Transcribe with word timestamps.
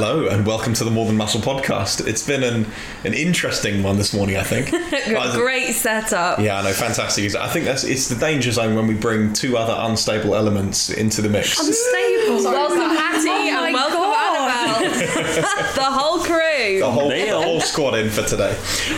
Hello 0.00 0.28
and 0.28 0.46
welcome 0.46 0.74
to 0.74 0.84
the 0.84 0.92
More 0.92 1.06
Than 1.06 1.16
Muscle 1.16 1.40
podcast. 1.40 2.06
It's 2.06 2.24
been 2.24 2.44
an, 2.44 2.66
an 3.02 3.14
interesting 3.14 3.82
one 3.82 3.96
this 3.96 4.14
morning, 4.14 4.36
I 4.36 4.44
think. 4.44 4.70
Great 5.34 5.72
setup. 5.72 6.38
Yeah, 6.38 6.60
I 6.60 6.62
know, 6.62 6.72
fantastic. 6.72 7.34
I 7.34 7.48
think 7.48 7.64
that's 7.64 7.82
it's 7.82 8.08
the 8.08 8.14
danger 8.14 8.52
zone 8.52 8.76
when 8.76 8.86
we 8.86 8.94
bring 8.94 9.32
two 9.32 9.56
other 9.56 9.74
unstable 9.76 10.36
elements 10.36 10.88
into 10.88 11.20
the 11.20 11.28
mix. 11.28 11.58
Unstable. 11.58 12.44
Welcome 12.44 12.96
Hatti 12.96 13.28
Oh 13.28 13.64
and 13.64 13.74
welcome 13.74 13.98
God. 13.98 14.84
Annabelle. 14.84 15.02
the 15.74 15.82
whole 15.82 16.20
crew. 16.20 16.78
the 16.78 16.88
whole, 16.88 17.08
the 17.08 17.30
whole 17.30 17.60
squad 17.60 17.94
in 17.94 18.08
for 18.08 18.22
today. 18.22 18.52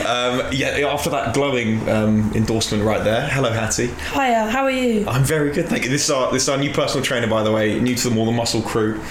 Um, 0.05 0.53
yeah, 0.53 0.87
after 0.87 1.09
that 1.09 1.33
glowing 1.33 1.89
um, 1.89 2.31
endorsement 2.35 2.85
right 2.85 3.03
there. 3.03 3.27
Hello, 3.27 3.51
Hatti. 3.51 3.87
Hiya, 3.87 4.51
how 4.51 4.65
are 4.65 4.71
you? 4.71 5.09
I'm 5.09 5.25
very 5.25 5.51
good, 5.51 5.67
thank 5.67 5.85
you. 5.85 5.89
This 5.91 6.05
is 6.05 6.11
our 6.11 6.31
this 6.31 6.43
is 6.43 6.51
our 6.51 6.59
new 6.59 6.75
personal 6.75 7.03
trainer, 7.03 7.27
by 7.27 7.43
the 7.43 7.53
way, 7.53 7.81
new 7.81 7.95
to 7.95 8.11
the 8.11 8.15
More 8.15 8.27
Than 8.27 8.37
Muscle 8.37 8.61
crew. 8.61 9.03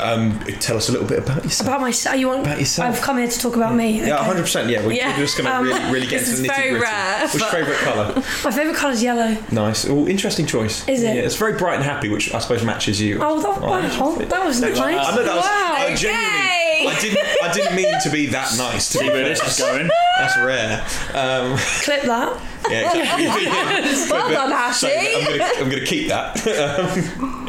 Um, 0.00 0.38
tell 0.60 0.76
us 0.76 0.88
a 0.88 0.92
little 0.92 1.06
bit 1.06 1.18
about 1.18 1.44
yourself. 1.44 1.68
About 1.68 1.80
myself. 1.80 2.16
You 2.18 2.28
want? 2.28 2.40
About 2.42 2.58
yourself. 2.58 2.94
I've 2.96 3.02
come 3.02 3.18
here 3.18 3.28
to 3.28 3.38
talk 3.38 3.56
about 3.56 3.74
me. 3.74 3.98
yeah, 3.98 4.02
okay. 4.04 4.12
100. 4.16 4.40
percent 4.42 4.68
Yeah, 4.70 4.84
we're, 4.84 4.92
Yeah. 4.92 5.10
we're 5.16 5.24
just 5.24 5.38
going 5.38 5.46
to 5.50 5.56
Um, 5.56 5.64
really, 5.64 5.92
really 5.92 6.06
get 6.06 6.20
this 6.20 6.30
into 6.30 6.42
the 6.42 6.48
nitty 6.48 6.56
gritty. 6.70 6.80
rare, 6.84 7.28
Which 7.28 7.42
but- 7.42 7.50
favourite 7.50 7.78
colour? 7.80 8.14
My 8.44 8.50
favourite 8.50 8.76
colour 8.76 8.92
is 8.92 9.02
yellow. 9.02 9.36
Nice. 9.50 9.86
Oh, 9.88 10.06
interesting 10.06 10.46
choice. 10.46 10.86
Is 10.88 11.02
it? 11.02 11.16
Yeah, 11.16 11.22
it's 11.22 11.36
very 11.36 11.54
bright 11.56 11.76
and 11.76 11.84
happy, 11.84 12.08
which 12.08 12.32
I 12.34 12.38
suppose 12.40 12.62
matches 12.64 13.00
you. 13.00 13.18
Oh, 13.22 13.40
that, 13.40 13.58
Oh, 13.62 13.70
wow, 13.70 14.14
that 14.16 14.44
was 14.44 14.60
nice. 14.60 14.78
I 14.78 14.92
know 15.16 15.22
that 15.24 15.36
was. 15.36 15.44
wow. 15.44 15.74
I 15.78 15.94
genuinely. 15.94 16.36
Okay. 16.36 16.86
I 16.88 17.00
didn't. 17.00 17.26
I 17.42 17.52
didn't 17.52 17.74
mean 17.76 17.94
to 18.02 18.10
be 18.10 18.26
that 18.26 18.56
nice. 18.58 18.90
To 18.90 18.98
See 18.98 19.04
be 19.04 19.10
where 19.10 19.24
fair. 19.24 19.28
this 19.34 19.58
is 19.58 19.58
going. 19.58 19.90
That's 20.18 20.36
rare. 20.38 20.84
Um, 21.14 21.56
Clip 21.82 22.02
that. 22.02 22.40
yeah, 22.70 22.92
exactly. 22.94 24.10
well 24.10 24.30
done, 24.30 24.72
So 24.74 24.88
I'm 24.88 25.24
gonna, 25.38 25.50
I'm 25.58 25.68
gonna 25.70 25.84
keep 25.86 26.08
that. 26.08 26.36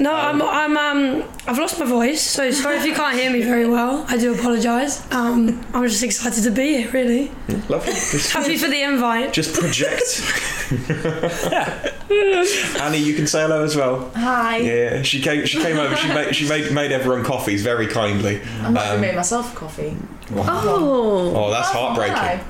No, 0.00 0.14
I'm, 0.14 0.40
I'm, 0.40 0.76
um, 0.78 1.22
I've 1.46 1.58
lost 1.58 1.78
my 1.78 1.84
voice, 1.84 2.22
so 2.22 2.50
sorry 2.50 2.76
if 2.78 2.86
you 2.86 2.94
can't 2.94 3.18
hear 3.18 3.30
me 3.30 3.42
very 3.42 3.68
well. 3.68 4.06
I 4.08 4.16
do 4.16 4.32
apologise. 4.34 5.00
Um, 5.12 5.62
I'm 5.74 5.86
just 5.86 6.02
excited 6.02 6.42
to 6.44 6.50
be 6.50 6.78
here, 6.78 6.90
really. 6.90 7.30
Lovely. 7.68 7.92
Happy 8.32 8.56
for 8.56 8.68
the 8.68 8.80
invite. 8.82 9.34
just 9.34 9.54
project. 9.54 10.00
Annie, 12.80 12.98
you 12.98 13.14
can 13.14 13.26
say 13.26 13.42
hello 13.42 13.62
as 13.62 13.76
well. 13.76 14.10
Hi. 14.14 14.58
Yeah, 14.58 15.02
she 15.02 15.20
came. 15.20 15.44
She 15.46 15.58
came 15.60 15.78
over. 15.78 15.94
She 15.96 16.08
made. 16.08 16.34
She 16.36 16.48
made 16.48 16.72
made 16.72 16.92
everyone 16.92 17.24
coffees 17.24 17.62
very 17.62 17.86
kindly. 17.86 18.40
I'm 18.62 18.74
not 18.74 18.84
Um, 18.84 18.88
going 18.88 19.00
to 19.02 19.06
make 19.08 19.16
myself 19.16 19.52
a 19.52 19.56
coffee. 19.56 19.96
Oh. 20.34 21.32
Oh, 21.36 21.50
that's 21.50 21.68
heartbreaking. 21.68 22.14
Why? 22.16 22.42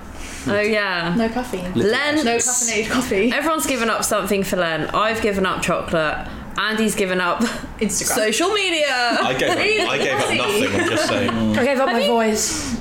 Oh 0.46 0.60
yeah. 0.60 1.14
No 1.16 1.28
caffeine. 1.28 1.72
Lent. 1.74 2.24
No 2.24 2.36
caffeinated 2.36 2.90
coffee. 2.90 3.32
Everyone's 3.32 3.66
given 3.66 3.90
up 3.90 4.04
something 4.04 4.42
for 4.42 4.56
Lent. 4.56 4.94
I've 4.94 5.20
given 5.20 5.44
up 5.46 5.62
chocolate. 5.62 6.26
Andy's 6.61 6.94
given 6.94 7.20
up 7.22 7.41
Instagram. 7.80 8.14
social 8.14 8.50
media. 8.50 8.86
I 8.91 9.34
gave. 9.34 9.50
Up, 9.50 9.56
I 9.89 9.97
gave 9.98 10.12
up 10.12 10.30
nothing. 10.34 10.80
I'm 10.80 10.89
just 10.91 11.08
saying. 11.08 11.58
I 11.58 11.64
gave 11.64 11.80
up 11.80 11.86
my 11.86 12.06
voice. 12.06 12.75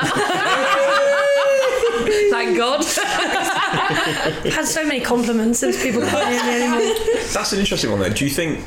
Thank 2.30 2.58
God. 2.58 2.82
I've 2.82 4.44
had 4.54 4.66
so 4.66 4.86
many 4.86 5.00
compliments 5.00 5.60
since 5.60 5.82
people 5.82 6.02
can't 6.02 6.30
hear 6.30 6.44
me 6.44 6.64
anymore. 6.64 6.94
That's 7.32 7.54
an 7.54 7.60
interesting 7.60 7.90
one. 7.92 8.02
Though. 8.02 8.10
Do 8.10 8.26
you 8.26 8.32
think 8.32 8.66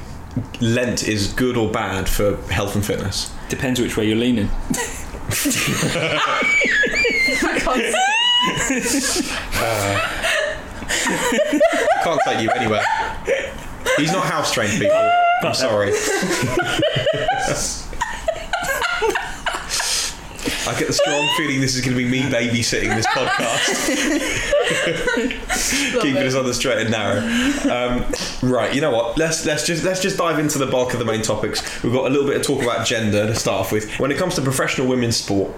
Lent 0.61 1.07
is 1.07 1.31
good 1.35 1.59
or 1.59 1.71
bad 1.71 2.09
for 2.09 2.37
health 2.51 2.75
and 2.75 2.83
fitness? 2.85 3.31
Depends 3.51 3.79
which 3.81 3.99
way 3.99 4.07
you're 4.07 4.17
leaning. 4.17 4.49
I 4.65 4.69
uh, 11.95 12.03
can't 12.03 12.21
take 12.25 12.41
you 12.41 12.51
anywhere. 12.51 12.83
He's 13.97 14.13
not 14.13 14.25
house 14.25 14.53
trained, 14.53 14.81
people. 14.81 15.11
I'm 15.43 15.55
sorry. 15.55 15.93
I 20.65 20.79
get 20.79 20.87
the 20.87 20.93
strong 20.93 21.29
feeling 21.37 21.61
this 21.61 21.75
is 21.75 21.85
going 21.85 21.97
to 21.97 22.03
be 22.03 22.09
me 22.09 22.23
babysitting 22.23 22.95
this 22.95 23.07
podcast, 23.09 24.01
keeping 26.03 26.23
us 26.23 26.37
on 26.37 26.47
the 26.47 26.55
straight 26.55 26.79
and 26.79 26.91
narrow. 26.91 27.21
Um, 27.69 28.05
right, 28.49 28.73
you 28.73 28.81
know 28.81 28.93
what? 28.93 29.19
Let's 29.19 29.45
let's 29.45 29.67
just 29.67 29.83
let's 29.83 30.01
just 30.01 30.19
dive 30.19 30.39
into 30.39 30.59
the 30.59 30.67
bulk 30.67 30.93
of 30.93 31.01
the 31.01 31.05
main 31.05 31.23
topics. 31.23 31.83
We've 31.83 31.93
got 31.93 32.07
a 32.07 32.11
little 32.11 32.29
bit 32.29 32.37
of 32.37 32.43
talk 32.43 32.63
about 32.63 32.87
gender 32.87 33.27
to 33.27 33.35
start 33.35 33.61
off 33.61 33.73
with. 33.73 33.99
When 33.99 34.13
it 34.13 34.19
comes 34.19 34.37
to 34.37 34.43
professional 34.43 34.87
women's 34.87 35.17
sport, 35.17 35.53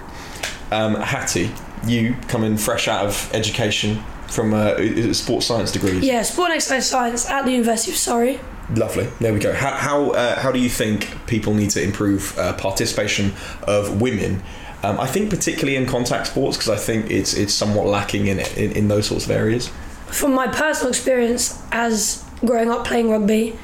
um, 0.70 0.94
Hatti, 0.96 1.50
you 1.86 2.16
come 2.28 2.42
in 2.42 2.56
fresh 2.56 2.88
out 2.88 3.04
of 3.04 3.30
education 3.34 4.02
from 4.34 4.52
it 4.54 5.14
sports 5.14 5.46
science 5.46 5.70
degrees. 5.72 6.04
Yeah, 6.04 6.22
sport 6.22 6.50
and 6.50 6.56
exercise 6.56 6.88
science 6.88 7.30
at 7.30 7.44
the 7.44 7.52
University 7.52 7.92
of 7.92 7.96
Surrey. 7.96 8.40
Lovely. 8.74 9.08
There 9.20 9.32
we 9.32 9.40
go. 9.40 9.52
How 9.52 9.72
how, 9.72 10.10
uh, 10.10 10.40
how 10.40 10.50
do 10.50 10.58
you 10.58 10.68
think 10.68 11.26
people 11.26 11.54
need 11.54 11.70
to 11.70 11.82
improve 11.82 12.36
uh, 12.38 12.54
participation 12.54 13.32
of 13.66 14.00
women? 14.00 14.42
Um, 14.82 14.98
I 15.00 15.06
think 15.06 15.30
particularly 15.30 15.76
in 15.76 15.86
contact 15.86 16.28
sports 16.28 16.56
because 16.56 16.70
I 16.70 16.76
think 16.76 17.10
it's 17.10 17.34
it's 17.34 17.52
somewhat 17.52 17.86
lacking 17.86 18.26
in, 18.26 18.38
it, 18.38 18.56
in 18.56 18.72
in 18.72 18.88
those 18.88 19.06
sorts 19.06 19.26
of 19.26 19.30
areas. 19.30 19.70
From 20.06 20.34
my 20.34 20.46
personal 20.46 20.90
experience 20.90 21.62
as 21.72 22.24
growing 22.44 22.70
up 22.70 22.86
playing 22.86 23.10
rugby, 23.10 23.58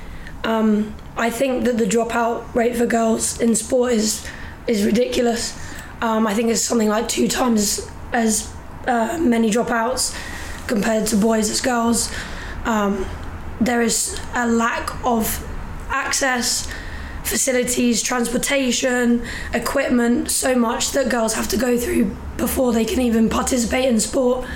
um, 0.44 0.94
I 1.16 1.30
think 1.30 1.64
that 1.64 1.78
the 1.78 1.84
dropout 1.84 2.54
rate 2.54 2.76
for 2.76 2.86
girls 2.86 3.40
in 3.40 3.54
sport 3.54 3.92
is 3.92 4.26
is 4.66 4.84
ridiculous. 4.84 5.58
Um, 6.02 6.26
I 6.26 6.34
think 6.34 6.50
it's 6.50 6.62
something 6.62 6.88
like 6.88 7.08
two 7.08 7.28
times 7.28 7.90
as 8.12 8.52
uh, 8.86 9.18
many 9.20 9.50
dropouts 9.50 10.14
compared 10.70 11.06
to 11.08 11.16
boys 11.16 11.50
as 11.50 11.60
girls. 11.60 12.10
Um, 12.64 13.04
there 13.60 13.82
is 13.82 14.18
a 14.34 14.46
lack 14.46 15.04
of 15.04 15.46
access, 15.90 16.66
facilities, 17.24 18.02
transportation, 18.02 19.22
equipment, 19.52 20.30
so 20.30 20.54
much 20.54 20.92
that 20.92 21.10
girls 21.10 21.34
have 21.34 21.48
to 21.48 21.58
go 21.58 21.76
through 21.76 22.16
before 22.38 22.72
they 22.72 22.86
can 22.86 23.00
even 23.02 23.28
participate 23.28 23.84
in 23.84 24.00
sport, 24.00 24.46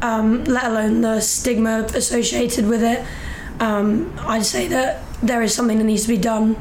um, 0.00 0.44
let 0.44 0.64
alone 0.64 1.02
the 1.02 1.20
stigma 1.20 1.86
associated 1.94 2.66
with 2.66 2.82
it. 2.82 3.04
Um, 3.60 4.14
I'd 4.20 4.46
say 4.46 4.68
that 4.68 5.02
there 5.22 5.42
is 5.42 5.52
something 5.52 5.78
that 5.78 5.84
needs 5.84 6.02
to 6.02 6.08
be 6.08 6.16
done. 6.16 6.56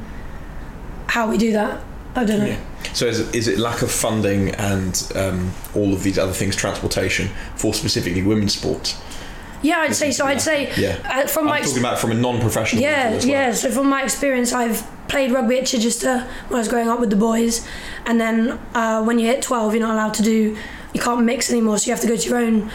How 1.07 1.29
we 1.29 1.37
do 1.37 1.53
that, 1.53 1.81
I 2.15 2.25
don't 2.25 2.39
know. 2.39 2.57
So 2.93 3.05
is 3.07 3.19
it, 3.19 3.35
is 3.35 3.47
it 3.47 3.59
lack 3.59 3.81
of 3.81 3.91
funding 3.91 4.49
and 4.55 5.11
um, 5.15 5.51
all 5.75 5.93
of 5.93 6.03
these 6.03 6.17
other 6.17 6.33
things, 6.33 6.55
transportation 6.55 7.29
for 7.55 7.73
specifically 7.73 8.23
women's 8.23 8.55
sports? 8.57 8.99
Yeah, 9.63 9.79
I'd 9.79 9.95
say 9.95 10.11
so. 10.11 10.25
I'd 10.25 10.39
say 10.41 10.71
Yeah. 10.77 10.97
uh, 11.03 11.27
from 11.27 11.45
my 11.45 11.57
I'm 11.57 11.61
ex- 11.63 11.69
talking 11.71 11.83
about 11.83 11.97
from 11.99 12.11
a 12.11 12.13
non-professional. 12.13 12.81
Yeah, 12.81 13.11
well. 13.11 13.25
yeah. 13.25 13.51
So 13.53 13.71
from 13.71 13.89
my 13.89 14.03
experience, 14.03 14.53
I've 14.53 14.85
played 15.07 15.31
rugby 15.31 15.57
at 15.59 15.65
Chichester 15.65 16.19
when 16.47 16.57
I 16.57 16.59
was 16.59 16.67
growing 16.67 16.89
up 16.89 16.99
with 16.99 17.09
the 17.09 17.15
boys, 17.15 17.65
and 18.05 18.21
then 18.21 18.59
uh, 18.75 19.03
when 19.03 19.17
you 19.17 19.25
hit 19.25 19.41
twelve, 19.41 19.73
you're 19.73 19.81
not 19.81 19.93
allowed 19.95 20.13
to 20.15 20.23
do. 20.23 20.55
You 20.93 21.01
can't 21.01 21.23
mix 21.25 21.49
anymore, 21.49 21.79
so 21.79 21.87
you 21.87 21.91
have 21.93 22.01
to 22.01 22.07
go 22.07 22.15
to 22.15 22.29
your 22.29 22.37
own 22.37 22.69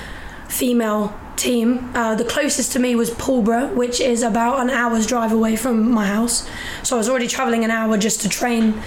female 0.48 1.14
team. 1.36 1.90
Uh, 1.94 2.14
the 2.14 2.24
closest 2.24 2.72
to 2.72 2.78
me 2.78 2.94
was 2.94 3.10
Pulborough, 3.10 3.74
which 3.74 4.00
is 4.00 4.22
about 4.22 4.60
an 4.60 4.68
hour's 4.70 5.06
drive 5.06 5.32
away 5.32 5.56
from 5.56 5.90
my 5.90 6.06
house. 6.06 6.48
So 6.82 6.96
I 6.96 6.98
was 6.98 7.08
already 7.08 7.26
travelling 7.28 7.64
an 7.64 7.70
hour 7.70 7.96
just 7.96 8.20
to 8.22 8.28
train 8.28 8.80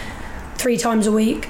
three 0.65 0.77
times 0.77 1.05
a 1.05 1.11
week, 1.11 1.47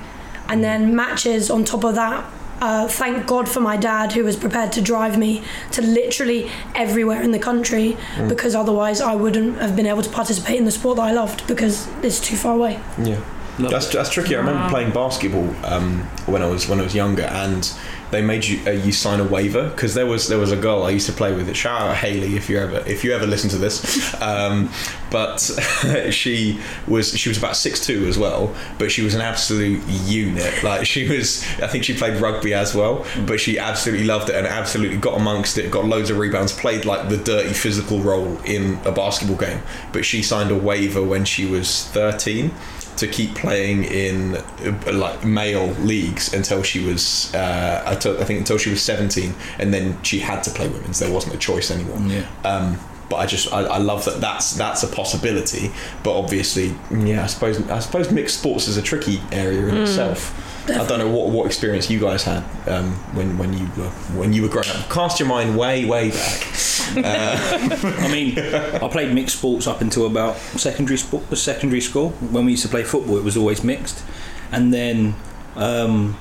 and 0.49 0.61
then 0.61 0.93
matches 0.93 1.49
on 1.49 1.63
top 1.63 1.85
of 1.85 1.95
that. 1.95 2.21
Uh, 2.59 2.85
thank 2.85 3.25
God 3.25 3.47
for 3.47 3.61
my 3.61 3.77
dad, 3.77 4.11
who 4.11 4.25
was 4.25 4.35
prepared 4.35 4.73
to 4.73 4.81
drive 4.81 5.17
me 5.17 5.41
to 5.71 5.81
literally 5.81 6.51
everywhere 6.73 7.21
in 7.21 7.31
the 7.31 7.39
country, 7.39 7.95
because 8.27 8.53
otherwise 8.55 8.99
I 8.99 9.15
wouldn't 9.15 9.57
have 9.59 9.73
been 9.73 9.85
able 9.85 10.01
to 10.01 10.09
participate 10.09 10.57
in 10.57 10.65
the 10.65 10.71
sport 10.71 10.97
that 10.97 11.03
I 11.03 11.13
loved 11.13 11.47
because 11.47 11.87
it's 12.03 12.19
too 12.19 12.35
far 12.35 12.55
away. 12.55 12.77
Yeah, 13.01 13.21
that's 13.59 13.91
that's 13.91 14.09
tricky. 14.09 14.35
I 14.35 14.39
remember 14.39 14.69
playing 14.69 14.91
basketball 14.91 15.55
um, 15.65 15.99
when 16.25 16.41
I 16.41 16.47
was 16.47 16.67
when 16.67 16.79
I 16.79 16.83
was 16.83 16.95
younger, 16.95 17.23
and 17.23 17.71
they 18.11 18.21
made 18.21 18.45
you 18.45 18.65
uh, 18.65 18.71
you 18.71 18.91
sign 18.91 19.19
a 19.19 19.23
waiver 19.23 19.69
because 19.69 19.93
there 19.93 20.05
was 20.05 20.27
there 20.27 20.37
was 20.37 20.51
a 20.51 20.55
girl 20.57 20.83
I 20.83 20.91
used 20.91 21.07
to 21.07 21.13
play 21.13 21.33
with. 21.33 21.53
Shout 21.55 21.81
out 21.81 21.95
Haley 21.95 22.35
if 22.35 22.49
you 22.49 22.59
ever 22.59 22.77
if 22.87 23.03
you 23.03 23.13
ever 23.13 23.25
listen 23.25 23.49
to 23.51 23.57
this. 23.57 24.15
Um, 24.25 24.71
but 25.11 25.37
she 26.09 26.59
was 26.87 27.15
she 27.17 27.29
was 27.29 27.37
about 27.37 27.55
six 27.55 27.85
two 27.85 28.05
as 28.05 28.17
well, 28.17 28.55
but 28.79 28.91
she 28.91 29.01
was 29.01 29.13
an 29.13 29.21
absolute 29.21 29.83
unit. 29.87 30.63
Like 30.63 30.85
she 30.85 31.07
was, 31.07 31.43
I 31.61 31.67
think 31.67 31.83
she 31.83 31.93
played 31.93 32.19
rugby 32.19 32.53
as 32.53 32.73
well, 32.73 33.05
but 33.27 33.39
she 33.39 33.59
absolutely 33.59 34.05
loved 34.05 34.29
it 34.29 34.35
and 34.35 34.47
absolutely 34.47 34.97
got 34.97 35.19
amongst 35.19 35.57
it. 35.57 35.69
Got 35.69 35.85
loads 35.85 36.09
of 36.09 36.17
rebounds. 36.17 36.53
Played 36.53 36.85
like 36.85 37.09
the 37.09 37.17
dirty 37.17 37.53
physical 37.53 37.99
role 37.99 38.37
in 38.45 38.79
a 38.85 38.91
basketball 38.91 39.37
game. 39.37 39.61
But 39.93 40.05
she 40.05 40.23
signed 40.23 40.49
a 40.49 40.55
waiver 40.55 41.03
when 41.03 41.23
she 41.23 41.45
was 41.45 41.85
thirteen 41.89 42.51
to 42.97 43.07
keep 43.07 43.35
playing 43.35 43.83
in 43.83 44.35
uh, 44.35 44.93
like 44.93 45.25
male 45.25 45.67
leagues 45.81 46.33
until 46.33 46.63
she 46.63 46.83
was 46.83 47.33
uh, 47.35 47.83
I 47.85 47.95
think 47.95 48.39
until 48.39 48.57
she 48.57 48.69
was 48.69 48.81
17 48.81 49.33
and 49.59 49.73
then 49.73 50.01
she 50.03 50.19
had 50.19 50.41
to 50.43 50.51
play 50.51 50.67
women's. 50.67 50.99
There 50.99 51.11
wasn't 51.11 51.35
a 51.35 51.37
choice 51.37 51.71
anymore. 51.71 51.99
Yeah. 52.07 52.27
um, 52.43 52.79
but 53.09 53.17
I 53.17 53.25
just 53.25 53.53
I, 53.53 53.61
I 53.61 53.77
love 53.77 54.03
that 54.05 54.19
that's 54.19 54.53
that's 54.53 54.83
a 54.83 54.87
possibility 54.87 55.71
but 56.03 56.17
obviously 56.17 56.73
yeah 56.91 57.23
I 57.23 57.27
suppose 57.27 57.61
I 57.69 57.79
suppose 57.79 58.11
mixed 58.11 58.39
sports 58.39 58.67
is 58.67 58.77
a 58.77 58.81
tricky 58.81 59.21
area 59.31 59.67
in 59.67 59.77
itself 59.77 60.44
I 60.67 60.85
don't 60.87 60.99
know 60.99 61.09
what, 61.09 61.29
what 61.29 61.45
experience 61.45 61.89
you 61.89 61.99
guys 61.99 62.23
had 62.23 62.43
um, 62.67 62.93
when 63.15 63.37
when 63.37 63.53
you 63.53 63.65
were 63.77 63.89
when 64.17 64.33
you 64.33 64.41
were 64.41 64.49
growing 64.49 64.69
up 64.69 64.89
cast 64.89 65.19
your 65.19 65.29
mind 65.29 65.57
way 65.57 65.85
way 65.85 66.11
back 66.11 66.47
I 66.97 68.09
mean, 68.11 68.37
I 68.37 68.87
played 68.89 69.13
mixed 69.13 69.37
sports 69.37 69.65
up 69.65 69.81
until 69.81 70.05
about 70.05 70.37
secondary 70.37 70.97
sport, 70.97 71.35
secondary 71.35 71.81
school. 71.81 72.09
When 72.09 72.45
we 72.45 72.51
used 72.51 72.63
to 72.63 72.69
play 72.69 72.83
football, 72.83 73.17
it 73.17 73.23
was 73.23 73.35
always 73.35 73.63
mixed, 73.63 74.03
and 74.51 74.73
then 74.73 75.15
um, 75.55 76.17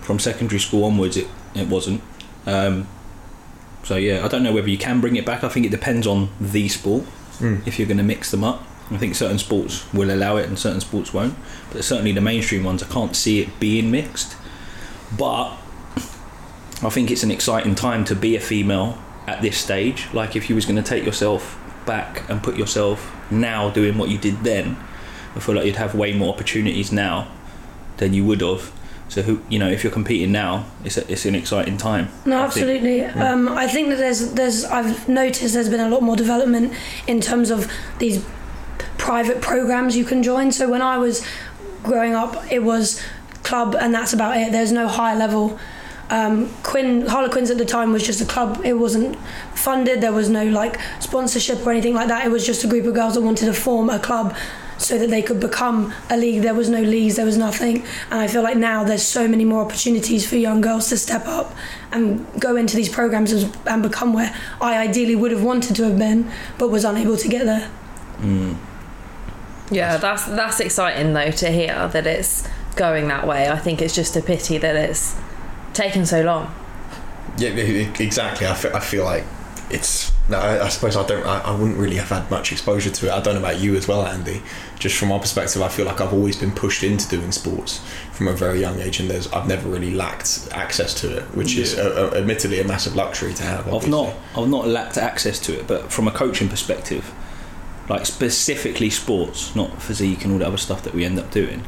from 0.00 0.18
secondary 0.18 0.58
school 0.58 0.84
onwards, 0.84 1.16
it 1.16 1.28
it 1.54 1.68
wasn't. 1.68 2.02
Um, 2.46 2.88
so 3.84 3.96
yeah, 3.96 4.24
I 4.24 4.28
don't 4.28 4.42
know 4.42 4.52
whether 4.52 4.68
you 4.68 4.78
can 4.78 5.00
bring 5.00 5.16
it 5.16 5.24
back. 5.24 5.44
I 5.44 5.48
think 5.48 5.66
it 5.66 5.70
depends 5.70 6.06
on 6.06 6.30
the 6.40 6.68
sport. 6.68 7.04
Mm. 7.38 7.66
If 7.66 7.78
you're 7.78 7.88
going 7.88 7.98
to 7.98 8.04
mix 8.04 8.30
them 8.30 8.42
up, 8.42 8.64
I 8.90 8.96
think 8.96 9.14
certain 9.14 9.38
sports 9.38 9.92
will 9.92 10.10
allow 10.10 10.36
it 10.36 10.48
and 10.48 10.58
certain 10.58 10.80
sports 10.80 11.12
won't. 11.12 11.34
But 11.72 11.84
certainly 11.84 12.12
the 12.12 12.20
mainstream 12.20 12.64
ones, 12.64 12.82
I 12.82 12.86
can't 12.86 13.14
see 13.14 13.40
it 13.40 13.60
being 13.60 13.90
mixed. 13.90 14.36
But 15.16 15.56
I 16.82 16.90
think 16.90 17.10
it's 17.10 17.22
an 17.22 17.30
exciting 17.30 17.74
time 17.74 18.04
to 18.06 18.14
be 18.14 18.36
a 18.36 18.40
female 18.40 18.98
at 19.26 19.42
this 19.42 19.58
stage. 19.58 20.06
Like 20.12 20.36
if 20.36 20.48
you 20.48 20.54
was 20.54 20.64
going 20.64 20.76
to 20.76 20.82
take 20.82 21.04
yourself 21.04 21.58
back 21.86 22.28
and 22.30 22.42
put 22.42 22.56
yourself 22.56 23.14
now 23.30 23.70
doing 23.70 23.98
what 23.98 24.08
you 24.08 24.18
did 24.18 24.42
then, 24.42 24.76
I 25.34 25.40
feel 25.40 25.54
like 25.54 25.66
you'd 25.66 25.76
have 25.76 25.94
way 25.94 26.12
more 26.12 26.32
opportunities 26.32 26.90
now 26.90 27.30
than 27.98 28.14
you 28.14 28.24
would 28.24 28.40
have. 28.40 28.72
So 29.08 29.22
who, 29.22 29.40
you 29.48 29.58
know, 29.58 29.68
if 29.68 29.82
you're 29.84 29.92
competing 29.92 30.32
now, 30.32 30.66
it's 30.84 30.98
a, 30.98 31.10
it's 31.10 31.24
an 31.24 31.34
exciting 31.34 31.78
time. 31.78 32.08
No, 32.26 32.42
I 32.42 32.48
think. 32.48 32.66
absolutely. 32.66 33.04
Um, 33.04 33.48
I 33.48 33.66
think 33.66 33.88
that 33.88 33.96
there's 33.96 34.34
there's 34.34 34.64
I've 34.66 35.08
noticed 35.08 35.54
there's 35.54 35.70
been 35.70 35.80
a 35.80 35.88
lot 35.88 36.02
more 36.02 36.16
development 36.16 36.74
in 37.06 37.20
terms 37.20 37.50
of 37.50 37.72
these 37.98 38.22
private 39.08 39.40
programs 39.40 39.96
you 39.96 40.04
can 40.04 40.22
join. 40.22 40.52
So 40.52 40.68
when 40.68 40.82
I 40.82 40.98
was 40.98 41.24
growing 41.82 42.14
up, 42.14 42.52
it 42.52 42.62
was 42.62 43.02
club 43.42 43.74
and 43.74 43.94
that's 43.94 44.12
about 44.12 44.36
it. 44.36 44.52
There's 44.52 44.70
no 44.70 44.86
high 44.86 45.16
level. 45.16 45.58
Um, 46.10 46.50
Quinn 46.62 47.06
Harlequins 47.06 47.50
at 47.50 47.56
the 47.56 47.64
time 47.64 47.90
was 47.90 48.02
just 48.02 48.20
a 48.20 48.26
club. 48.26 48.60
It 48.66 48.74
wasn't 48.74 49.16
funded. 49.54 50.02
There 50.02 50.12
was 50.12 50.28
no 50.28 50.44
like 50.44 50.78
sponsorship 51.00 51.66
or 51.66 51.70
anything 51.70 51.94
like 51.94 52.08
that. 52.08 52.26
It 52.26 52.28
was 52.28 52.44
just 52.44 52.64
a 52.64 52.68
group 52.68 52.84
of 52.84 52.92
girls 52.92 53.14
that 53.14 53.22
wanted 53.22 53.46
to 53.46 53.54
form 53.54 53.88
a 53.88 53.98
club 53.98 54.36
so 54.76 54.98
that 54.98 55.08
they 55.08 55.22
could 55.22 55.40
become 55.40 55.94
a 56.10 56.16
league. 56.18 56.42
There 56.42 56.54
was 56.54 56.68
no 56.68 56.82
leagues. 56.82 57.16
There 57.16 57.24
was 57.24 57.38
nothing. 57.38 57.86
And 58.10 58.20
I 58.20 58.26
feel 58.26 58.42
like 58.42 58.58
now 58.58 58.84
there's 58.84 59.02
so 59.02 59.26
many 59.26 59.46
more 59.46 59.62
opportunities 59.62 60.28
for 60.28 60.36
young 60.36 60.60
girls 60.60 60.90
to 60.90 60.98
step 60.98 61.26
up 61.26 61.56
and 61.92 62.26
go 62.38 62.56
into 62.56 62.76
these 62.76 62.90
programs 62.90 63.32
and 63.32 63.82
become 63.82 64.12
where 64.12 64.36
I 64.60 64.76
ideally 64.76 65.16
would 65.16 65.30
have 65.30 65.42
wanted 65.42 65.76
to 65.76 65.84
have 65.84 65.96
been, 65.96 66.30
but 66.58 66.68
was 66.68 66.84
unable 66.84 67.16
to 67.16 67.28
get 67.28 67.46
there. 67.46 67.70
Mm. 68.18 68.58
Yeah, 69.70 69.96
that's 69.98 70.24
that's 70.26 70.60
exciting 70.60 71.12
though 71.12 71.30
to 71.30 71.50
hear 71.50 71.88
that 71.88 72.06
it's 72.06 72.46
going 72.76 73.08
that 73.08 73.26
way. 73.26 73.48
I 73.48 73.58
think 73.58 73.82
it's 73.82 73.94
just 73.94 74.16
a 74.16 74.22
pity 74.22 74.58
that 74.58 74.76
it's 74.76 75.16
taken 75.74 76.06
so 76.06 76.22
long. 76.22 76.54
Yeah, 77.36 77.50
exactly. 77.50 78.46
I 78.46 78.54
feel, 78.54 78.74
I 78.76 78.80
feel 78.80 79.04
like 79.04 79.24
it's. 79.70 80.12
No, 80.28 80.38
I, 80.38 80.64
I 80.66 80.68
suppose 80.68 80.96
I 80.96 81.06
don't. 81.06 81.24
I, 81.26 81.40
I 81.40 81.52
wouldn't 81.52 81.78
really 81.78 81.96
have 81.96 82.08
had 82.08 82.30
much 82.30 82.52
exposure 82.52 82.90
to 82.90 83.06
it. 83.06 83.10
I 83.12 83.20
don't 83.20 83.34
know 83.34 83.40
about 83.40 83.60
you 83.60 83.76
as 83.76 83.86
well, 83.88 84.04
Andy. 84.06 84.42
Just 84.78 84.96
from 84.96 85.10
our 85.12 85.18
perspective, 85.20 85.62
I 85.62 85.68
feel 85.68 85.86
like 85.86 86.00
I've 86.00 86.12
always 86.12 86.36
been 86.36 86.50
pushed 86.52 86.82
into 86.82 87.08
doing 87.08 87.32
sports 87.32 87.80
from 88.12 88.28
a 88.28 88.32
very 88.32 88.60
young 88.60 88.78
age, 88.80 89.00
and 89.00 89.08
there's 89.10 89.30
I've 89.32 89.46
never 89.48 89.68
really 89.68 89.92
lacked 89.92 90.48
access 90.52 90.94
to 91.00 91.16
it, 91.18 91.22
which 91.34 91.56
is 91.56 91.74
Yeah. 91.74 91.82
uh, 91.84 92.10
uh, 92.12 92.16
admittedly 92.18 92.60
a 92.60 92.64
massive 92.64 92.94
luxury 92.96 93.32
to 93.34 93.42
have. 93.42 93.72
I've 93.72 93.88
not 93.88 94.14
I've 94.36 94.48
not 94.48 94.66
lacked 94.68 94.98
access 94.98 95.38
to 95.40 95.58
it, 95.58 95.66
but 95.66 95.92
from 95.92 96.08
a 96.08 96.12
coaching 96.12 96.48
perspective, 96.48 97.10
like 97.88 98.04
specifically 98.06 98.90
sports, 98.90 99.54
not 99.56 99.80
physique 99.82 100.24
and 100.24 100.32
all 100.32 100.38
the 100.38 100.46
other 100.46 100.56
stuff 100.56 100.82
that 100.82 100.94
we 100.94 101.04
end 101.04 101.18
up 101.18 101.30
doing. 101.30 101.64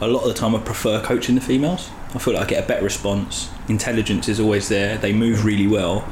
A 0.00 0.06
lot 0.06 0.22
of 0.22 0.28
the 0.28 0.34
time, 0.34 0.54
I 0.54 0.60
prefer 0.60 1.02
coaching 1.02 1.34
the 1.34 1.40
females. 1.40 1.90
I 2.14 2.18
feel 2.18 2.34
like 2.34 2.44
I 2.44 2.46
get 2.48 2.64
a 2.64 2.66
better 2.68 2.84
response. 2.84 3.50
Intelligence 3.68 4.28
is 4.28 4.38
always 4.38 4.68
there. 4.68 4.96
They 4.96 5.12
move 5.12 5.44
really 5.44 5.66
well, 5.66 6.06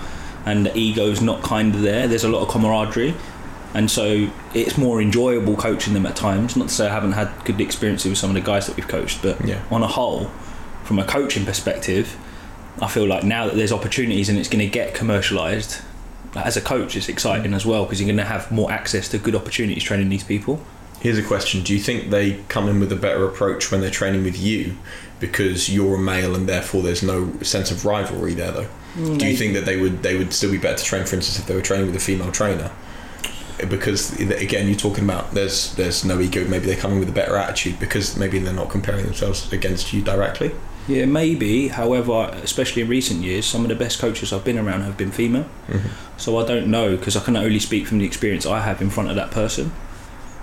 and 0.45 0.67
the 0.67 0.77
ego's 0.77 1.21
not 1.23 1.43
kind 1.43 1.75
of 1.75 1.83
there. 1.83 2.09
There's 2.09 2.25
a 2.25 2.29
lot 2.29 2.43
of 2.43 2.49
camaraderie, 2.49 3.15
and 3.75 3.89
so 3.91 4.29
it's 4.55 4.77
more 4.77 5.01
enjoyable 5.01 5.55
coaching 5.57 5.95
them 5.95 6.05
at 6.07 6.17
times. 6.17 6.57
Not 6.57 6.69
to 6.69 6.75
say 6.75 6.87
I 6.89 6.93
haven't 6.93 7.13
had 7.13 7.31
good 7.45 7.61
experiences 7.61 8.09
with 8.11 8.19
some 8.19 8.31
of 8.31 8.35
the 8.35 8.41
guys 8.41 8.67
that 8.67 8.77
we've 8.77 8.89
coached, 8.89 9.23
but 9.23 9.47
Yeah. 9.47 9.61
on 9.71 9.83
a 9.85 9.87
whole, 9.87 10.31
from 10.83 10.99
a 10.99 11.05
coaching 11.05 11.45
perspective, 11.47 12.17
I 12.83 12.89
feel 12.89 13.07
like 13.07 13.23
now 13.25 13.47
that 13.47 13.55
there's 13.57 13.73
opportunities 13.73 14.29
and 14.29 14.37
it's 14.39 14.49
going 14.49 14.65
to 14.65 14.71
get 14.71 14.93
commercialized, 14.95 15.81
as 16.39 16.57
a 16.57 16.61
coach, 16.61 16.97
it's 16.97 17.09
exciting 17.09 17.55
as 17.55 17.65
well 17.65 17.85
because 17.85 18.01
you're 18.01 18.07
going 18.07 18.17
to 18.17 18.25
have 18.25 18.51
more 18.51 18.71
access 18.71 19.09
to 19.11 19.19
good 19.19 19.35
opportunities 19.35 19.83
training 19.83 20.09
these 20.09 20.25
people. 20.25 20.61
Here's 21.01 21.19
a 21.19 21.23
question: 21.23 21.63
Do 21.63 21.73
you 21.75 21.81
think 21.81 22.11
they 22.11 22.43
come 22.49 22.69
in 22.69 22.81
with 22.81 22.91
a 22.93 22.97
better 22.97 23.27
approach 23.27 23.71
when 23.71 23.81
they're 23.81 23.91
training 23.91 24.25
with 24.25 24.39
you 24.39 24.77
because 25.21 25.69
you're 25.69 25.95
a 25.95 25.99
male 25.99 26.35
and 26.35 26.49
therefore 26.49 26.83
there's 26.83 27.03
no 27.03 27.33
sense 27.43 27.71
of 27.71 27.85
rivalry 27.85 28.35
there? 28.35 28.51
Though, 28.51 28.69
mm, 28.97 29.19
do 29.19 29.27
you 29.27 29.37
think 29.37 29.55
that 29.55 29.65
they 29.65 29.77
would 29.77 30.03
they 30.03 30.17
would 30.17 30.33
still 30.33 30.51
be 30.51 30.59
better 30.59 30.79
to 30.79 30.85
train, 30.85 31.05
for 31.05 31.17
instance, 31.17 31.39
if 31.39 31.47
they 31.47 31.55
were 31.55 31.63
training 31.63 31.87
with 31.87 31.97
a 31.97 32.01
female 32.01 32.33
trainer? 32.33 32.71
Because 33.69 34.19
again, 34.21 34.67
you're 34.67 34.77
talking 34.77 35.05
about 35.05 35.33
there's 35.33 35.75
there's 35.77 36.05
no 36.05 36.21
ego. 36.21 36.47
Maybe 36.47 36.67
they 36.67 36.77
come 36.77 36.93
in 36.93 36.99
with 36.99 37.09
a 37.09 37.13
better 37.13 37.37
attitude 37.37 37.79
because 37.79 38.17
maybe 38.17 38.39
they're 38.39 38.53
not 38.53 38.71
comparing 38.71 39.05
themselves 39.05 39.53
against 39.53 39.93
you 39.93 40.03
directly. 40.03 40.53
Yeah, 40.89 41.05
maybe. 41.07 41.69
However, 41.69 42.31
especially 42.43 42.83
in 42.83 42.89
recent 42.89 43.23
years, 43.23 43.45
some 43.47 43.63
of 43.63 43.69
the 43.69 43.75
best 43.75 43.99
coaches 43.99 44.33
I've 44.33 44.45
been 44.45 44.59
around 44.59 44.83
have 44.83 44.97
been 44.97 45.11
female. 45.11 45.47
Mm-hmm. 45.69 45.89
So 46.17 46.39
I 46.39 46.47
don't 46.47 46.69
know 46.69 46.97
because 46.97 47.17
I 47.17 47.21
can 47.21 47.37
only 47.37 47.59
speak 47.59 47.87
from 47.87 47.99
the 47.99 48.05
experience 48.05 48.47
I 48.47 48.61
have 48.61 48.81
in 48.81 48.91
front 48.91 49.11
of 49.11 49.17
that 49.17 49.31
person. 49.31 49.73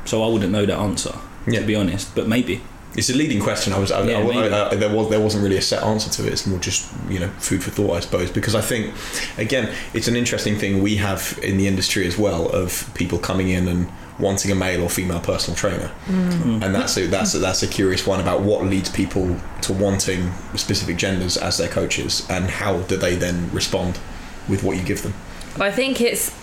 So 0.06 0.22
I 0.24 0.28
wouldn't 0.28 0.52
know 0.52 0.66
that 0.66 0.78
answer, 0.78 1.16
Yeah. 1.48 1.62
to 1.62 1.66
be 1.66 1.76
honest. 1.76 2.14
But 2.14 2.28
maybe. 2.28 2.62
It's 2.96 3.10
a 3.10 3.16
leading 3.16 3.40
question. 3.40 3.74
I 3.74 3.80
was, 3.80 3.92
I, 3.92 4.04
Yeah, 4.04 4.18
I-. 4.20 4.72
I- 4.72 4.76
there 4.76 4.94
was, 4.94 5.10
there 5.10 5.20
wasn't 5.20 5.44
really 5.44 5.58
a 5.58 5.62
set 5.62 5.82
answer 5.82 6.10
to 6.12 6.28
it. 6.28 6.34
It's 6.34 6.46
more 6.46 6.60
just, 6.60 6.92
you 7.10 7.20
know, 7.20 7.30
food 7.40 7.64
for 7.64 7.72
thought, 7.72 7.94
I 7.96 8.00
suppose. 8.02 8.30
Because 8.30 8.54
I 8.54 8.62
think, 8.62 8.94
again, 9.38 9.74
it's 9.94 10.08
an 10.08 10.16
interesting 10.16 10.58
thing 10.58 10.84
we 10.84 10.98
have 10.98 11.40
in 11.42 11.58
the 11.58 11.68
industry 11.68 12.06
as 12.06 12.18
well 12.18 12.50
of 12.50 12.92
people 12.94 13.18
coming 13.18 13.50
in 13.50 13.68
and 13.68 13.88
wanting 14.20 14.52
a 14.52 14.56
male 14.56 14.84
or 14.84 14.90
female 14.90 15.20
personal 15.20 15.56
trainer, 15.56 15.92
mm. 16.06 16.64
and 16.64 16.76
that's 16.76 16.98
a, 16.98 17.08
that's 17.08 17.34
a, 17.34 17.40
that's 17.40 17.64
a 17.64 17.68
curious 17.68 18.06
one 18.06 18.20
about 18.20 18.42
what 18.42 18.66
leads 18.66 18.90
people 18.90 19.38
to 19.62 19.74
wanting 19.74 20.32
specific 20.56 20.98
genders 20.98 21.38
as 21.38 21.58
their 21.58 21.70
coaches, 21.70 22.28
and 22.30 22.46
how 22.46 22.80
do 22.82 22.98
they 22.98 23.16
then 23.16 23.52
respond 23.52 24.00
with 24.48 24.64
what 24.64 24.78
you 24.78 24.84
give 24.84 25.02
them. 25.04 25.14
I 25.60 25.72
think 25.72 26.02
it's 26.02 26.36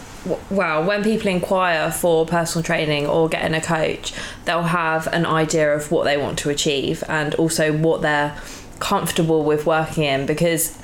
well 0.50 0.84
when 0.84 1.02
people 1.02 1.28
inquire 1.28 1.90
for 1.90 2.26
personal 2.26 2.62
training 2.62 3.06
or 3.06 3.28
getting 3.28 3.55
a 3.55 3.61
coach, 3.61 4.12
they'll 4.44 4.62
have 4.62 5.06
an 5.08 5.26
idea 5.26 5.75
of 5.75 5.90
what 5.90 6.05
they 6.05 6.17
want 6.17 6.38
to 6.40 6.50
achieve 6.50 7.02
and 7.08 7.34
also 7.37 7.72
what 7.76 8.02
they're 8.02 8.37
comfortable 8.81 9.44
with 9.44 9.67
working 9.67 10.05
in 10.05 10.26
because 10.26 10.78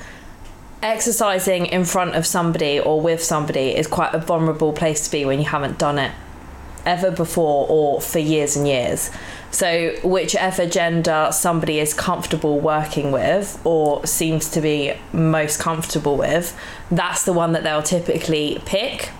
exercising 0.81 1.65
in 1.65 1.83
front 1.83 2.15
of 2.15 2.25
somebody 2.25 2.79
or 2.79 3.01
with 3.01 3.23
somebody 3.23 3.75
is 3.75 3.87
quite 3.87 4.13
a 4.13 4.19
vulnerable 4.19 4.71
place 4.71 5.05
to 5.05 5.11
be 5.11 5.25
when 5.25 5.39
you 5.39 5.45
haven't 5.45 5.77
done 5.79 5.97
it 5.97 6.11
ever 6.87 7.11
before 7.11 7.67
or 7.69 8.01
for 8.01 8.19
years 8.19 8.55
and 8.55 8.67
years. 8.67 9.11
So, 9.51 9.95
whichever 10.03 10.65
gender 10.65 11.29
somebody 11.31 11.79
is 11.79 11.93
comfortable 11.93 12.59
working 12.59 13.11
with 13.11 13.61
or 13.63 14.05
seems 14.05 14.49
to 14.51 14.61
be 14.61 14.93
most 15.13 15.59
comfortable 15.59 16.17
with, 16.17 16.57
that's 16.89 17.23
the 17.23 17.33
one 17.33 17.51
that 17.53 17.63
they'll 17.63 17.83
typically 17.83 18.61
pick. 18.65 19.11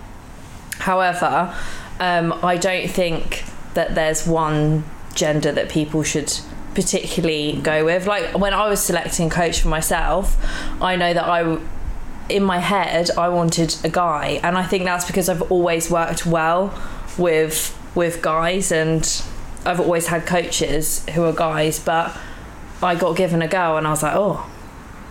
However, 0.79 1.55
um, 2.00 2.33
I 2.43 2.57
don't 2.57 2.89
think 2.89 3.43
that 3.74 3.95
there's 3.95 4.25
one 4.25 4.83
gender 5.13 5.51
that 5.51 5.69
people 5.69 6.03
should 6.03 6.33
particularly 6.74 7.59
go 7.62 7.83
with. 7.86 8.05
Like 8.05 8.38
when 8.38 8.53
I 8.53 8.69
was 8.69 8.79
selecting 8.83 9.29
coach 9.29 9.62
for 9.62 9.67
myself, 9.67 10.38
I 10.81 10.95
know 10.95 11.13
that 11.13 11.25
I 11.25 11.59
in 12.29 12.43
my 12.43 12.59
head 12.59 13.09
I 13.12 13.29
wanted 13.29 13.74
a 13.86 13.89
guy 13.89 14.39
and 14.43 14.57
I 14.57 14.63
think 14.63 14.83
that's 14.83 15.05
because 15.05 15.29
I've 15.29 15.50
always 15.50 15.89
worked 15.89 16.25
well 16.25 16.77
with 17.17 17.77
with 17.95 18.21
guys 18.21 18.71
and 18.71 19.24
I've 19.65 19.79
always 19.79 20.07
had 20.07 20.25
coaches 20.25 21.05
who 21.13 21.24
are 21.25 21.33
guys 21.33 21.79
but 21.79 22.15
I 22.81 22.95
got 22.95 23.17
given 23.17 23.41
a 23.41 23.47
girl 23.47 23.77
and 23.77 23.88
I 23.88 23.89
was 23.91 24.03
like 24.03 24.15
oh 24.15 24.50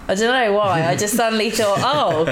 I 0.09 0.15
don't 0.15 0.31
know 0.33 0.53
why 0.53 0.87
I 0.87 0.95
just 0.97 1.15
suddenly 1.17 1.51
thought 1.51 1.79
oh 1.83 2.23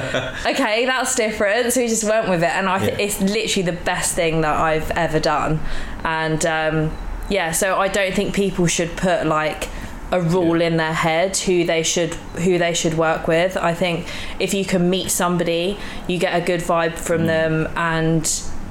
okay 0.51 0.87
that's 0.87 1.15
different 1.17 1.73
so 1.73 1.81
we 1.81 1.89
just 1.89 2.05
went 2.05 2.29
with 2.29 2.43
it 2.43 2.51
and 2.51 2.69
I 2.69 2.79
th- 2.79 2.93
Yeah. 2.93 3.05
it's 3.05 3.21
literally 3.21 3.65
the 3.71 3.77
best 3.85 4.15
thing 4.15 4.43
that 4.43 4.57
I've 4.61 4.91
ever 4.93 5.19
done 5.19 5.61
and 6.05 6.45
um, 6.47 6.97
yeah 7.29 7.51
so 7.51 7.77
I 7.77 7.89
don't 7.89 8.15
think 8.15 8.35
people 8.35 8.67
should 8.67 8.97
put 8.97 9.27
like 9.27 9.69
a 10.13 10.21
rule 10.21 10.61
in 10.61 10.77
their 10.77 10.93
head 10.93 11.37
who 11.39 11.65
they 11.65 11.83
should 11.83 12.15
who 12.45 12.57
they 12.59 12.73
should 12.75 12.95
work 12.95 13.27
with. 13.27 13.57
I 13.57 13.75
think 13.75 14.07
if 14.39 14.55
you 14.55 14.65
can 14.65 14.89
meet 14.89 15.11
somebody, 15.11 15.77
you 16.07 16.19
get 16.19 16.41
a 16.41 16.45
good 16.45 16.61
vibe 16.61 16.95
from 16.95 17.27
them, 17.27 17.67
and 17.75 18.23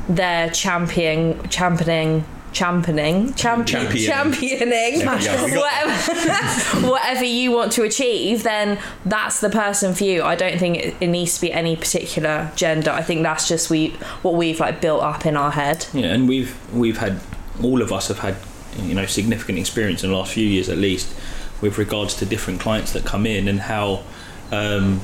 they're 0.10 0.50
championing 0.50 1.42
championing 1.50 2.26
championing 2.52 3.34
champion, 3.34 3.66
Championing. 3.66 4.06
championing 4.06 5.00
Yeah, 5.00 5.20
yeah, 5.20 5.46
we 5.46 5.52
got 5.54 5.62
whatever 5.62 6.88
whatever 6.88 7.24
you 7.26 7.52
want 7.52 7.72
to 7.74 7.84
achieve. 7.84 8.44
Then 8.44 8.80
that's 9.06 9.40
the 9.40 9.50
person 9.50 9.94
for 9.96 10.04
you. 10.04 10.24
I 10.24 10.36
don't 10.36 10.60
think 10.60 10.78
it, 10.78 10.96
it 11.02 11.08
needs 11.08 11.36
to 11.36 11.42
be 11.42 11.52
any 11.52 11.76
particular 11.76 12.52
gender. 12.56 12.92
I 12.92 13.02
think 13.02 13.24
that's 13.24 13.48
just 13.48 13.70
we 13.70 13.90
what 14.22 14.36
we've 14.36 14.60
like 14.60 14.82
built 14.82 15.02
up 15.02 15.26
in 15.26 15.36
our 15.36 15.52
head. 15.52 15.88
Yeah, 15.94 16.14
and 16.14 16.28
we've 16.28 16.56
we've 16.74 16.98
had 16.98 17.20
all 17.62 17.82
of 17.82 17.92
us 17.92 18.08
have 18.08 18.20
had 18.20 18.36
you 18.78 18.94
know 18.96 19.06
significant 19.06 19.58
experience 19.60 20.04
in 20.04 20.12
the 20.12 20.16
last 20.16 20.34
few 20.34 20.48
years 20.48 20.68
at 20.68 20.78
least 20.78 21.16
with 21.62 21.78
regards 21.78 22.16
to 22.16 22.26
different 22.26 22.60
clients 22.60 22.92
that 22.94 23.06
come 23.06 23.26
in 23.26 23.48
and 23.48 23.60
how 23.62 24.04
um, 24.52 25.00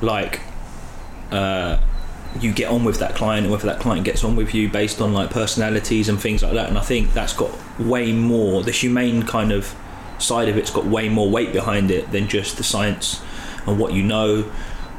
like 0.00 0.40
uh, 1.30 1.78
you 2.40 2.52
get 2.52 2.70
on 2.70 2.84
with 2.84 2.98
that 2.98 3.14
client 3.14 3.44
and 3.44 3.52
whether 3.52 3.66
that 3.66 3.80
client 3.80 4.04
gets 4.04 4.24
on 4.24 4.36
with 4.36 4.54
you 4.54 4.68
based 4.68 5.00
on 5.00 5.12
like 5.12 5.30
personalities 5.30 6.08
and 6.08 6.20
things 6.20 6.42
like 6.42 6.54
that 6.54 6.68
and 6.68 6.78
I 6.78 6.80
think 6.80 7.12
that's 7.12 7.34
got 7.34 7.50
way 7.78 8.12
more 8.12 8.62
the 8.62 8.70
humane 8.70 9.24
kind 9.24 9.52
of 9.52 9.74
side 10.22 10.48
of 10.48 10.56
it's 10.56 10.70
got 10.70 10.86
way 10.86 11.08
more 11.08 11.28
weight 11.28 11.52
behind 11.52 11.90
it 11.90 12.10
than 12.12 12.28
just 12.28 12.56
the 12.56 12.64
science 12.64 13.22
and 13.66 13.78
what 13.78 13.92
you 13.92 14.02
know. 14.02 14.50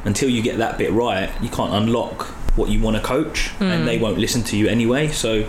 Until 0.05 0.29
you 0.29 0.41
get 0.41 0.57
that 0.57 0.77
bit 0.77 0.91
right, 0.91 1.29
you 1.41 1.49
can't 1.49 1.73
unlock 1.73 2.23
what 2.57 2.69
you 2.69 2.81
want 2.81 2.97
to 2.97 3.01
coach, 3.01 3.51
and 3.59 3.87
they 3.87 3.97
mm. 3.97 4.01
won't 4.01 4.17
listen 4.17 4.43
to 4.43 4.57
you 4.57 4.67
anyway. 4.67 5.07
So, 5.07 5.43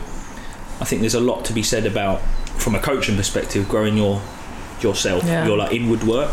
I 0.81 0.85
think 0.85 1.01
there's 1.01 1.15
a 1.15 1.21
lot 1.21 1.45
to 1.47 1.53
be 1.53 1.63
said 1.63 1.87
about, 1.87 2.21
from 2.57 2.77
a 2.77 2.81
coaching 2.81 3.17
perspective, 3.17 3.69
growing 3.69 3.97
your 3.97 4.23
yourself, 4.81 5.25
Yeah. 5.25 5.47
your 5.47 5.57
like 5.57 5.73
inward 5.73 6.05
work. 6.05 6.31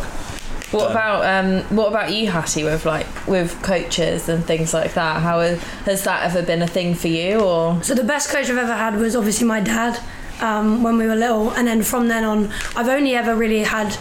What 0.71 0.85
Um, 0.85 0.91
about 0.91 1.25
um, 1.25 1.61
what 1.75 1.87
about 1.89 2.11
you, 2.13 2.29
Hatti, 2.31 2.63
with 2.63 2.85
like 2.85 3.07
with 3.27 3.61
coaches 3.61 4.29
and 4.29 4.43
things 4.45 4.73
like 4.73 4.93
that? 4.93 5.21
How 5.21 5.39
is, 5.41 5.61
has 5.85 6.03
that 6.03 6.23
ever 6.23 6.41
been 6.41 6.61
a 6.61 6.67
thing 6.67 6.95
for 6.95 7.07
you, 7.09 7.39
or 7.41 7.81
So 7.83 7.93
the 7.93 8.03
best 8.03 8.29
coach 8.29 8.49
I've 8.49 8.57
ever 8.57 8.73
had 8.75 8.95
was 8.97 9.15
obviously 9.15 9.45
my 9.47 9.59
dad 9.59 9.99
um, 10.39 10.81
when 10.83 10.97
we 10.97 11.05
were 11.07 11.15
little, 11.15 11.49
and 11.51 11.67
then 11.67 11.83
from 11.83 12.07
then 12.07 12.23
on, 12.23 12.49
I've 12.75 12.87
only 12.87 13.15
ever 13.15 13.35
really 13.35 13.63
had 13.63 13.97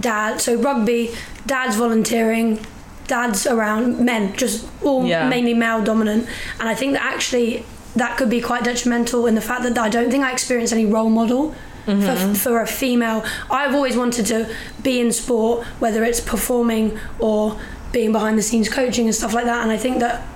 dad. 0.00 0.40
So 0.40 0.56
rugby, 0.56 1.14
dad's 1.46 1.76
volunteering, 1.76 2.58
dad's 3.06 3.46
around 3.46 4.00
men, 4.00 4.34
just 4.36 4.66
all 4.82 5.06
Yeah. 5.06 5.28
mainly 5.28 5.54
male 5.54 5.82
dominant, 5.84 6.26
and 6.58 6.68
I 6.68 6.74
think 6.74 6.94
that 6.94 7.02
actually 7.04 7.64
that 7.96 8.16
could 8.16 8.28
be 8.30 8.40
quite 8.40 8.64
detrimental 8.64 9.26
in 9.26 9.34
the 9.34 9.40
fact 9.40 9.62
that 9.62 9.78
I 9.78 9.88
don't 9.88 10.10
think 10.10 10.24
I 10.24 10.32
experienced 10.32 10.72
any 10.72 10.84
role 10.86 11.10
model. 11.10 11.54
For, 11.88 12.34
for 12.34 12.60
a 12.62 12.66
female, 12.66 13.24
I've 13.50 13.74
always 13.74 13.96
wanted 13.96 14.26
to 14.26 14.54
be 14.82 15.00
in 15.00 15.10
sport, 15.12 15.66
whether 15.78 16.04
it's 16.04 16.20
performing 16.20 16.98
or 17.18 17.58
being 17.92 18.12
behind 18.12 18.36
the 18.38 18.42
scenes 18.42 18.68
coaching 18.68 19.06
and 19.06 19.14
stuff 19.14 19.32
like 19.32 19.46
that. 19.46 19.62
And 19.62 19.72
I 19.72 19.78
think 19.78 20.00
that 20.00 20.26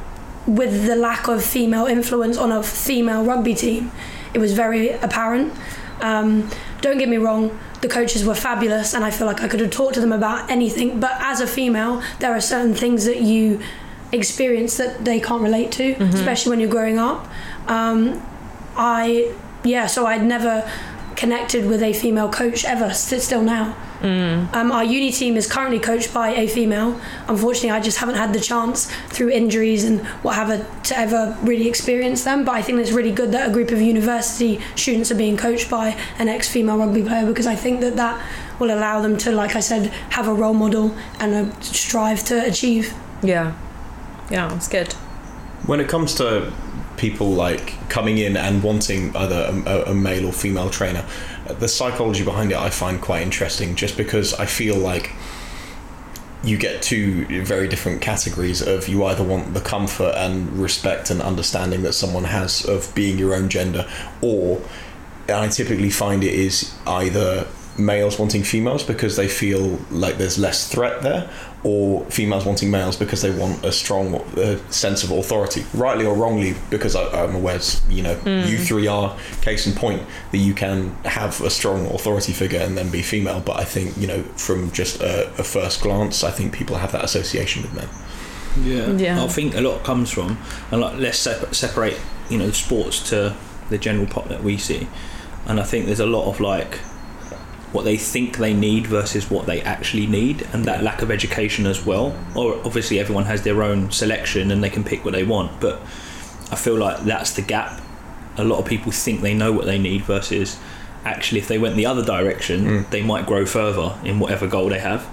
with 0.47 0.87
the 0.87 0.97
lack 0.97 1.29
of 1.29 1.45
female 1.45 1.87
influence 1.87 2.37
on 2.39 2.51
a 2.53 2.63
female 2.63 3.25
rugby 3.25 3.55
team, 3.55 3.91
it 4.35 4.39
was 4.39 4.53
very 4.55 4.91
apparent. 4.91 5.53
Um, 6.01 6.49
don't 6.81 6.99
get 6.99 7.09
me 7.09 7.19
wrong, 7.19 7.57
the 7.81 7.89
coaches 7.89 8.25
were 8.25 8.35
fabulous, 8.35 8.95
and 8.95 9.05
I 9.05 9.11
feel 9.11 9.27
like 9.27 9.41
I 9.43 9.49
could 9.49 9.61
have 9.61 9.71
talked 9.71 9.95
to 9.95 10.01
them 10.01 10.13
about 10.13 10.51
anything. 10.51 10.99
But 11.01 11.13
as 11.21 11.41
a 11.41 11.47
female, 11.47 12.03
there 12.19 12.33
are 12.33 12.41
certain 12.41 12.75
things 12.75 13.05
that 13.05 13.21
you 13.21 13.61
experience 14.11 14.77
that 14.79 15.05
they 15.05 15.21
can't 15.21 15.43
relate 15.43 15.71
to, 15.73 15.93
especially 16.15 16.51
when 16.51 16.61
you're 16.61 16.71
growing 16.71 16.99
up. 16.99 17.29
Um, 17.69 18.21
I, 18.77 19.33
yeah, 19.65 19.87
so 19.87 20.07
I'd 20.07 20.25
never 20.25 20.69
connected 21.23 21.65
with 21.67 21.81
a 21.85 21.93
female 21.93 22.29
coach 22.29 22.65
ever, 22.65 22.93
st- 22.93 23.23
still 23.23 23.43
now. 23.43 23.77
Um, 24.03 24.73
our 24.73 24.83
uni 24.83 25.13
team 25.13 25.37
is 25.37 25.47
currently 25.47 25.79
coached 25.79 26.13
by 26.13 26.31
a 26.31 26.49
female. 26.49 27.01
Unfortunately, 27.29 27.71
I 27.71 27.79
just 27.79 27.99
haven't 27.99 28.17
had 28.17 28.33
the 28.33 28.41
chance 28.41 28.91
through 29.07 29.31
injuries 29.31 29.85
and 29.85 30.05
what 30.25 30.35
have 30.35 30.49
you 30.49 30.67
to 30.89 30.99
ever 30.99 31.39
really 31.43 31.69
experience 31.69 32.25
them. 32.25 32.45
But 32.45 32.57
I 32.57 32.63
think 32.63 32.81
it's 32.81 32.91
really 32.91 33.13
good 33.13 33.31
that 33.31 33.49
a 33.49 33.53
group 33.53 33.71
of 33.71 33.81
university 33.81 34.61
students 34.75 35.13
are 35.13 35.15
being 35.15 35.37
coached 35.37 35.71
by 35.71 35.97
an 36.19 36.29
ex-female 36.29 36.77
rugby 36.79 37.03
player 37.05 37.25
because 37.25 37.47
I 37.47 37.55
think 37.55 37.81
that 37.83 37.95
that 37.95 38.21
will 38.59 38.75
allow 38.77 39.01
them 39.01 39.17
to, 39.19 39.31
like 39.31 39.55
I 39.55 39.61
said, 39.61 39.87
have 40.11 40.27
a 40.27 40.35
role 40.35 40.55
model 40.55 40.93
and 41.21 41.31
a 41.35 41.63
strive 41.63 42.25
to 42.25 42.45
achieve. 42.45 42.93
yeah, 43.23 43.55
yeah, 44.29 44.53
it's 44.57 44.67
good. 44.67 44.93
When 45.71 45.79
it 45.79 45.89
comes 45.89 46.17
to 46.17 46.53
people 47.03 47.31
like 47.33 47.75
coming 47.89 48.19
in 48.19 48.37
and 48.37 48.63
wanting 48.63 49.15
either 49.17 49.63
a, 49.67 49.91
a 49.91 49.95
male 49.95 50.25
or 50.25 50.33
female 50.33 50.71
trainer, 50.71 51.05
the 51.59 51.67
psychology 51.67 52.25
behind 52.25 52.53
it 52.53 52.57
I 52.57 52.71
find 52.71 53.03
quite 53.03 53.23
interesting. 53.23 53.75
Just 53.75 53.97
because 53.97 54.33
I 54.35 54.47
feel 54.47 54.77
like 54.77 55.11
you 56.45 56.57
get 56.57 56.81
two 56.81 57.27
very 57.45 57.67
different 57.67 58.01
categories 58.03 58.63
of 58.63 58.87
you 58.87 59.05
either 59.05 59.25
want 59.25 59.53
the 59.53 59.61
comfort 59.61 60.15
and 60.17 60.57
respect 60.57 61.11
and 61.11 61.21
understanding 61.21 61.83
that 61.83 61.93
someone 61.93 62.25
has 62.25 62.65
of 62.65 62.95
being 62.95 63.19
your 63.19 63.35
own 63.35 63.49
gender, 63.49 63.85
or 64.21 64.63
I 65.29 65.49
typically 65.49 65.91
find 65.91 66.23
it 66.23 66.35
is 66.35 66.73
either 66.87 67.49
males 67.77 68.17
wanting 68.17 68.45
females 68.45 68.85
because 68.85 69.17
they 69.17 69.29
feel 69.29 69.79
like 69.91 70.19
there's 70.19 70.39
less 70.39 70.69
threat 70.71 71.03
there, 71.03 71.29
or 71.65 72.05
females 72.07 72.45
wanting 72.45 72.71
males 72.71 72.97
because 72.97 73.23
they 73.23 73.31
want 73.31 73.65
a 73.65 73.71
strong 73.71 74.17
uh, 74.37 74.59
sense 74.71 75.05
of 75.05 75.11
authority, 75.13 75.65
rightly 75.75 76.05
or 76.05 76.15
wrongly. 76.15 76.55
Because 76.71 76.97
I, 76.97 77.25
I'm 77.25 77.37
aware, 77.37 77.61
you 77.89 78.03
know, 78.03 78.19
you 78.25 78.59
three 78.59 78.87
are 78.87 79.17
case 79.43 79.67
in 79.67 79.75
point 79.75 80.03
that 80.33 80.39
you 80.39 80.55
can 80.55 80.91
have 81.05 81.41
a 81.41 81.51
strong 81.51 81.87
authority 81.87 82.33
figure 82.33 82.61
and 82.61 82.77
then 82.77 82.91
be 82.91 83.03
female. 83.03 83.41
But 83.41 83.61
I 83.61 83.65
think 83.65 83.97
you 83.97 84.07
know, 84.07 84.23
from 84.37 84.73
just 84.73 85.01
a, 85.01 85.29
a 85.39 85.45
first 85.45 85.83
glance, 85.83 86.25
I 86.25 86.31
think 86.31 86.53
people 86.53 86.77
have 86.77 86.93
that 86.93 87.05
association 87.05 87.63
with 87.63 87.75
men. 87.75 87.89
Yeah. 88.61 88.93
Yeah. 88.97 89.25
I 89.25 89.29
think 89.29 89.55
a 89.55 89.61
lot 89.61 89.83
comes 89.85 90.11
from, 90.11 90.39
and 90.71 90.81
like 90.81 90.99
let's 90.99 91.19
sep- 91.19 91.55
separate, 91.55 91.99
you 92.29 92.39
know, 92.39 92.51
sports 92.51 93.09
to 93.11 93.35
the 93.71 93.79
general 93.79 94.07
pop 94.07 94.29
that 94.29 94.43
we 94.43 94.59
see, 94.59 94.89
and 95.47 95.61
I 95.61 95.63
think 95.63 95.87
there's 95.87 96.01
a 96.01 96.07
lot 96.07 96.29
of 96.29 96.41
like 96.41 96.81
what 97.73 97.85
they 97.85 97.97
think 97.97 98.37
they 98.39 98.53
need 98.55 98.87
versus 98.87 99.31
what 99.31 99.47
they 99.47 99.61
actually 99.63 100.07
need, 100.07 100.47
and 100.53 100.65
that 100.67 100.83
lack 100.83 101.03
of 101.03 101.11
education 101.11 101.67
as 101.67 101.85
well. 101.85 102.15
Or 102.35 102.55
obviously 102.65 102.99
everyone 103.01 103.25
has 103.25 103.43
their 103.43 103.63
own 103.63 103.91
selection 103.91 104.51
and 104.51 104.63
they 104.63 104.71
can 104.71 104.85
pick 104.85 105.05
what 105.05 105.15
they 105.15 105.25
want, 105.25 105.61
but 105.61 105.81
I 106.51 106.57
feel 106.57 106.77
like 106.77 107.01
that's 107.05 107.33
the 107.33 107.43
gap. 107.43 107.81
A 108.37 108.45
lot 108.45 108.59
of 108.59 108.67
people 108.67 108.93
think 108.93 109.21
they 109.23 109.35
know 109.35 109.53
what 109.53 109.65
they 109.67 109.79
need 109.79 110.03
versus 110.05 110.59
actually 111.05 111.41
if 111.41 111.49
they 111.49 111.59
went 111.59 111.77
the 111.77 111.87
other 111.87 112.05
direction, 112.05 112.65
Mm. 112.67 112.91
they 112.91 113.03
might 113.03 113.27
grow 113.27 113.45
further 113.47 113.95
in 114.05 114.19
whatever 114.21 114.47
goal 114.47 114.69
they 114.69 114.79
have. 114.79 115.07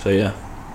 So 0.00 0.10
yeah. 0.10 0.32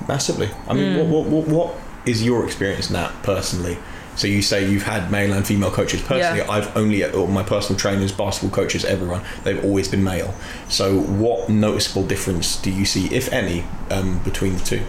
Massively. 0.07 0.49
I 0.67 0.73
mean, 0.73 0.97
what, 0.97 1.07
what, 1.07 1.25
what, 1.27 1.47
what 1.47 1.75
is 2.05 2.23
your 2.23 2.45
experience, 2.45 2.89
Nat, 2.89 3.11
personally? 3.23 3.77
So 4.19 4.27
you 4.27 4.41
say 4.41 4.69
you've 4.69 4.83
had 4.83 5.09
male 5.09 5.31
and 5.31 5.47
female 5.47 5.71
coaches. 5.71 6.01
Personally, 6.01 6.39
Yeah. 6.39 6.51
I've 6.51 6.75
only 6.75 7.05
or 7.05 7.27
my 7.29 7.41
personal 7.41 7.79
trainers, 7.79 8.11
basketball 8.11 8.53
coaches, 8.53 8.83
everyone 8.83 9.21
they've 9.45 9.63
always 9.63 9.87
been 9.87 10.03
male. 10.03 10.33
So 10.67 10.99
what 10.99 11.47
noticeable 11.47 12.05
difference 12.05 12.57
do 12.57 12.69
you 12.69 12.83
see, 12.83 13.07
if 13.15 13.31
any, 13.31 13.63
um, 13.89 14.19
between 14.19 14.57
the 14.57 14.63
two? 14.63 14.81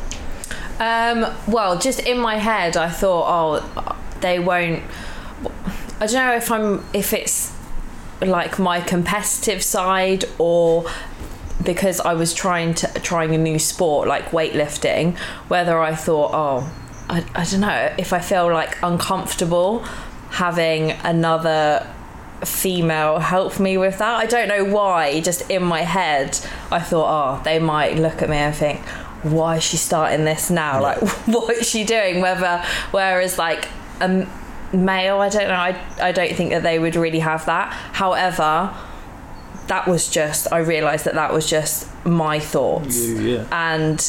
Um, 0.80 1.26
well, 1.46 1.78
just 1.78 2.00
in 2.00 2.18
my 2.18 2.38
head, 2.38 2.76
I 2.76 2.90
thought, 2.90 3.24
oh, 3.28 3.96
they 4.20 4.40
won't. 4.40 4.82
I 6.00 6.06
don't 6.06 6.14
know 6.14 6.34
if 6.34 6.50
I'm 6.50 6.84
if 6.92 7.12
it's 7.12 7.52
like 8.20 8.58
my 8.58 8.80
competitive 8.80 9.62
side 9.62 10.24
or 10.38 10.90
because 11.62 12.00
I 12.00 12.14
was 12.14 12.34
trying 12.34 12.74
to 12.74 12.86
trying 13.00 13.32
a 13.34 13.38
new 13.38 13.60
sport 13.60 14.08
like 14.08 14.30
weightlifting, 14.30 15.16
whether 15.46 15.78
I 15.78 15.94
thought, 15.94 16.30
oh, 16.34 16.72
I, 17.10 17.24
I 17.34 17.44
don't 17.44 17.60
know 17.60 17.94
if 17.98 18.12
I 18.12 18.20
feel 18.20 18.46
like 18.52 18.78
uncomfortable 18.82 19.80
having 20.30 20.92
another 20.92 21.86
female 22.44 23.18
help 23.18 23.58
me 23.60 23.76
with 23.76 23.98
that. 23.98 24.14
I 24.16 24.26
don't 24.26 24.48
know 24.48 24.64
why, 24.64 25.20
just 25.20 25.50
in 25.50 25.62
my 25.64 25.82
head, 25.82 26.38
I 26.70 26.80
thought, 26.80 27.38
oh, 27.40 27.42
they 27.42 27.58
might 27.58 27.96
look 27.96 28.22
at 28.22 28.30
me 28.30 28.36
and 28.36 28.54
think, 28.54 28.80
why 29.22 29.56
is 29.56 29.64
she 29.64 29.76
starting 29.76 30.24
this 30.24 30.50
now? 30.50 30.80
Like, 30.80 30.98
what 31.26 31.56
is 31.56 31.68
she 31.68 31.84
doing? 31.84 32.20
Whether, 32.20 32.64
whereas, 32.92 33.36
like, 33.38 33.68
a 34.00 34.26
male, 34.72 35.18
I 35.18 35.28
don't 35.28 35.48
know, 35.48 35.54
I, 35.54 35.78
I 36.00 36.12
don't 36.12 36.34
think 36.34 36.50
that 36.50 36.62
they 36.62 36.78
would 36.78 36.96
really 36.96 37.18
have 37.18 37.44
that. 37.46 37.72
However, 37.92 38.74
that 39.66 39.86
was 39.86 40.08
just, 40.08 40.50
I 40.52 40.58
realised 40.58 41.04
that 41.04 41.14
that 41.14 41.32
was 41.34 41.48
just 41.48 41.88
my 42.06 42.38
thoughts 42.40 43.06
Yeah. 43.06 43.44
and 43.52 44.00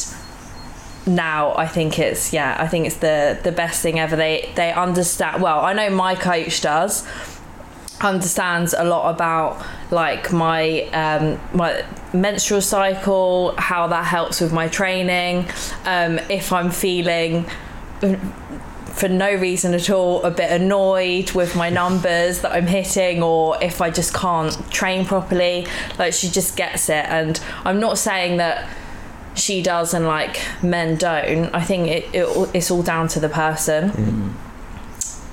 now 1.06 1.54
I 1.56 1.66
think 1.66 1.98
it's 1.98 2.32
yeah 2.32 2.56
I 2.58 2.68
think 2.68 2.86
it's 2.86 2.96
the 2.96 3.38
the 3.42 3.52
best 3.52 3.82
thing 3.82 3.98
ever. 3.98 4.16
They 4.16 4.50
they 4.54 4.72
understand 4.72 5.42
well 5.42 5.60
I 5.60 5.72
know 5.72 5.90
my 5.90 6.14
coach 6.14 6.60
does 6.60 7.06
understands 8.00 8.74
a 8.76 8.84
lot 8.84 9.14
about 9.14 9.64
like 9.90 10.32
my 10.32 10.82
um 10.88 11.40
my 11.52 11.84
menstrual 12.12 12.60
cycle 12.60 13.54
how 13.58 13.86
that 13.86 14.04
helps 14.04 14.40
with 14.40 14.52
my 14.52 14.66
training 14.68 15.46
um 15.84 16.18
if 16.28 16.52
I'm 16.52 16.70
feeling 16.70 17.46
for 18.92 19.08
no 19.08 19.34
reason 19.34 19.74
at 19.74 19.88
all 19.90 20.22
a 20.22 20.30
bit 20.30 20.50
annoyed 20.50 21.32
with 21.32 21.56
my 21.56 21.70
numbers 21.70 22.42
that 22.42 22.52
I'm 22.52 22.66
hitting 22.66 23.22
or 23.22 23.62
if 23.62 23.80
I 23.80 23.90
just 23.90 24.12
can't 24.12 24.52
train 24.70 25.04
properly 25.06 25.66
like 25.98 26.12
she 26.12 26.28
just 26.28 26.56
gets 26.56 26.88
it. 26.88 27.06
And 27.06 27.40
I'm 27.64 27.80
not 27.80 27.98
saying 27.98 28.36
that 28.36 28.68
she 29.34 29.62
does 29.62 29.94
and 29.94 30.06
like 30.06 30.40
men 30.62 30.96
don't 30.96 31.54
I 31.54 31.62
think 31.62 31.88
it, 31.88 32.14
it 32.14 32.50
it's 32.54 32.70
all 32.70 32.82
down 32.82 33.08
to 33.08 33.20
the 33.20 33.28
person. 33.28 34.34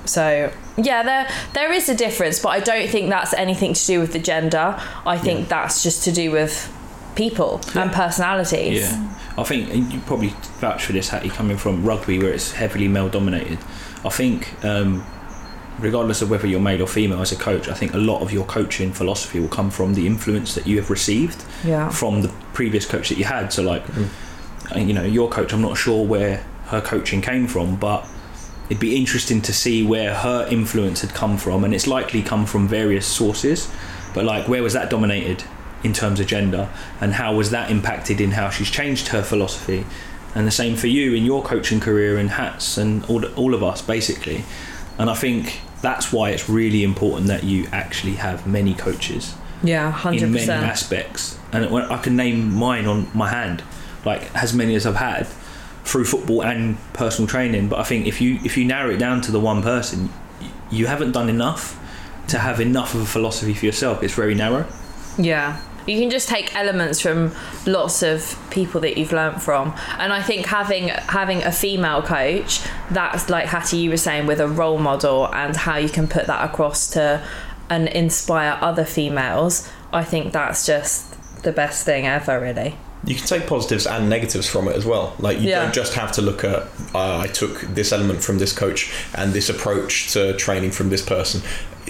So 0.06 0.52
yeah 0.76 1.02
there 1.02 1.28
there 1.52 1.72
is 1.72 1.88
a 1.88 1.94
difference 1.94 2.38
but 2.40 2.48
I 2.50 2.60
don't 2.60 2.88
think 2.88 3.10
that's 3.10 3.34
anything 3.34 3.74
to 3.74 3.86
do 3.86 4.00
with 4.00 4.12
the 4.12 4.18
gender. 4.18 4.80
I 5.06 5.18
think 5.18 5.48
that's 5.48 5.82
just 5.82 6.04
to 6.04 6.12
do 6.12 6.30
with 6.30 6.72
people 7.14 7.60
and 7.74 7.92
personalities. 7.92 8.80
Yeah, 8.80 9.16
I 9.36 9.44
think 9.44 9.70
and 9.70 9.92
you 9.92 10.00
probably 10.00 10.28
vouch 10.58 10.84
for 10.84 10.92
this, 10.92 11.08
Hatti, 11.08 11.28
coming 11.28 11.56
from 11.56 11.84
rugby 11.84 12.18
where 12.18 12.32
it's 12.32 12.52
heavily 12.52 12.88
male 12.88 13.08
dominated. 13.08 13.58
I 14.04 14.08
think, 14.08 14.64
um, 14.64 15.04
regardless 15.80 16.22
of 16.22 16.30
whether 16.30 16.46
you're 16.46 16.60
male 16.60 16.82
or 16.82 16.86
female 16.86 17.20
as 17.20 17.32
a 17.32 17.36
coach, 17.36 17.68
I 17.68 17.74
think 17.74 17.94
a 17.94 17.98
lot 17.98 18.22
of 18.22 18.32
your 18.32 18.44
coaching 18.44 18.92
philosophy 18.92 19.40
will 19.40 19.48
come 19.48 19.70
from 19.70 19.94
the 19.94 20.06
influence 20.06 20.54
that 20.54 20.66
you 20.66 20.76
have 20.76 20.90
received 20.90 21.44
yeah 21.64 21.88
from 21.90 22.22
the 22.22 22.28
previous 22.52 22.86
coach 22.86 23.08
that 23.08 23.18
you 23.18 23.24
had. 23.24 23.52
So, 23.52 23.62
like, 23.62 23.82
uh, 24.74 24.78
you 24.78 24.92
know, 24.92 25.02
your 25.02 25.28
coach, 25.28 25.52
I'm 25.52 25.62
not 25.62 25.76
sure 25.76 26.04
where 26.04 26.44
her 26.66 26.80
coaching 26.80 27.20
came 27.20 27.46
from, 27.46 27.76
but 27.76 28.06
it'd 28.68 28.80
be 28.80 28.96
interesting 28.96 29.42
to 29.42 29.52
see 29.52 29.84
where 29.84 30.14
her 30.14 30.46
influence 30.48 31.00
had 31.00 31.14
come 31.14 31.36
from, 31.36 31.64
and 31.64 31.74
it's 31.74 31.86
likely 31.86 32.22
come 32.22 32.46
from 32.46 32.68
various 32.68 33.06
sources. 33.06 33.68
But 34.14 34.24
like, 34.24 34.48
where 34.48 34.62
was 34.62 34.72
that 34.72 34.90
dominated? 34.90 35.44
in 35.82 35.92
terms 35.92 36.20
of 36.20 36.26
gender, 36.26 36.68
and 37.00 37.14
how 37.14 37.34
was 37.34 37.50
that 37.50 37.70
impacted 37.70 38.20
in 38.20 38.32
how 38.32 38.50
she's 38.50 38.70
changed 38.70 39.08
her 39.08 39.22
philosophy, 39.22 39.86
and 40.34 40.46
the 40.46 40.50
same 40.50 40.76
for 40.76 40.86
you 40.86 41.14
in 41.14 41.24
your 41.24 41.42
coaching 41.42 41.80
career 41.80 42.18
and 42.18 42.30
hats 42.30 42.76
and 42.76 43.04
all 43.06 43.24
all 43.34 43.54
of 43.54 43.62
us 43.62 43.82
basically, 43.82 44.44
and 44.98 45.08
I 45.08 45.14
think 45.14 45.60
that's 45.82 46.12
why 46.12 46.30
it's 46.30 46.48
really 46.48 46.82
important 46.84 47.26
that 47.28 47.44
you 47.44 47.66
actually 47.72 48.14
have 48.14 48.46
many 48.46 48.74
coaches 48.74 49.34
Yeah, 49.62 49.90
hundred 49.90 50.24
in 50.24 50.32
many 50.32 50.50
aspects, 50.50 51.38
and 51.52 51.64
I 51.66 51.98
can 51.98 52.16
name 52.16 52.54
mine 52.54 52.86
on 52.86 53.08
my 53.14 53.28
hand, 53.28 53.62
like 54.04 54.34
as 54.34 54.54
many 54.54 54.74
as 54.74 54.86
I've 54.86 54.96
had 54.96 55.26
through 55.84 56.04
football 56.04 56.42
and 56.42 56.76
personal 56.92 57.26
training. 57.28 57.68
But 57.68 57.78
I 57.78 57.84
think 57.84 58.06
if 58.06 58.20
you 58.20 58.38
if 58.44 58.56
you 58.56 58.64
narrow 58.64 58.90
it 58.90 58.98
down 58.98 59.20
to 59.22 59.32
the 59.32 59.40
one 59.40 59.62
person, 59.62 60.10
you 60.70 60.86
haven't 60.86 61.12
done 61.12 61.28
enough 61.28 61.78
to 62.28 62.38
have 62.38 62.60
enough 62.60 62.94
of 62.94 63.02
a 63.02 63.06
philosophy 63.06 63.54
for 63.54 63.66
yourself. 63.66 64.02
It's 64.02 64.14
very 64.14 64.34
narrow. 64.34 64.66
Yeah. 65.18 65.60
You 65.90 65.98
can 65.98 66.10
just 66.10 66.28
take 66.28 66.54
elements 66.54 67.00
from 67.00 67.34
lots 67.66 68.02
of 68.02 68.38
people 68.50 68.80
that 68.82 68.96
you've 68.96 69.12
learnt 69.12 69.42
from. 69.42 69.74
And 69.98 70.12
I 70.12 70.22
think 70.22 70.46
having 70.46 70.88
having 70.88 71.42
a 71.42 71.50
female 71.50 72.00
coach, 72.00 72.60
that's 72.90 73.28
like 73.28 73.46
Hatti 73.46 73.78
you 73.78 73.90
were 73.90 73.96
saying 73.96 74.26
with 74.26 74.40
a 74.40 74.48
role 74.48 74.78
model 74.78 75.26
and 75.34 75.56
how 75.56 75.76
you 75.76 75.88
can 75.88 76.06
put 76.06 76.26
that 76.26 76.48
across 76.48 76.90
to 76.90 77.26
and 77.68 77.88
inspire 77.88 78.58
other 78.60 78.84
females, 78.84 79.68
I 79.92 80.04
think 80.04 80.32
that's 80.32 80.64
just 80.64 81.42
the 81.42 81.52
best 81.52 81.84
thing 81.84 82.06
ever 82.06 82.40
really. 82.40 82.76
You 83.04 83.14
can 83.14 83.26
take 83.26 83.46
positives 83.46 83.86
and 83.86 84.10
negatives 84.10 84.46
from 84.46 84.68
it 84.68 84.76
as 84.76 84.84
well. 84.84 85.14
Like 85.18 85.40
you 85.40 85.48
Yeah. 85.48 85.62
don't 85.64 85.74
just 85.74 85.94
have 85.94 86.12
to 86.12 86.22
look 86.22 86.44
at 86.44 86.62
uh, 86.94 87.18
I 87.18 87.28
took 87.28 87.60
this 87.74 87.92
element 87.92 88.22
from 88.22 88.38
this 88.38 88.52
coach 88.52 88.92
and 89.14 89.32
this 89.32 89.48
approach 89.48 90.12
to 90.12 90.34
training 90.36 90.72
from 90.72 90.90
this 90.90 91.02
person. 91.02 91.40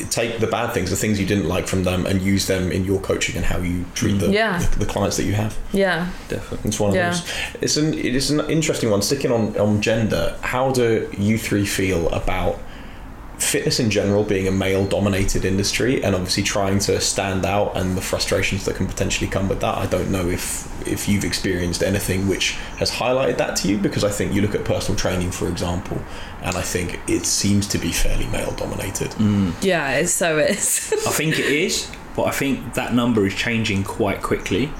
Take 0.08 0.38
the 0.38 0.46
bad 0.46 0.72
things, 0.72 0.88
the 0.88 0.96
things 0.96 1.18
you 1.20 1.26
didn't 1.26 1.48
like 1.48 1.66
from 1.66 1.82
them, 1.84 2.06
and 2.06 2.22
use 2.22 2.46
them 2.46 2.70
in 2.72 2.84
your 2.84 3.00
coaching 3.00 3.36
and 3.36 3.44
how 3.44 3.58
you 3.58 3.84
treat 3.94 4.18
the, 4.20 4.30
Yeah. 4.30 4.58
the, 4.58 4.78
the 4.80 4.86
clients 4.86 5.16
that 5.16 5.24
you 5.24 5.32
have. 5.34 5.58
Yeah. 5.72 6.06
Definitely. 6.28 6.68
It's 6.68 6.80
one 6.80 6.90
of 6.90 6.96
Yeah. 6.96 7.10
those. 7.10 7.22
It's 7.60 7.76
an 7.76 7.92
it 7.94 8.14
is 8.14 8.30
an 8.30 8.40
interesting 8.48 8.88
one. 8.90 9.02
Sticking 9.02 9.32
on 9.32 9.56
on 9.58 9.80
gender, 9.82 10.36
how 10.42 10.70
do 10.70 11.08
you 11.18 11.36
three 11.36 11.66
feel 11.66 12.08
about 12.10 12.58
fitness 13.40 13.80
in 13.80 13.90
general 13.90 14.22
being 14.22 14.46
a 14.46 14.50
male 14.50 14.86
dominated 14.86 15.44
industry 15.44 16.02
and 16.04 16.14
obviously 16.14 16.42
trying 16.42 16.78
to 16.78 17.00
stand 17.00 17.44
out 17.44 17.76
and 17.76 17.96
the 17.96 18.00
frustrations 18.00 18.64
that 18.66 18.76
can 18.76 18.86
potentially 18.86 19.28
come 19.28 19.48
with 19.48 19.60
that? 19.60 19.76
I 19.78 19.86
don't 19.86 20.10
know 20.10 20.28
if 20.28 20.68
if 20.86 21.08
you've 21.08 21.24
experienced 21.24 21.82
anything 21.82 22.26
which 22.26 22.52
has 22.78 22.90
highlighted 22.90 23.36
that 23.36 23.54
to 23.54 23.68
you 23.68 23.76
because 23.76 24.02
I 24.02 24.10
think 24.10 24.32
you 24.32 24.40
look 24.40 24.54
at 24.54 24.64
personal 24.64 24.98
training 24.98 25.30
for 25.30 25.48
example 25.48 25.98
and 26.42 26.56
I 26.56 26.62
think 26.62 27.00
it 27.06 27.26
seems 27.26 27.66
to 27.68 27.78
be 27.78 27.92
fairly 27.92 28.26
male 28.26 28.52
dominated. 28.52 29.10
Mm. 29.12 29.52
Yeah, 29.62 29.96
it 29.96 30.08
so 30.08 30.38
is. 30.38 30.92
I 31.06 31.10
think 31.10 31.38
it 31.38 31.46
is, 31.46 31.90
but 32.16 32.24
I 32.24 32.30
think 32.30 32.74
that 32.74 32.94
number 32.94 33.26
is 33.26 33.34
changing 33.34 33.84
quite 33.84 34.22
quickly. 34.22 34.70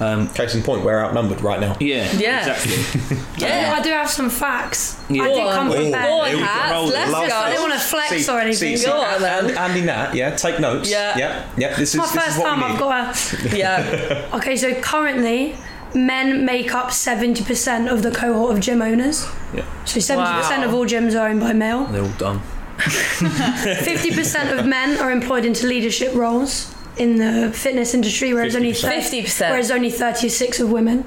Um, 0.00 0.26
Case 0.28 0.54
in 0.56 0.62
point, 0.64 0.84
we're 0.84 0.98
outnumbered 1.04 1.40
right 1.40 1.60
now. 1.60 1.76
yeah, 1.78 2.10
Yeah. 2.16 2.38
exactly. 2.54 3.16
Yeah, 3.38 3.74
I 3.78 3.82
do 3.82 3.90
have 3.90 4.10
some 4.10 4.28
facts. 4.30 4.98
Yeah. 5.08 5.22
I 5.24 5.28
did 5.28 5.38
on. 5.46 5.54
come 5.54 5.68
Go 5.68 5.74
prepared. 5.74 6.10
on, 6.10 6.26
Here. 6.30 6.44
Hats, 6.44 6.92
let's 6.92 7.12
Love 7.12 7.28
go. 7.28 7.34
I 7.36 7.50
didn't 7.50 7.62
want 7.62 7.72
to 7.74 7.78
flex 7.80 8.08
See- 8.26 8.32
or 8.32 8.38
anything. 8.40 8.76
See, 8.76 8.84
see, 8.84 8.86
Go 8.86 9.00
on, 9.00 9.22
then. 9.22 9.46
and 9.50 9.56
Andy 9.58 9.82
Nat, 9.82 10.14
yeah, 10.14 10.34
take 10.34 10.58
notes. 10.58 10.90
Yeah. 10.90 11.16
yeah, 11.18 11.48
yeah. 11.56 11.76
This 11.76 11.90
is 11.94 11.96
My 11.96 12.04
this 12.06 12.14
is 12.16 12.22
first 12.24 12.38
what 12.38 12.46
time 12.48 12.64
I've 12.64 12.78
got 12.78 13.16
a. 13.52 13.56
yeah. 13.56 14.30
Okay, 14.34 14.56
so 14.56 14.74
currently, 14.80 15.56
men 15.94 16.44
make 16.44 16.74
up 16.74 16.88
70% 16.88 17.88
of 17.92 18.02
the 18.02 18.10
cohort 18.10 18.52
of 18.56 18.60
gym 18.60 18.82
owners. 18.82 19.26
Yeah. 19.54 19.64
So 19.84 20.00
70% 20.00 20.16
Wow. 20.16 20.64
of 20.64 20.74
all 20.74 20.86
gyms 20.86 21.14
are 21.18 21.28
owned 21.28 21.40
by 21.40 21.52
male. 21.52 21.84
They're 21.84 22.02
all 22.02 22.08
done. 22.18 22.40
50% 22.78 24.58
of 24.58 24.66
men 24.66 24.98
are 24.98 25.10
employed 25.12 25.44
into 25.44 25.66
leadership 25.66 26.12
roles 26.14 26.73
in 26.96 27.16
the 27.16 27.50
fitness 27.52 27.94
industry, 27.94 28.32
whereas 28.34 28.54
only 28.56 28.72
50%. 28.72 29.24
50%. 29.24 29.50
whereas 29.50 29.70
only 29.70 29.90
36 29.90 30.60
of 30.60 30.70
women. 30.70 31.04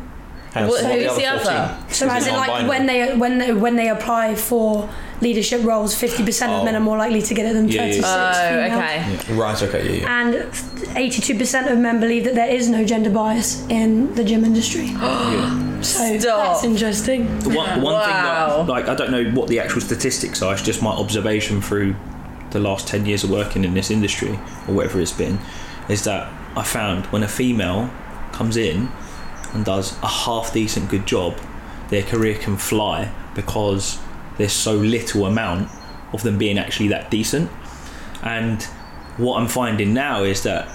Hang 0.53 0.67
What- 0.67 0.81
so 0.81 0.87
who's 0.89 1.15
the 1.17 1.25
other? 1.25 1.39
14? 1.43 1.93
So 1.93 2.05
Is 2.07 2.11
as 2.13 2.27
it 2.27 2.29
in 2.31 2.35
like 2.35 2.67
when 2.67 2.85
they 2.85 3.13
when 3.15 3.37
they, 3.37 3.53
when 3.53 3.75
they 3.75 3.89
apply 3.89 4.35
for 4.35 4.89
leadership 5.21 5.61
roles, 5.63 5.93
50% 5.95 6.49
Oh. 6.49 6.55
of 6.59 6.65
men 6.65 6.75
are 6.75 6.79
more 6.79 6.97
likely 6.97 7.21
to 7.21 7.33
get 7.33 7.45
it 7.45 7.53
than 7.53 7.67
Yeah, 7.67 7.85
yeah, 7.85 8.01
36 8.01 8.07
Oh, 8.07 8.49
females. 8.49 9.23
okay. 9.23 9.33
Right, 9.33 9.63
okay, 9.63 9.81
yeah, 9.85 10.01
yeah. 10.01 10.21
And 10.21 10.33
82% 10.95 11.71
of 11.71 11.77
men 11.77 11.99
believe 11.99 12.23
that 12.25 12.35
there 12.35 12.49
is 12.49 12.69
no 12.69 12.83
gender 12.85 13.09
bias 13.09 13.63
in 13.69 14.13
the 14.15 14.23
gym 14.23 14.43
industry. 14.45 14.89
So 15.81 16.17
Stop. 16.17 16.53
that's 16.53 16.63
interesting. 16.63 17.27
The 17.41 17.49
one, 17.49 17.81
one 17.83 18.03
thing 18.03 18.13
Wow. 18.13 18.63
that, 18.65 18.71
like, 18.71 18.87
I 18.89 18.95
don't 18.95 19.11
know 19.11 19.25
what 19.39 19.47
the 19.47 19.59
actual 19.59 19.79
statistics 19.81 20.41
are. 20.41 20.51
It's 20.53 20.63
just 20.63 20.81
my 20.81 20.89
observation 20.89 21.61
through 21.61 21.95
the 22.49 22.59
last 22.59 22.87
ten 22.87 23.05
years 23.05 23.23
of 23.23 23.29
working 23.29 23.63
in 23.63 23.75
this 23.75 23.91
industry, 23.91 24.39
or 24.67 24.73
whatever 24.73 24.99
it's 24.99 25.11
been, 25.11 25.37
is 25.89 26.03
that 26.03 26.31
I 26.55 26.63
found 26.63 27.05
when 27.07 27.23
a 27.23 27.27
female 27.27 27.89
comes 28.31 28.57
in 28.57 28.89
and 29.53 29.65
does 29.65 29.97
a 30.01 30.07
half 30.07 30.53
decent 30.53 30.89
good 30.89 31.05
job, 31.05 31.37
their 31.89 32.03
career 32.03 32.37
can 32.37 32.57
fly 32.57 33.11
because 33.35 33.99
there's 34.37 34.53
so 34.53 34.75
little 34.75 35.25
amount 35.25 35.69
of 36.13 36.23
them 36.23 36.37
being 36.37 36.57
actually 36.57 36.89
that 36.89 37.09
decent. 37.09 37.49
And 38.23 38.61
what 39.17 39.39
I'm 39.39 39.47
finding 39.47 39.93
now 39.93 40.23
is 40.23 40.43
that 40.43 40.69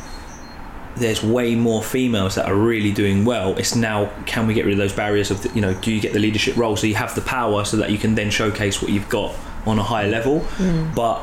there's 0.96 1.22
way 1.22 1.55
more 1.55 1.83
females 1.83 2.35
that 2.35 2.46
are 2.46 2.55
really 2.55 2.92
doing 2.92 3.25
well. 3.25 3.57
It's 3.57 3.75
now 3.75 4.11
can 4.27 4.46
we 4.46 4.55
get 4.55 4.64
rid 4.64 4.72
of 4.72 4.79
those 4.79 4.92
barriers 4.92 5.31
of 5.31 5.42
the, 5.42 5.48
you 5.55 5.61
know 5.61 5.75
do 5.75 5.90
you 5.90 6.01
get 6.01 6.12
the 6.12 6.18
leadership 6.18 6.57
role 6.57 6.77
so 6.77 6.87
you 6.87 6.94
have 6.96 7.14
the 7.14 7.22
power 7.22 7.64
so 7.64 7.79
that 7.79 7.90
you 7.90 7.98
can 7.98 8.14
then 8.14 8.31
showcase 8.31 8.83
what 8.83 8.90
you've 8.90 9.09
got 9.09 9.35
on 9.64 9.79
a 9.79 9.83
higher 9.83 10.09
level. 10.09 10.40
Mm. 10.59 10.94
But 10.94 11.20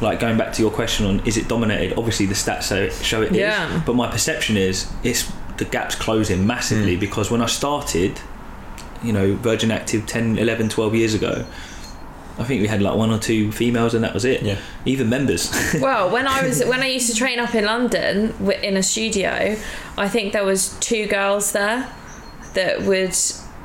like 0.00 0.20
going 0.20 0.36
back 0.36 0.52
to 0.54 0.62
your 0.62 0.70
question 0.70 1.06
on 1.06 1.26
is 1.26 1.36
it 1.36 1.48
dominated? 1.48 1.96
Obviously 1.98 2.26
the 2.26 2.34
stats 2.34 2.68
show, 2.68 2.88
show 2.88 3.22
it 3.22 3.32
is. 3.32 3.38
Yeah. 3.38 3.82
But 3.84 3.94
my 3.94 4.10
perception 4.10 4.56
is 4.56 4.90
it's 5.02 5.30
the 5.56 5.64
gap's 5.64 5.94
closing 5.94 6.46
massively 6.46 6.94
hmm. 6.94 7.00
because 7.00 7.30
when 7.30 7.40
I 7.40 7.46
started, 7.46 8.20
you 9.02 9.12
know, 9.12 9.34
Virgin 9.36 9.70
Active 9.70 10.06
10, 10.06 10.38
11, 10.38 10.68
12 10.68 10.94
years 10.94 11.14
ago, 11.14 11.46
I 12.36 12.42
think 12.42 12.62
we 12.62 12.66
had 12.66 12.82
like 12.82 12.96
one 12.96 13.10
or 13.10 13.18
two 13.18 13.52
females 13.52 13.94
and 13.94 14.02
that 14.02 14.12
was 14.12 14.24
it. 14.24 14.42
Yeah. 14.42 14.58
Even 14.84 15.08
members. 15.08 15.52
Well, 15.80 16.10
when 16.10 16.26
I 16.26 16.46
was 16.46 16.64
when 16.64 16.80
I 16.82 16.86
used 16.86 17.10
to 17.10 17.16
train 17.16 17.38
up 17.38 17.54
in 17.54 17.64
London 17.64 18.34
in 18.62 18.76
a 18.76 18.82
studio, 18.82 19.56
I 19.96 20.08
think 20.08 20.32
there 20.32 20.44
was 20.44 20.76
two 20.80 21.06
girls 21.06 21.52
there 21.52 21.88
that 22.54 22.82
would 22.82 23.14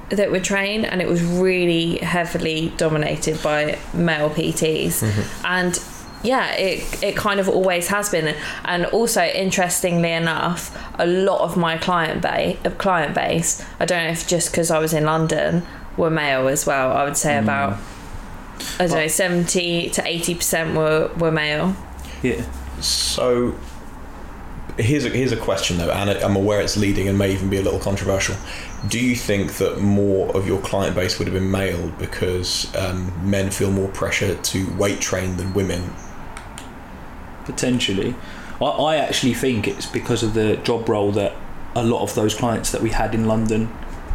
that 0.09 0.31
would 0.31 0.43
train, 0.43 0.85
and 0.85 1.01
it 1.01 1.07
was 1.07 1.23
really 1.23 1.97
heavily 1.97 2.73
dominated 2.77 3.41
by 3.43 3.77
male 3.93 4.29
PTs, 4.29 5.03
mm-hmm. 5.03 5.45
and 5.45 5.79
yeah, 6.23 6.53
it 6.55 7.03
it 7.03 7.15
kind 7.15 7.39
of 7.39 7.47
always 7.47 7.87
has 7.87 8.09
been, 8.09 8.35
and 8.65 8.85
also 8.87 9.23
interestingly 9.23 10.11
enough, 10.11 10.77
a 10.99 11.05
lot 11.05 11.41
of 11.41 11.57
my 11.57 11.77
client 11.77 12.21
base 12.21 12.57
of 12.63 12.77
client 12.77 13.15
base, 13.15 13.65
I 13.79 13.85
don't 13.85 14.03
know 14.03 14.11
if 14.11 14.27
just 14.27 14.51
because 14.51 14.71
I 14.71 14.79
was 14.79 14.93
in 14.93 15.05
London, 15.05 15.65
were 15.97 16.09
male 16.09 16.47
as 16.47 16.65
well. 16.65 16.91
I 16.91 17.03
would 17.03 17.17
say 17.17 17.37
about. 17.37 17.77
I 18.77 18.87
don't 18.87 18.97
know, 18.97 19.07
seventy 19.07 19.89
to 19.91 20.05
eighty 20.05 20.35
percent 20.35 20.75
were, 20.75 21.09
were 21.17 21.31
male. 21.31 21.75
yeah. 22.21 22.43
So 22.81 23.55
here's 24.77 25.05
a, 25.05 25.09
here's 25.09 25.31
a 25.31 25.37
question 25.37 25.77
though, 25.77 25.91
and 25.91 26.09
I'm 26.09 26.35
aware 26.35 26.59
it's 26.59 26.75
leading 26.75 27.07
and 27.07 27.17
may 27.17 27.31
even 27.31 27.49
be 27.49 27.57
a 27.57 27.61
little 27.61 27.79
controversial. 27.79 28.35
Do 28.87 28.99
you 28.99 29.15
think 29.15 29.53
that 29.53 29.79
more 29.79 30.35
of 30.35 30.47
your 30.47 30.59
client 30.61 30.95
base 30.95 31.19
would 31.19 31.27
have 31.27 31.33
been 31.33 31.51
male 31.51 31.89
because 31.99 32.73
um, 32.75 33.13
men 33.29 33.49
feel 33.49 33.71
more 33.71 33.89
pressure 33.89 34.35
to 34.35 34.73
weight 34.75 34.99
train 34.99 35.37
than 35.37 35.53
women? 35.53 35.93
Potentially. 37.49 38.15
I, 38.61 38.65
I 38.65 38.95
actually 38.97 39.33
think 39.33 39.67
it's 39.67 39.85
because 39.85 40.23
of 40.23 40.33
the 40.33 40.57
job 40.57 40.87
role 40.87 41.11
that 41.13 41.33
a 41.75 41.83
lot 41.83 42.01
of 42.01 42.15
those 42.15 42.35
clients 42.35 42.71
that 42.71 42.81
we 42.81 42.89
had 42.89 43.13
in 43.13 43.25
London 43.27 43.67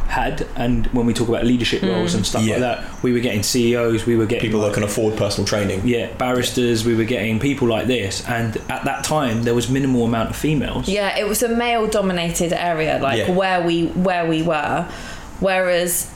had, 0.08 0.46
and 0.54 0.86
when 0.88 1.06
we 1.06 1.14
talk 1.14 1.28
about 1.28 1.44
leadership 1.44 1.80
hmm. 1.80 1.88
roles 1.88 2.14
and 2.14 2.26
stuff 2.26 2.42
Yeah. 2.42 2.52
like 2.52 2.60
that, 2.60 3.02
we 3.02 3.12
were 3.12 3.20
getting 3.20 3.42
CEOs, 3.42 4.04
we 4.06 4.16
were 4.16 4.26
getting 4.26 4.42
People 4.42 4.60
like, 4.60 4.70
that 4.70 4.74
can 4.74 4.82
afford 4.82 5.16
personal 5.16 5.46
training. 5.46 5.80
yeah 5.84 6.12
barristers, 6.18 6.84
we 6.84 6.94
were 6.94 7.04
getting 7.04 7.38
people 7.40 7.68
like 7.68 7.86
this, 7.86 8.26
and 8.28 8.56
at 8.68 8.84
that 8.84 9.04
time 9.04 9.44
there 9.44 9.54
was 9.54 9.70
minimal 9.70 10.04
amount 10.04 10.30
of 10.30 10.36
females. 10.36 10.88
Yeah, 10.88 11.18
it 11.18 11.26
was 11.26 11.42
a 11.42 11.48
male 11.48 11.86
dominated 11.86 12.52
area, 12.52 12.98
like 13.00 13.18
Yeah. 13.18 13.30
where 13.34 13.62
we 13.62 13.86
where 13.86 14.26
we 14.26 14.42
were. 14.42 14.86
Whereas 15.40 16.10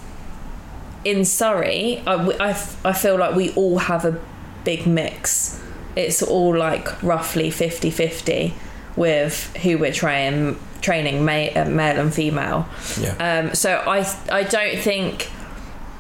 in 1.05 1.25
Surrey, 1.25 2.03
I 2.07 2.51
I 2.85 2.93
feel 2.93 3.17
like 3.17 3.35
we 3.35 3.53
all 3.55 3.79
have 3.79 4.05
a 4.05 4.21
big 4.65 4.87
mix. 4.87 5.61
It's 6.05 6.23
all 6.23 6.57
like 6.57 6.87
roughly 7.03 7.51
50-50 7.51 8.53
with 8.97 9.35
who 9.63 9.79
we're 9.79 9.93
training 9.93 10.57
training 10.81 11.25
ma- 11.25 11.53
uh, 11.61 11.65
male 11.69 11.99
and 12.01 12.15
female. 12.15 12.67
Yeah. 13.01 13.15
Um, 13.29 13.55
so 13.55 13.71
I 13.97 13.99
I 14.31 14.43
don't 14.45 14.79
think 14.89 15.29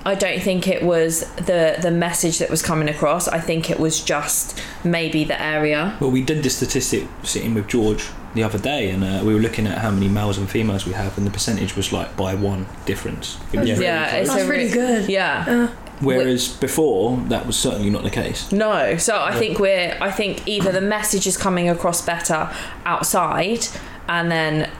I 0.04 0.14
don't 0.14 0.40
think 0.40 0.66
it 0.68 0.82
was 0.82 1.12
the 1.34 1.76
the 1.82 1.90
message 1.90 2.38
that 2.38 2.50
was 2.50 2.62
coming 2.62 2.88
across. 2.88 3.28
I 3.28 3.40
think 3.40 3.70
it 3.70 3.78
was 3.78 4.00
just 4.14 4.60
maybe 4.84 5.24
the 5.24 5.40
area. 5.40 5.96
Well, 6.00 6.10
we 6.12 6.22
did 6.22 6.42
the 6.42 6.50
statistic 6.50 7.02
sitting 7.24 7.54
with 7.54 7.66
George 7.68 8.04
the 8.34 8.42
other 8.44 8.58
day, 8.58 8.90
and 8.90 9.02
uh, 9.02 9.22
we 9.26 9.34
were 9.34 9.40
looking 9.40 9.66
at 9.66 9.78
how 9.78 9.90
many 9.90 10.08
males 10.08 10.38
and 10.38 10.48
females 10.48 10.86
we 10.86 10.92
have, 10.92 11.18
and 11.18 11.26
the 11.26 11.30
percentage 11.32 11.76
was 11.76 11.92
like 11.92 12.16
by 12.16 12.34
one 12.34 12.66
difference. 12.86 13.36
It 13.52 13.58
was 13.60 13.68
Yeah. 13.68 13.74
really 13.74 13.84
Yeah, 13.86 14.16
it's 14.16 14.30
That's 14.34 14.48
really 14.48 14.70
good. 14.70 15.08
Yeah. 15.10 15.68
Whereas 16.00 16.48
before, 16.48 17.16
that 17.28 17.46
was 17.46 17.56
certainly 17.56 17.90
not 17.90 18.02
the 18.02 18.10
case. 18.10 18.52
No, 18.52 18.96
so 18.96 19.20
I 19.20 19.34
think 19.38 19.58
we're. 19.58 19.96
I 20.00 20.10
think 20.10 20.46
either 20.46 20.72
the 20.72 20.80
message 20.80 21.26
is 21.26 21.36
coming 21.36 21.68
across 21.68 22.04
better 22.04 22.50
outside, 22.84 23.66
and 24.08 24.30
then 24.30 24.70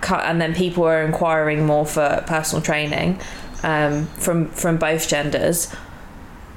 cut, 0.00 0.24
and 0.24 0.40
then 0.40 0.54
people 0.54 0.84
are 0.84 1.02
inquiring 1.02 1.64
more 1.64 1.86
for 1.86 2.24
personal 2.26 2.62
training 2.62 3.20
um, 3.62 4.06
from 4.06 4.48
from 4.50 4.76
both 4.76 5.08
genders, 5.08 5.72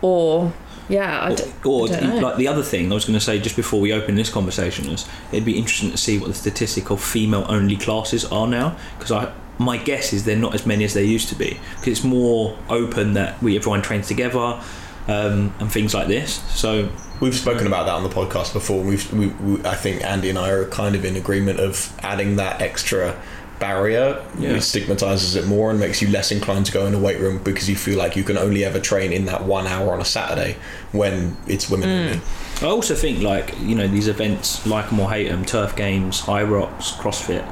or 0.01 0.53
yeah, 0.89 1.23
I 1.23 1.35
d- 1.35 1.43
or, 1.63 1.87
know. 1.87 2.19
like 2.19 2.37
the 2.37 2.47
other 2.47 2.63
thing 2.63 2.91
I 2.91 2.95
was 2.95 3.05
going 3.05 3.17
to 3.17 3.23
say 3.23 3.39
just 3.39 3.55
before 3.55 3.79
we 3.79 3.93
open 3.93 4.15
this 4.15 4.29
conversation 4.29 4.89
is 4.89 5.07
it'd 5.31 5.45
be 5.45 5.57
interesting 5.57 5.91
to 5.91 5.97
see 5.97 6.17
what 6.17 6.27
the 6.27 6.33
statistic 6.33 6.89
of 6.89 7.01
female 7.01 7.45
only 7.47 7.77
classes 7.77 8.25
are 8.25 8.47
now 8.47 8.77
because 8.97 9.11
I 9.11 9.31
my 9.57 9.77
guess 9.77 10.13
is 10.13 10.25
they're 10.25 10.35
not 10.35 10.55
as 10.55 10.65
many 10.65 10.83
as 10.83 10.93
they 10.93 11.03
used 11.03 11.29
to 11.29 11.35
be 11.35 11.59
because 11.75 11.87
it's 11.87 12.03
more 12.03 12.57
open 12.69 13.13
that 13.13 13.41
we 13.41 13.55
everyone 13.55 13.81
trains 13.81 14.07
together 14.07 14.59
um, 15.07 15.53
and 15.59 15.71
things 15.71 15.93
like 15.93 16.07
this 16.07 16.41
so 16.57 16.89
We've 17.21 17.35
spoken 17.35 17.67
about 17.67 17.85
that 17.85 17.93
on 17.93 18.01
the 18.01 18.09
podcast 18.09 18.51
before. 18.51 18.83
We've, 18.83 19.13
we, 19.13 19.27
we, 19.27 19.63
I 19.63 19.75
think 19.75 20.03
Andy 20.03 20.31
and 20.31 20.39
I 20.39 20.49
are 20.49 20.65
kind 20.65 20.95
of 20.95 21.05
in 21.05 21.15
agreement 21.15 21.59
of 21.59 21.95
adding 22.01 22.37
that 22.37 22.63
extra 22.63 23.21
barrier. 23.59 24.25
Yeah. 24.39 24.55
It 24.55 24.61
stigmatizes 24.61 25.35
it 25.35 25.45
more 25.45 25.69
and 25.69 25.79
makes 25.79 26.01
you 26.01 26.09
less 26.09 26.31
inclined 26.31 26.65
to 26.65 26.71
go 26.71 26.87
in 26.87 26.95
a 26.95 26.99
weight 26.99 27.19
room 27.19 27.37
because 27.43 27.69
you 27.69 27.75
feel 27.75 27.95
like 27.95 28.15
you 28.15 28.23
can 28.23 28.39
only 28.39 28.65
ever 28.65 28.79
train 28.79 29.13
in 29.13 29.25
that 29.25 29.45
one 29.45 29.67
hour 29.67 29.93
on 29.93 30.01
a 30.01 30.05
Saturday 30.05 30.57
when 30.93 31.37
it's 31.45 31.69
women 31.69 31.87
only. 31.87 32.21
I 32.63 32.65
also 32.65 32.95
think 32.95 33.21
like 33.21 33.55
you 33.59 33.75
know 33.75 33.87
these 33.87 34.07
events 34.07 34.65
like 34.65 34.89
them 34.89 34.99
or 34.99 35.11
hate 35.11 35.29
them 35.29 35.45
turf 35.45 35.75
games 35.75 36.21
Hyrox 36.21 36.93
CrossFit 36.93 37.45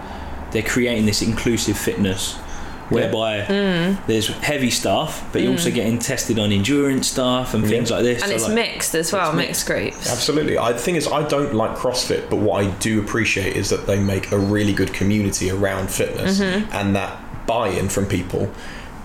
they're 0.51 0.63
creating 0.63 1.05
this 1.05 1.21
inclusive 1.21 1.77
fitness 1.77 2.35
whereby 2.89 3.41
Mm. 3.41 3.97
there's 4.07 4.27
heavy 4.27 4.71
stuff 4.71 5.23
but 5.31 5.43
you're 5.43 5.51
also 5.51 5.69
getting 5.69 5.99
tested 5.99 6.39
on 6.39 6.51
endurance 6.51 7.07
stuff 7.07 7.53
and 7.53 7.63
things 7.67 7.89
Yeah. 7.91 7.97
like 7.97 8.05
this 8.05 8.21
and 8.23 8.29
So, 8.29 8.35
it's 8.35 8.43
like, 8.45 8.53
mixed 8.55 8.95
as 8.95 9.13
well, 9.13 9.27
it's 9.29 9.35
mixed 9.37 9.65
groups. 9.67 10.09
Absolutely. 10.11 10.57
I 10.57 10.71
the 10.71 10.79
thing 10.79 10.95
is, 10.95 11.07
I 11.07 11.21
don't 11.27 11.53
like 11.53 11.75
CrossFit, 11.75 12.29
but 12.31 12.37
what 12.37 12.63
I 12.65 12.67
do 12.79 12.99
appreciate 12.99 13.55
is 13.55 13.69
that 13.69 13.85
they 13.85 13.99
make 13.99 14.31
a 14.31 14.39
really 14.39 14.73
good 14.73 14.91
community 14.91 15.51
around 15.51 15.91
fitness, 15.91 16.39
Mm-hmm. 16.39 16.73
and 16.73 16.95
that 16.95 17.45
buy-in 17.45 17.89
from 17.89 18.05
people 18.07 18.49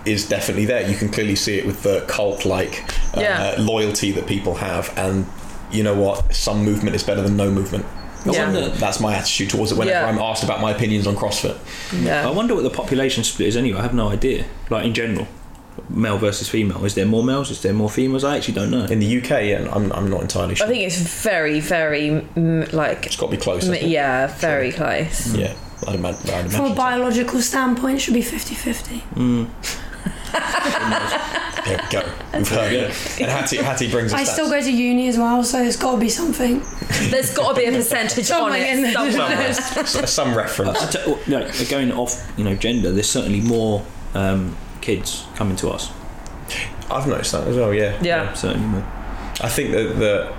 is 0.07 0.27
definitely 0.29 0.65
there. 0.65 0.89
You 0.89 0.97
can 0.97 1.09
clearly 1.11 1.37
see 1.37 1.59
it 1.59 1.67
with 1.67 1.83
the 1.83 2.05
cult-like 2.09 2.85
uh, 3.17 3.21
Yeah. 3.21 3.55
loyalty 3.59 4.13
that 4.13 4.27
people 4.27 4.55
have, 4.57 4.93
and 4.97 5.27
you 5.71 5.83
know 5.83 5.95
what? 5.95 6.35
Some 6.35 6.65
movement 6.65 6.97
is 6.97 7.03
better 7.03 7.21
than 7.23 7.37
no 7.37 7.51
movement. 7.51 7.85
I 8.27 8.31
Yeah. 8.33 8.45
wonder 8.53 8.69
That's 8.71 9.01
my 9.01 9.15
attitude 9.15 9.51
towards 9.51 9.73
it. 9.73 9.79
Whenever 9.79 9.99
Yeah. 10.01 10.07
I'm 10.09 10.19
asked 10.19 10.43
about 10.45 10.61
my 10.61 10.71
opinions 10.71 11.07
on 11.07 11.15
CrossFit, 11.17 11.57
I 12.09 12.31
wonder 12.31 12.55
what 12.55 12.63
the 12.65 12.71
population 12.71 13.23
split 13.25 13.49
is 13.49 13.57
anyway 13.57 13.79
I 13.79 13.83
have 13.83 13.95
no 13.95 14.09
idea 14.09 14.45
like 14.71 14.85
in 14.85 14.95
general 14.95 15.27
male 15.91 16.17
versus 16.19 16.49
female 16.49 16.85
is 16.85 16.95
there 16.95 17.05
more 17.05 17.23
males 17.25 17.51
is 17.51 17.61
there 17.63 17.73
more 17.75 17.91
females 17.91 18.23
I 18.25 18.37
actually 18.37 18.55
don't 18.55 18.71
know 18.71 18.85
in 18.85 19.01
the 19.01 19.19
UK, 19.19 19.31
yeah, 19.45 19.69
I'm, 19.73 19.93
I'm 19.93 20.09
not 20.09 20.23
entirely 20.23 20.55
sure. 20.55 20.67
I 20.67 20.71
think 20.71 20.83
it's 20.85 20.97
very, 20.99 21.61
very 21.61 22.09
mm, 22.37 22.73
like 22.73 23.07
it's 23.07 23.17
got 23.17 23.27
to 23.31 23.37
be 23.37 23.43
close. 23.43 23.69
mm, 23.69 23.79
yeah, 23.91 24.29
very 24.29 24.71
close. 24.73 25.35
yeah. 25.35 25.55
I'd 25.87 25.97
imagine. 25.97 26.21
I'd 26.23 26.29
imagine 26.31 26.51
From 26.51 26.65
a 26.67 26.69
so. 26.69 26.75
biological 26.77 27.41
standpoint, 27.43 27.97
it 27.97 28.01
should 28.01 28.15
be 28.15 28.23
50 28.23 28.55
50. 28.55 29.03
There 31.65 31.81
we 31.83 31.89
go. 31.91 32.13
We've 32.35 32.49
heard 32.49 32.73
it. 32.73 33.21
And 33.21 33.31
Hatti, 33.31 33.57
Hatti 33.57 33.91
brings 33.91 34.13
us 34.13 34.21
I 34.21 34.25
that. 34.25 34.31
still 34.33 34.51
go 34.51 34.61
to 34.61 34.71
uni 34.71 35.09
as 35.09 35.17
well, 35.17 35.43
so 35.43 35.63
it's 35.63 35.77
got 35.77 35.93
to 35.95 35.99
be 36.01 36.09
something. 36.11 36.63
There's 37.11 37.33
got 37.35 37.55
to 37.55 37.61
be 37.61 37.67
a 37.67 37.73
percentage 37.73 38.31
on 38.31 38.51
Something 38.53 38.63
in 38.63 38.85
it 38.85 38.95
there. 38.95 39.13
somewhere. 39.13 39.53
some, 39.87 40.07
some 40.07 40.37
reference. 40.37 40.79
I 40.83 40.91
tell- 40.91 41.19
like, 41.27 41.69
going 41.71 41.91
off 41.93 42.31
you 42.37 42.45
know 42.45 42.55
gender 42.55 42.93
there's 42.93 43.09
certainly 43.11 43.41
more 43.41 43.85
um, 44.15 44.57
kids 44.81 45.27
coming 45.37 45.57
to 45.57 45.71
us 45.71 45.91
I've 46.91 47.07
noticed 47.07 47.33
that 47.33 47.49
as 47.49 47.57
well. 47.57 47.73
Yeah. 47.73 47.99
Yeah. 48.03 48.33
certainly 48.35 48.67
more 48.69 48.83
I 49.41 49.49
think 49.49 49.71
that 49.73 49.99
the, 49.99 50.33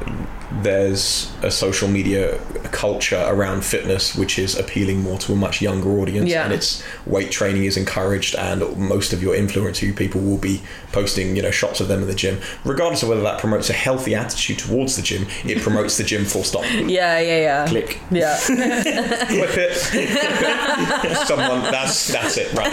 there's 0.61 1.31
a 1.43 1.51
social 1.51 1.87
media 1.87 2.39
culture 2.71 3.23
around 3.27 3.63
fitness 3.65 4.15
which 4.15 4.39
is 4.39 4.57
appealing 4.57 5.01
more 5.01 5.17
to 5.19 5.33
a 5.33 5.35
much 5.35 5.61
younger 5.61 5.89
audience, 5.99 6.29
Yeah. 6.29 6.45
and 6.45 6.53
it's 6.53 6.81
weight 7.05 7.29
training 7.31 7.65
is 7.65 7.77
encouraged, 7.77 8.35
and 8.35 8.75
most 8.77 9.13
of 9.13 9.21
your 9.21 9.35
influencer 9.35 9.93
people 9.95 10.21
will 10.21 10.37
be 10.37 10.61
posting, 10.91 11.35
you 11.35 11.41
know, 11.41 11.51
shots 11.51 11.79
of 11.81 11.87
them 11.87 12.01
in 12.01 12.07
the 12.07 12.15
gym, 12.15 12.39
regardless 12.63 13.03
of 13.03 13.09
whether 13.09 13.21
that 13.21 13.39
promotes 13.39 13.69
a 13.69 13.73
healthy 13.73 14.15
attitude 14.15 14.57
towards 14.59 14.95
the 14.95 15.01
gym. 15.01 15.27
It 15.45 15.61
promotes 15.61 15.97
the 15.97 16.03
gym 16.03 16.25
full 16.25 16.43
stop. 16.43 16.63
Yeah, 16.85 17.19
yeah, 17.19 17.39
yeah. 17.39 17.67
click 17.67 17.99
Yeah. 18.11 18.37
Clip 18.45 19.57
it. 19.57 19.73
Someone. 21.27 21.61
That's 21.71 22.07
that's 22.07 22.37
it 22.37 22.53
right 22.53 22.71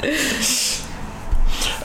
there. 0.00 0.91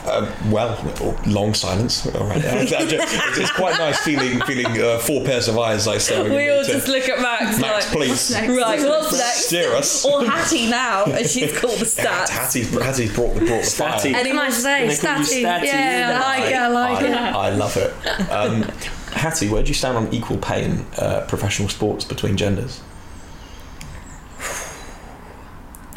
Um, 0.08 0.50
well, 0.50 1.16
long 1.26 1.54
silence. 1.54 2.06
All 2.14 2.26
right. 2.26 2.42
It's, 2.68 3.38
it's 3.38 3.52
quite 3.52 3.78
nice 3.78 3.98
feeling 4.00 4.40
feeling 4.42 4.66
uh, 4.80 4.98
four 4.98 5.22
pairs 5.24 5.48
of 5.48 5.58
eyes 5.58 5.86
like 5.86 6.00
staring. 6.00 6.32
We 6.32 6.48
all 6.50 6.64
just 6.64 6.88
look 6.88 7.08
at 7.08 7.20
Max, 7.20 7.60
Max, 7.60 7.86
like, 7.86 7.96
please. 7.96 8.30
next? 8.30 8.48
right, 8.48 8.80
what's 8.80 9.12
next? 9.12 9.46
Steer 9.46 9.72
us. 9.72 10.04
Or 10.08 10.24
Hatti 10.24 10.68
now, 10.70 11.04
as 11.04 11.32
she's 11.32 11.56
called 11.58 11.78
the 11.78 11.84
stats. 11.98 12.28
Hatti's, 12.28 12.70
Hatti's 12.70 13.12
brought 13.14 13.34
the 13.34 13.40
brought 13.44 13.64
the 13.64 13.70
fire. 13.70 13.92
Statty. 13.92 14.14
Any 14.14 14.30
Can 14.30 14.38
I 14.38 14.50
say, 14.50 14.88
They 14.88 14.96
call 14.96 15.18
you 15.18 15.24
statue? 15.24 15.40
statue, 15.40 15.66
Yeah, 15.66 16.20
I 16.24 16.38
like 16.38 16.50
it, 16.50 16.56
I 16.56 16.68
like 16.68 17.02
it. 17.02 17.14
I 17.14 17.50
love 17.50 17.76
it. 17.76 18.30
Um, 18.30 18.62
Hatti, 19.12 19.48
where 19.50 19.62
do 19.62 19.68
you 19.68 19.74
stand 19.74 19.96
on 19.96 20.12
equal 20.12 20.38
pay 20.38 20.64
in 20.64 20.86
uh, 20.96 21.24
professional 21.28 21.68
sports 21.68 22.04
between 22.04 22.36
genders? 22.36 22.80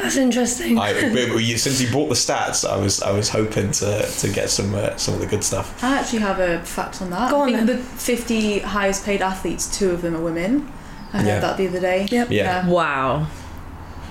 That's 0.02 0.16
interesting. 0.16 0.78
I, 0.78 0.90
you, 0.98 1.56
since 1.56 1.80
you 1.80 1.90
brought 1.90 2.08
the 2.08 2.14
stats, 2.14 2.68
I 2.68 2.76
was 2.76 3.00
I 3.02 3.12
was 3.12 3.28
hoping 3.30 3.70
to, 3.72 4.02
to 4.06 4.28
get 4.28 4.50
some 4.50 4.74
uh, 4.74 4.96
some 4.96 5.14
of 5.14 5.20
the 5.20 5.26
good 5.26 5.44
stuff. 5.44 5.82
I 5.82 5.98
actually 5.98 6.20
have 6.20 6.40
a 6.40 6.60
fact 6.64 7.00
on 7.00 7.10
that. 7.10 7.30
Go 7.30 7.42
I 7.42 7.52
think 7.52 7.66
then. 7.66 7.66
the 7.66 7.78
50 7.78 8.58
highest 8.60 9.04
paid 9.04 9.22
athletes, 9.22 9.78
two 9.78 9.90
of 9.90 10.02
them 10.02 10.16
are 10.16 10.20
women. 10.22 10.70
I 11.12 11.18
heard 11.18 11.26
Yeah. 11.26 11.40
that 11.40 11.56
the 11.56 11.68
other 11.68 11.80
day. 11.80 12.08
Yep. 12.10 12.30
Yeah. 12.30 12.68
Wow. 12.68 13.28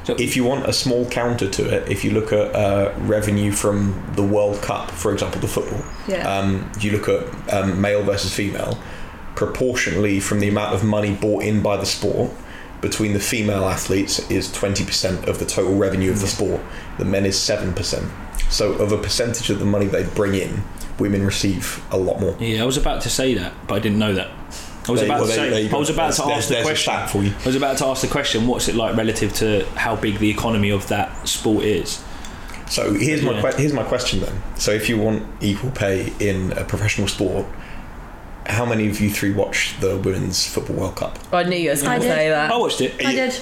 If 0.08 0.36
you 0.36 0.44
want 0.44 0.66
a 0.68 0.74
small 0.74 1.06
counter 1.10 1.48
to 1.50 1.64
it, 1.78 1.90
if 1.90 2.04
you 2.04 2.12
look 2.12 2.34
at 2.34 2.56
uh, 2.56 2.92
revenue 3.00 3.52
from 3.52 4.04
the 4.16 4.24
World 4.24 4.62
Cup, 4.62 4.90
for 4.92 5.14
example, 5.14 5.40
the 5.42 5.48
football, 5.48 5.84
Yeah. 6.08 6.28
um, 6.28 6.70
you 6.80 6.92
look 6.92 7.08
at 7.08 7.54
um, 7.54 7.80
male 7.80 8.02
versus 8.04 8.34
female, 8.34 8.78
proportionally 9.36 10.20
from 10.20 10.40
the 10.40 10.50
amount 10.50 10.74
of 10.74 10.84
money 10.84 11.14
bought 11.14 11.44
in 11.44 11.62
by 11.62 11.78
the 11.78 11.86
sport, 11.86 12.32
between 12.82 13.14
the 13.14 13.20
female 13.20 13.66
athletes 13.66 14.20
is 14.32 14.48
20% 14.50 15.28
of 15.28 15.40
the 15.40 15.46
total 15.46 15.76
revenue 15.76 16.12
of 16.12 16.20
the 16.20 16.28
sport. 16.28 16.62
The 16.98 17.06
men 17.06 17.26
is 17.26 17.36
7%. 17.38 18.10
So, 18.52 18.74
of 18.74 18.92
a 18.92 18.98
percentage 18.98 19.50
of 19.50 19.60
the 19.60 19.66
money 19.66 19.86
they 19.86 20.04
bring 20.04 20.34
in, 20.36 20.64
women 21.00 21.26
receive 21.26 21.84
a 21.92 21.98
lot 21.98 22.20
more. 22.20 22.36
yeah 22.40 22.62
I 22.62 22.66
was 22.66 22.78
about 22.78 23.02
to 23.04 23.10
say 23.10 23.34
that 23.36 23.54
but 23.68 23.76
I 23.76 23.80
didn't 23.80 23.98
know 23.98 24.14
that 24.14 24.28
I 24.88 24.92
was 24.92 25.00
There- 25.00 25.08
about 25.10 25.20
well, 25.22 25.30
to 25.30 25.36
there- 25.36 25.46
say 25.46 25.50
there 25.50 25.60
you 25.62 25.76
I 25.76 25.80
was 25.80 25.90
about 25.90 26.14
to 26.14 26.26
ask 26.26 26.50
the 26.50 26.62
question 26.62 27.08
for 27.08 27.24
you. 27.24 27.34
I 27.44 27.46
was 27.48 27.56
about 27.56 27.78
to 27.78 27.86
ask 27.88 28.02
the 28.02 28.08
question 28.08 28.46
what's 28.46 28.68
it 28.68 28.76
like 28.76 28.96
relative 28.96 29.34
to 29.36 29.66
how 29.76 29.96
big 29.96 30.20
the 30.20 30.30
economy 30.30 30.70
of 30.70 30.88
that 30.90 31.28
sport 31.28 31.64
is 31.64 32.00
So 32.70 32.94
here's 32.94 33.22
my 33.24 33.32
Yeah. 33.34 33.42
que- 33.52 33.58
here's 33.62 33.74
my 33.74 33.84
question 33.84 34.20
then. 34.22 34.34
So 34.58 34.72
if 34.72 34.90
you 34.90 34.98
want 34.98 35.24
equal 35.42 35.72
pay 35.72 36.14
in 36.20 36.54
a 36.54 36.64
professional 36.64 37.08
sport, 37.08 37.46
how 38.48 38.66
many 38.66 38.90
of 38.90 39.00
you 39.00 39.10
three 39.10 39.32
watched 39.32 39.82
the 39.82 39.98
Women's 39.98 40.46
Football 40.48 40.76
World 40.78 40.96
Cup? 40.96 41.20
I 41.34 41.44
knew 41.44 41.58
you 41.58 41.70
was 41.70 41.84
going 41.84 42.02
to 42.02 42.08
say 42.08 42.30
that. 42.30 42.52
I 42.52 42.58
watched 42.58 42.82
it 42.82 42.94
I 43.06 43.12
did. 43.14 43.40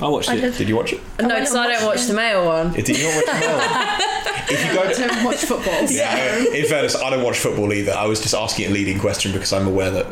I 0.00 0.08
watched 0.08 0.28
I 0.30 0.34
it 0.34 0.40
did. 0.40 0.54
Did 0.56 0.68
you 0.68 0.76
watch 0.76 0.92
it? 0.92 1.00
No, 1.20 1.28
went 1.28 1.40
because 1.40 1.50
and 1.54 1.60
I 1.60 1.68
don't 1.74 1.86
watch 1.86 2.06
the 2.06 2.14
male 2.14 2.44
one. 2.46 2.72
Did 2.72 2.88
you 2.88 3.04
not 3.04 3.14
watch 3.14 3.24
it? 3.28 3.40
No. 3.46 4.46
if 4.54 4.66
you 4.66 4.74
go 4.74 4.82
I 4.82 4.92
don't 5.14 5.24
watch 5.24 5.36
football. 5.36 5.82
Yeah, 5.90 6.38
in 6.54 6.66
fairness, 6.66 6.96
I 6.96 7.10
don't 7.10 7.22
watch 7.22 7.38
football 7.38 7.72
either. 7.72 7.92
I 7.92 8.06
was 8.06 8.20
just 8.20 8.34
asking 8.34 8.66
a 8.66 8.70
leading 8.70 8.98
question 8.98 9.32
because 9.32 9.52
I'm 9.52 9.66
aware 9.68 9.90
that 9.92 10.06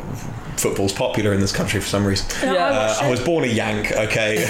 football's 0.57 0.93
popular 0.93 1.33
in 1.33 1.41
this 1.41 1.51
country 1.51 1.81
for 1.81 1.87
some 1.87 2.05
reason. 2.05 2.27
No, 2.47 2.53
Yeah. 2.53 2.65
I 2.65 2.69
Uh, 2.69 2.87
watched 2.87 3.03
I 3.03 3.09
was 3.11 3.19
born 3.19 3.43
a 3.43 3.47
Yank, 3.47 3.91
okay? 3.91 4.45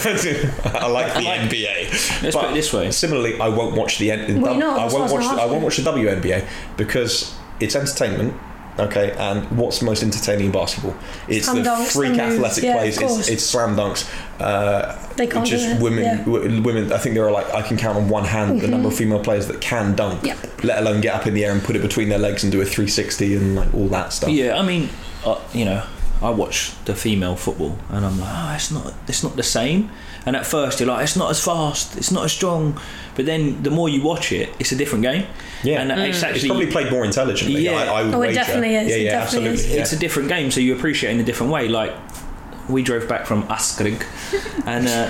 I 0.66 0.86
like 0.88 1.14
the 1.14 1.22
NBA. 1.22 2.22
let's 2.22 2.36
put 2.36 2.52
it 2.52 2.54
this 2.54 2.72
way 2.74 2.92
Similarly, 2.92 3.40
I 3.40 3.48
won't 3.50 3.76
watch 3.76 3.98
the 3.98 4.12
N- 4.12 4.42
Well, 4.42 4.56
no, 4.56 4.72
I 4.78 4.86
won't 4.88 4.94
what 4.94 5.00
I 5.00 5.04
was 5.04 5.12
watch 5.14 5.36
the, 5.36 5.42
I 5.42 5.46
won't 5.46 5.64
watch 5.64 5.78
the 5.78 5.84
WNBA 5.90 6.48
because 6.78 7.34
it's 7.60 7.76
entertainment. 7.76 8.36
Okay, 8.80 9.12
and 9.18 9.46
what's 9.58 9.82
most 9.82 10.02
entertaining 10.02 10.46
in 10.48 10.52
basketball? 10.52 10.96
It's 11.28 11.46
Slam 11.46 11.58
the 11.64 11.70
dunks, 11.70 11.92
freak 11.94 12.18
athletic 12.18 12.64
yeah, 12.64 12.78
plays. 12.78 13.00
It's, 13.02 13.28
it's 13.28 13.44
slam 13.44 13.76
dunks. 13.76 14.10
Uh, 14.40 14.98
They 15.18 15.28
can't 15.28 15.46
just 15.46 15.66
do 15.66 15.72
it. 15.74 15.82
women. 15.82 16.04
Yeah. 16.04 16.18
w- 16.24 16.62
women. 16.62 16.92
I 16.94 16.98
think 16.98 17.16
there 17.16 17.26
are 17.26 17.32
like 17.32 17.54
I 17.54 17.62
can 17.62 17.76
count 17.78 17.98
on 17.98 18.08
one 18.10 18.24
hand 18.24 18.62
the 18.62 18.68
number 18.70 18.88
of 18.88 18.96
female 18.96 19.20
players 19.24 19.48
that 19.48 19.60
can 19.62 19.94
dunk, 19.96 20.24
Yep. 20.26 20.64
let 20.64 20.80
alone 20.80 21.02
get 21.02 21.14
up 21.14 21.28
in 21.28 21.34
the 21.34 21.44
air 21.46 21.52
and 21.52 21.62
put 21.62 21.76
it 21.76 21.82
between 21.82 22.08
their 22.10 22.18
legs 22.18 22.44
and 22.44 22.52
do 22.52 22.62
a 22.62 22.66
360 22.66 23.36
and 23.36 23.56
like 23.56 23.74
all 23.74 23.88
that 23.90 24.14
stuff. 24.14 24.30
Yeah, 24.30 24.58
I 24.58 24.62
mean, 24.66 24.90
uh, 25.26 25.40
you 25.54 25.66
know, 25.66 25.84
I 26.22 26.30
watch 26.30 26.74
the 26.86 26.94
female 26.96 27.36
football, 27.36 27.78
and 27.90 28.06
I'm 28.06 28.20
like, 28.20 28.30
oh, 28.32 28.54
it's 28.56 28.72
not, 28.72 28.94
it's 29.08 29.24
not 29.24 29.36
the 29.36 29.44
same. 29.44 29.90
And 30.26 30.36
at 30.36 30.46
first, 30.46 30.80
you're 30.80 30.88
like, 30.88 31.04
it's 31.04 31.16
not 31.16 31.32
as 31.32 31.44
fast, 31.44 31.98
it's 31.98 32.12
not 32.12 32.26
as 32.26 32.32
strong. 32.32 32.80
But 33.16 33.26
then, 33.26 33.64
the 33.64 33.72
more 33.72 33.90
you 33.90 34.04
watch 34.04 34.32
it, 34.32 34.50
it's 34.60 34.72
a 34.72 34.76
different 34.76 35.04
game. 35.04 35.26
Yeah. 35.64 35.82
and 35.82 35.92
it's 35.92 36.18
It's 36.18 36.24
actually 36.24 36.50
probably 36.50 36.68
played 36.68 36.92
more 36.92 37.04
intelligently. 37.06 37.62
Yeah. 37.64 37.72
I, 37.72 37.86
I 37.86 38.04
would 38.04 38.14
Oh, 38.14 38.18
it 38.22 38.28
wager. 38.28 38.36
definitely 38.36 38.76
is. 38.76 38.88
Yeah, 38.90 38.96
It 38.98 39.02
yeah, 39.04 39.12
definitely 39.12 39.50
absolutely. 39.50 39.54
is. 39.72 39.76
yeah. 39.76 39.82
it's 39.82 39.94
a 39.94 39.98
different 40.00 40.30
game, 40.30 40.52
so 40.52 40.60
you 40.60 40.76
appreciate 40.76 41.10
it 41.10 41.14
in 41.16 41.20
a 41.22 41.24
different 41.24 41.52
way. 41.52 41.68
Like 41.68 41.94
we 42.70 42.84
drove 42.84 43.08
back 43.10 43.26
from 43.26 43.44
Askrigg, 43.48 44.04
and 44.68 44.88
uh, 44.88 45.10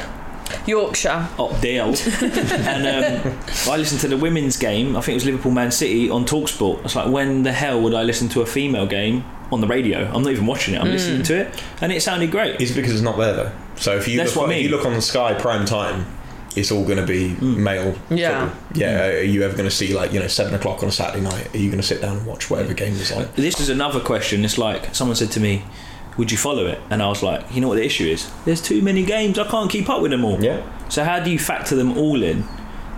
Yorkshire. 0.67 1.27
up 1.39 1.59
Dale, 1.61 1.93
and 2.21 3.25
um, 3.25 3.39
I 3.69 3.77
listened 3.77 4.01
to 4.01 4.07
the 4.07 4.17
women's 4.17 4.57
game. 4.57 4.95
I 4.95 5.01
think 5.01 5.13
it 5.13 5.15
was 5.15 5.25
Liverpool 5.25 5.51
Man 5.51 5.71
City 5.71 6.09
on 6.09 6.25
Talksport. 6.25 6.83
It's 6.85 6.95
like 6.95 7.09
when 7.11 7.43
the 7.43 7.51
hell 7.51 7.81
would 7.81 7.93
I 7.93 8.03
listen 8.03 8.29
to 8.29 8.41
a 8.41 8.45
female 8.45 8.85
game 8.87 9.23
on 9.51 9.61
the 9.61 9.67
radio? 9.67 9.99
I'm 10.13 10.23
not 10.23 10.31
even 10.31 10.45
watching 10.45 10.73
it. 10.75 10.81
I'm 10.81 10.89
listening 10.91 11.23
to 11.23 11.41
it, 11.41 11.63
and 11.81 11.91
it 11.91 12.01
sounded 12.01 12.31
great. 12.31 12.59
It's 12.61 12.71
because 12.73 12.91
it's 12.93 13.01
not 13.01 13.17
there 13.17 13.33
though. 13.33 13.51
So 13.75 13.95
if 13.97 14.07
you 14.07 14.17
That's 14.17 14.35
look, 14.35 14.47
what 14.47 14.51
I 14.53 14.57
if 14.57 14.63
you 14.63 14.69
look 14.69 14.85
on 14.85 14.93
the 14.93 15.01
Sky 15.01 15.33
prime 15.33 15.65
time, 15.65 16.05
it's 16.55 16.71
all 16.71 16.83
going 16.83 16.97
to 16.97 17.05
be 17.07 17.29
Mm. 17.35 17.57
male. 17.57 17.95
Yeah. 18.09 18.49
football. 18.49 18.77
Yeah. 18.81 19.05
Are 19.07 19.21
you 19.23 19.43
ever 19.43 19.53
going 19.55 19.69
to 19.69 19.75
see 19.75 19.93
like 19.93 20.11
you 20.11 20.19
know 20.19 20.27
seven 20.27 20.53
o'clock 20.53 20.83
on 20.83 20.89
a 20.89 20.91
Saturday 20.91 21.23
night? 21.23 21.53
Are 21.55 21.57
you 21.57 21.69
going 21.69 21.81
to 21.81 21.87
sit 21.87 22.01
down 22.01 22.17
and 22.17 22.25
watch 22.27 22.49
whatever 22.49 22.73
game 22.73 22.93
is 22.93 23.11
on? 23.11 23.27
This 23.35 23.59
is 23.59 23.69
another 23.69 23.99
question. 23.99 24.43
It's 24.45 24.57
like 24.57 24.93
someone 24.93 25.15
said 25.15 25.31
to 25.31 25.39
me, 25.39 25.63
"Would 26.17 26.31
you 26.31 26.37
follow 26.37 26.65
it?" 26.67 26.79
And 26.89 27.01
I 27.01 27.07
was 27.07 27.21
like, 27.23 27.43
"You 27.53 27.61
know 27.61 27.67
what 27.67 27.75
the 27.75 27.85
issue 27.85 28.05
is? 28.07 28.29
There's 28.45 28.61
too 28.61 28.81
many 28.81 29.03
games. 29.03 29.37
I 29.39 29.47
can't 29.47 29.69
keep 29.69 29.89
up 29.89 30.01
with 30.01 30.11
them 30.11 30.23
all." 30.25 30.43
Yeah. 30.43 30.61
So 30.89 31.03
how 31.03 31.19
do 31.19 31.29
you 31.31 31.39
factor 31.39 31.75
them 31.75 31.97
all 31.97 32.21
in? 32.23 32.43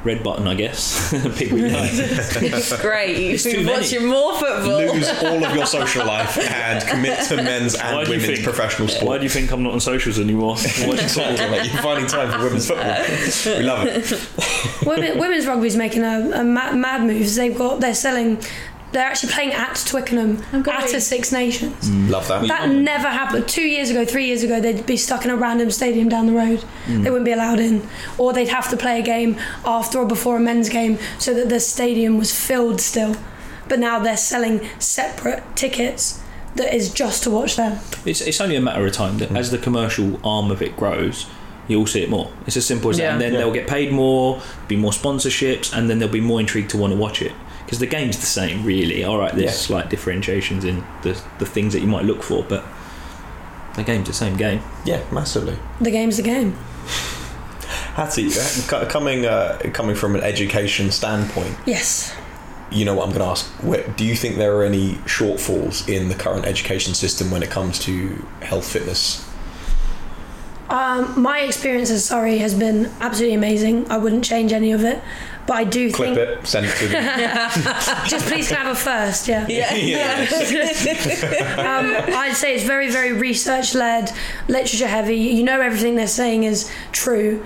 Red 0.04 0.22
button, 0.22 0.50
I 0.50 0.56
guess. 0.56 1.12
Pick 1.38 1.50
what 1.50 1.62
you 1.62 1.70
like. 1.70 1.90
It's 1.94 2.82
great. 2.82 3.16
It's 3.16 3.44
too 3.44 3.52
You're 3.52 3.60
many. 3.64 3.78
watching 3.84 4.06
more 4.06 4.34
football. 4.34 4.94
Lose 4.94 5.08
all 5.24 5.46
of 5.46 5.56
your 5.56 5.66
social 5.66 6.06
life 6.06 6.38
and 6.38 6.84
commit 6.86 7.26
to 7.30 7.38
men's 7.42 7.78
Why 7.78 7.84
and 8.02 8.06
do 8.08 8.12
you 8.12 8.20
women's 8.20 8.40
think- 8.40 8.44
professional 8.44 8.90
sport. 8.90 9.06
Why 9.08 9.18
do 9.20 9.24
you 9.24 9.30
think 9.30 9.52
I'm 9.54 9.64
not 9.64 9.72
on 9.72 9.80
socials 9.80 10.20
anymore? 10.20 10.56
Watching 10.80 11.08
Told 11.08 11.40
you, 11.40 11.48
mate, 11.50 11.72
You're 11.72 11.82
finding 11.82 12.08
time 12.08 12.32
for 12.38 12.44
women's 12.44 12.68
football. 12.68 13.58
We 13.58 13.64
love 13.64 13.88
it. 13.88 14.86
Women, 14.86 15.20
women's 15.20 15.48
rugby's 15.48 15.78
making 15.78 16.04
a, 16.04 16.32
a 16.36 16.44
mad, 16.44 16.76
mad 16.76 17.04
moves. 17.04 17.36
They've 17.38 17.58
got 17.58 17.80
they're 17.80 17.96
selling. 17.96 18.44
They're 18.94 19.04
actually 19.04 19.34
playing 19.34 19.54
at 19.54 19.84
Twickenham 19.86 20.44
oh, 20.54 20.58
I'm 20.58 20.70
at 20.70 20.94
a 20.94 21.02
Six 21.02 21.32
Nations. 21.32 21.90
Mm. 21.90 22.10
Love 22.10 22.28
that. 22.28 22.48
That 22.48 22.70
never 22.70 23.08
happened. 23.08 23.48
Two 23.48 23.64
years 23.64 23.90
ago, 23.90 24.06
three 24.06 24.28
years 24.28 24.44
ago, 24.44 24.62
they'd 24.62 24.86
be 24.86 24.98
stuck 24.98 25.26
in 25.26 25.32
a 25.32 25.36
random 25.36 25.72
stadium 25.72 26.10
down 26.10 26.28
the 26.28 26.34
road. 26.34 26.64
Mm. 26.86 27.04
They 27.04 27.10
wouldn't 27.10 27.26
be 27.26 27.32
allowed 27.32 27.60
in, 27.60 27.88
or 28.18 28.34
they'd 28.34 28.50
have 28.50 28.70
to 28.70 28.78
play 28.78 29.00
a 29.00 29.04
game 29.04 29.38
after 29.66 29.98
or 29.98 30.06
before 30.06 30.38
a 30.38 30.40
men's 30.40 30.70
game 30.70 31.00
so 31.18 31.34
that 31.34 31.50
the 31.50 31.60
stadium 31.60 32.18
was 32.18 32.34
filled 32.34 32.80
still. 32.80 33.16
But 33.68 33.80
now 33.80 34.00
they're 34.00 34.16
selling 34.18 34.70
separate 34.78 35.44
tickets 35.56 36.22
that 36.56 36.74
is 36.74 36.94
just 36.94 37.24
to 37.24 37.32
watch 37.32 37.56
them. 37.56 37.80
It's, 38.06 38.22
it's 38.22 38.40
only 38.40 38.56
a 38.56 38.62
matter 38.62 38.86
of 38.86 38.94
time 38.94 39.18
that 39.18 39.30
mm. 39.30 39.38
as 39.38 39.50
the 39.52 39.58
commercial 39.58 40.20
arm 40.26 40.52
of 40.52 40.62
it 40.62 40.78
grows, 40.78 41.28
you'll 41.68 41.88
see 41.88 42.04
it 42.04 42.10
more. 42.10 42.32
It's 42.46 42.58
as 42.58 42.66
simple 42.66 42.90
as 42.90 42.98
that. 42.98 43.14
And 43.14 43.22
then 43.22 43.34
Yeah. 43.34 43.40
they'll 43.40 43.54
get 43.54 43.68
paid 43.68 43.92
more, 43.92 44.42
be 44.68 44.76
more 44.76 44.92
sponsorships, 44.92 45.76
and 45.76 45.90
then 45.90 46.00
they'll 46.00 46.10
be 46.10 46.22
more 46.22 46.40
intrigued 46.40 46.70
to 46.72 46.78
want 46.78 46.94
to 46.94 47.00
watch 47.00 47.22
it. 47.22 47.32
Because 47.74 47.80
the 47.80 47.88
game's 47.88 48.20
the 48.20 48.28
same, 48.28 48.64
really. 48.64 49.04
All 49.04 49.18
right, 49.18 49.34
there's 49.34 49.46
Yeah. 49.46 49.58
slight 49.58 49.90
differentiations 49.90 50.64
in 50.64 50.84
the, 51.02 51.20
the 51.40 51.46
things 51.48 51.74
that 51.74 51.80
you 51.80 51.88
might 51.88 52.06
look 52.06 52.22
for, 52.22 52.44
but 52.44 52.64
the 53.76 53.82
game's 53.82 54.08
the 54.08 54.14
same 54.14 54.38
game. 54.38 54.62
Yeah, 54.86 55.00
massively. 55.12 55.58
The 55.82 55.90
game's 55.90 56.18
the 56.18 56.22
game. 56.22 56.54
Hatti, 57.96 58.28
uh, 58.72 58.86
coming 58.86 59.26
uh, 59.26 59.58
coming 59.74 59.96
from 59.96 60.14
an 60.14 60.22
education 60.22 60.92
standpoint, 60.92 61.56
Yes. 61.66 62.14
you 62.70 62.86
know 62.86 62.94
what 62.94 63.06
I'm 63.08 63.10
going 63.10 63.22
to 63.26 63.32
ask. 63.32 63.48
Where, 63.64 63.88
do 63.98 64.06
you 64.06 64.16
think 64.16 64.38
there 64.38 64.56
are 64.58 64.64
any 64.64 64.94
shortfalls 65.08 65.90
in 65.90 66.10
the 66.10 66.16
current 66.16 66.46
education 66.46 66.94
system 66.94 67.32
when 67.32 67.42
it 67.42 67.50
comes 67.50 67.80
to 67.86 68.24
health 68.44 68.72
fitness? 68.72 69.26
Um, 70.70 71.22
my 71.22 71.42
experience 71.42 71.90
as 71.92 72.06
Surrey 72.06 72.38
has 72.40 72.54
been 72.54 72.92
absolutely 73.00 73.36
amazing. 73.36 73.90
I 73.92 73.98
wouldn't 73.98 74.24
change 74.24 74.54
any 74.54 74.72
of 74.72 74.84
it, 74.84 75.02
but 75.46 75.54
I 75.56 75.64
do 75.66 75.92
Clip 75.92 76.16
think 76.16 76.18
it, 76.18 76.48
send 76.48 76.66
it 76.66 76.76
to 76.78 76.88
them. 76.88 77.04
just 78.08 78.26
please 78.28 78.48
can 78.48 78.58
I 78.58 78.60
have 78.62 78.78
a 78.78 78.80
first, 78.80 79.28
yeah. 79.28 79.48
Yeah. 79.48 79.74
Um, 81.64 81.96
I'd 82.16 82.36
say 82.36 82.56
it's 82.56 82.64
very, 82.64 82.90
very 82.90 83.14
research 83.14 83.76
led, 83.76 84.12
literature 84.48 84.88
heavy. 84.88 85.18
You 85.18 85.44
know 85.44 85.60
everything 85.62 85.96
they're 85.96 86.08
saying 86.08 86.44
is 86.44 86.72
true, 86.92 87.44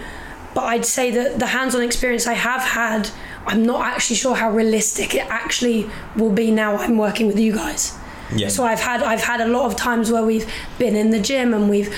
but 0.53 0.63
I'd 0.63 0.85
say 0.85 1.11
that 1.11 1.39
the 1.39 1.47
hands 1.47 1.75
on 1.75 1.81
experience 1.81 2.27
I 2.27 2.33
have 2.33 2.61
had, 2.61 3.09
I'm 3.45 3.65
not 3.65 3.85
actually 3.85 4.17
sure 4.17 4.35
how 4.35 4.51
realistic 4.51 5.15
it 5.15 5.25
actually 5.29 5.89
will 6.15 6.31
be 6.31 6.51
now 6.51 6.75
I'm 6.77 6.97
working 6.97 7.27
with 7.27 7.39
you 7.39 7.53
guys. 7.53 7.97
Yeah. 8.35 8.49
So 8.49 8.65
I've 8.65 8.79
had 8.79 9.01
I've 9.03 9.21
had 9.21 9.41
a 9.41 9.47
lot 9.47 9.65
of 9.65 9.75
times 9.75 10.11
where 10.11 10.23
we've 10.23 10.51
been 10.77 10.95
in 10.95 11.11
the 11.11 11.19
gym 11.19 11.53
and 11.53 11.69
we've 11.69 11.95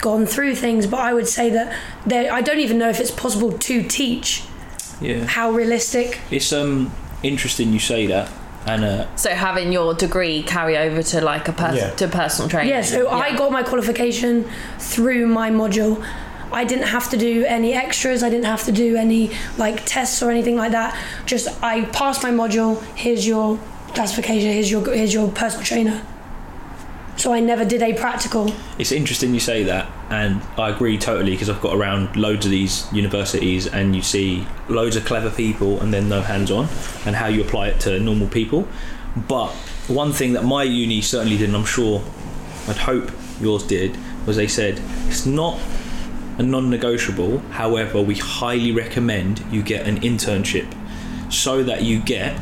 gone 0.00 0.26
through 0.26 0.54
things, 0.56 0.86
but 0.86 1.00
I 1.00 1.12
would 1.12 1.28
say 1.28 1.50
that 1.50 1.76
there 2.06 2.32
I 2.32 2.40
don't 2.40 2.58
even 2.60 2.78
know 2.78 2.88
if 2.88 3.00
it's 3.00 3.10
possible 3.10 3.52
to 3.52 3.82
teach 3.82 4.42
Yeah. 5.00 5.24
how 5.26 5.50
realistic. 5.50 6.18
It's 6.30 6.52
um 6.52 6.92
interesting 7.22 7.72
you 7.72 7.78
say 7.78 8.06
that, 8.06 8.28
and 8.66 8.84
uh, 8.84 9.16
So 9.16 9.30
having 9.30 9.72
your 9.72 9.94
degree 9.94 10.42
carry 10.42 10.76
over 10.78 11.02
to 11.02 11.20
like 11.20 11.48
a 11.48 11.52
pers- 11.52 11.76
Yeah. 11.76 11.90
to 11.90 12.08
personal 12.08 12.48
training. 12.48 12.70
Yeah, 12.70 12.82
so 12.82 13.08
I 13.10 13.36
got 13.36 13.52
my 13.52 13.62
qualification 13.62 14.44
through 14.78 15.26
my 15.26 15.50
module. 15.50 16.02
I 16.52 16.64
didn't 16.64 16.88
have 16.88 17.08
to 17.10 17.16
do 17.16 17.44
any 17.46 17.74
extras. 17.74 18.22
I 18.24 18.28
didn't 18.30 18.46
have 18.46 18.64
to 18.64 18.72
do 18.72 18.96
any 18.96 19.30
like 19.56 19.84
tests 19.86 20.20
or 20.22 20.30
anything 20.30 20.56
like 20.56 20.72
that. 20.72 20.96
Just 21.24 21.46
I 21.62 21.84
passed 21.92 22.22
my 22.24 22.30
module. 22.32 22.82
Here's 22.96 23.24
your 23.26 23.58
classification. 23.94 24.50
Here's 24.52 24.70
your 24.70 24.82
here's 24.92 25.14
your 25.14 25.28
personal 25.28 25.64
trainer. 25.64 26.02
So 27.20 27.34
I 27.34 27.40
never 27.40 27.66
did 27.66 27.82
a 27.82 27.92
practical. 27.92 28.50
It's 28.78 28.92
interesting 28.92 29.34
you 29.34 29.40
say 29.40 29.62
that, 29.64 29.92
and 30.08 30.40
I 30.56 30.70
agree 30.70 30.96
totally 30.96 31.32
because 31.32 31.50
I've 31.50 31.60
got 31.60 31.76
around 31.76 32.16
loads 32.16 32.46
of 32.46 32.50
these 32.50 32.90
universities, 32.94 33.66
and 33.66 33.94
you 33.94 34.00
see 34.00 34.46
loads 34.70 34.96
of 34.96 35.04
clever 35.04 35.28
people, 35.28 35.78
and 35.82 35.92
then 35.92 36.08
no 36.08 36.22
hands 36.22 36.50
on, 36.50 36.66
and 37.04 37.14
how 37.14 37.26
you 37.26 37.42
apply 37.42 37.68
it 37.68 37.80
to 37.80 38.00
normal 38.00 38.26
people. 38.26 38.66
But 39.28 39.50
one 39.86 40.14
thing 40.14 40.32
that 40.32 40.46
my 40.46 40.62
uni 40.62 41.02
certainly 41.02 41.36
did, 41.36 41.50
and 41.50 41.56
I'm 41.58 41.66
sure, 41.66 42.02
I'd 42.68 42.78
hope 42.78 43.10
yours 43.38 43.64
did, 43.64 43.98
was 44.26 44.36
they 44.36 44.48
said 44.48 44.80
it's 45.08 45.26
not 45.26 45.60
a 46.38 46.42
non-negotiable. 46.42 47.40
However, 47.50 48.00
we 48.00 48.14
highly 48.14 48.72
recommend 48.72 49.44
you 49.50 49.62
get 49.62 49.86
an 49.86 50.00
internship 50.00 50.74
so 51.30 51.62
that 51.64 51.82
you 51.82 52.00
get 52.00 52.40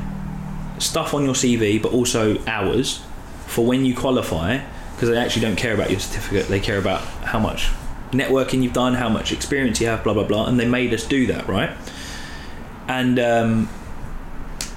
stuff 0.78 1.14
on 1.14 1.24
your 1.24 1.34
CV, 1.34 1.82
but 1.82 1.92
also 1.92 2.40
hours 2.46 3.02
for 3.48 3.66
when 3.66 3.84
you 3.84 3.94
qualify, 3.96 4.60
because 4.94 5.08
they 5.08 5.16
actually 5.16 5.42
don't 5.42 5.56
care 5.56 5.74
about 5.74 5.90
your 5.90 5.98
certificate. 5.98 6.46
They 6.46 6.60
care 6.60 6.78
about 6.78 7.00
how 7.24 7.40
much 7.40 7.70
networking 8.12 8.62
you've 8.62 8.72
done, 8.72 8.94
how 8.94 9.08
much 9.08 9.32
experience 9.32 9.80
you 9.80 9.88
have, 9.88 10.04
blah 10.04 10.14
blah 10.14 10.24
blah. 10.24 10.46
And 10.46 10.60
they 10.60 10.68
made 10.68 10.94
us 10.94 11.04
do 11.06 11.26
that, 11.26 11.48
right? 11.48 11.70
And 12.86 13.18
um, 13.18 13.68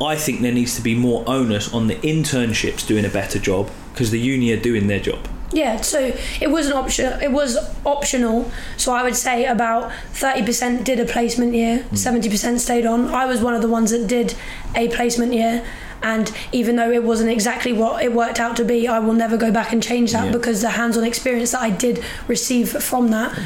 I 0.02 0.16
think 0.16 0.42
there 0.42 0.52
needs 0.52 0.76
to 0.76 0.82
be 0.82 0.96
more 0.96 1.24
onus 1.28 1.74
on 1.74 1.88
the 1.88 1.96
internships 1.96 2.86
doing 2.86 3.06
a 3.06 3.10
better 3.10 3.40
job 3.40 3.70
because 3.94 4.12
the 4.12 4.20
uni 4.20 4.52
are 4.52 4.60
doing 4.60 4.88
their 4.88 5.00
job. 5.00 5.28
Yeah, 5.54 5.82
so 5.82 6.14
it 6.40 6.50
was 6.50 6.68
an 6.68 6.74
option. 6.74 7.22
It 7.22 7.32
was 7.32 7.58
optional. 7.86 8.50
So 8.78 8.94
I 8.94 9.04
would 9.04 9.18
say 9.18 9.46
about 9.46 9.92
thirty 10.14 10.44
percent 10.44 10.86
did 10.86 11.00
a 11.00 11.06
placement 11.06 11.54
year, 11.54 11.86
seventy 11.94 12.30
percent 12.30 12.62
stayed 12.62 12.86
on. 12.86 13.10
I 13.10 13.26
was 13.26 13.42
one 13.42 13.54
of 13.54 13.62
the 13.62 13.68
ones 13.68 13.92
that 13.92 14.08
did 14.08 14.34
a 14.76 14.88
placement 14.88 15.34
year, 15.34 15.66
and 16.04 16.32
even 16.52 16.76
though 16.76 16.92
it 16.92 17.04
wasn't 17.04 17.30
exactly 17.30 17.74
what 17.74 18.04
it 18.04 18.12
worked 18.14 18.40
out 18.40 18.56
to 18.58 18.66
be, 18.66 18.88
I 18.88 19.00
will 19.00 19.14
never 19.14 19.38
go 19.38 19.52
back 19.52 19.72
and 19.72 19.82
change 19.84 20.12
that 20.14 20.26
Yeah. 20.26 20.32
because 20.32 20.62
the 20.62 20.70
hands-on 20.72 21.04
experience 21.04 21.52
that 21.52 21.62
I 21.62 21.70
did 21.70 22.04
receive 22.28 22.70
from 22.70 23.10
that, 23.12 23.38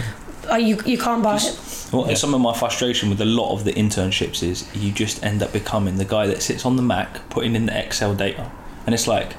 uh, 0.51 0.55
you 0.55 0.79
you 0.85 0.97
can't 0.97 1.21
buy 1.23 1.37
it. 1.37 1.59
Well, 1.91 2.13
some 2.15 2.33
of 2.33 2.41
my 2.41 2.53
frustration 2.53 3.09
with 3.09 3.21
a 3.21 3.25
lot 3.25 3.53
of 3.53 3.63
the 3.63 3.73
internships 3.73 4.41
is 4.43 4.65
you 4.75 4.91
just 4.91 5.23
end 5.23 5.41
up 5.43 5.53
becoming 5.53 5.97
the 5.97 6.05
guy 6.05 6.27
that 6.27 6.41
sits 6.41 6.65
on 6.65 6.75
the 6.75 6.81
Mac 6.81 7.29
putting 7.29 7.55
in 7.55 7.65
the 7.67 7.77
Excel 7.77 8.13
data, 8.15 8.51
and 8.85 8.93
it's 8.95 9.07
like 9.07 9.33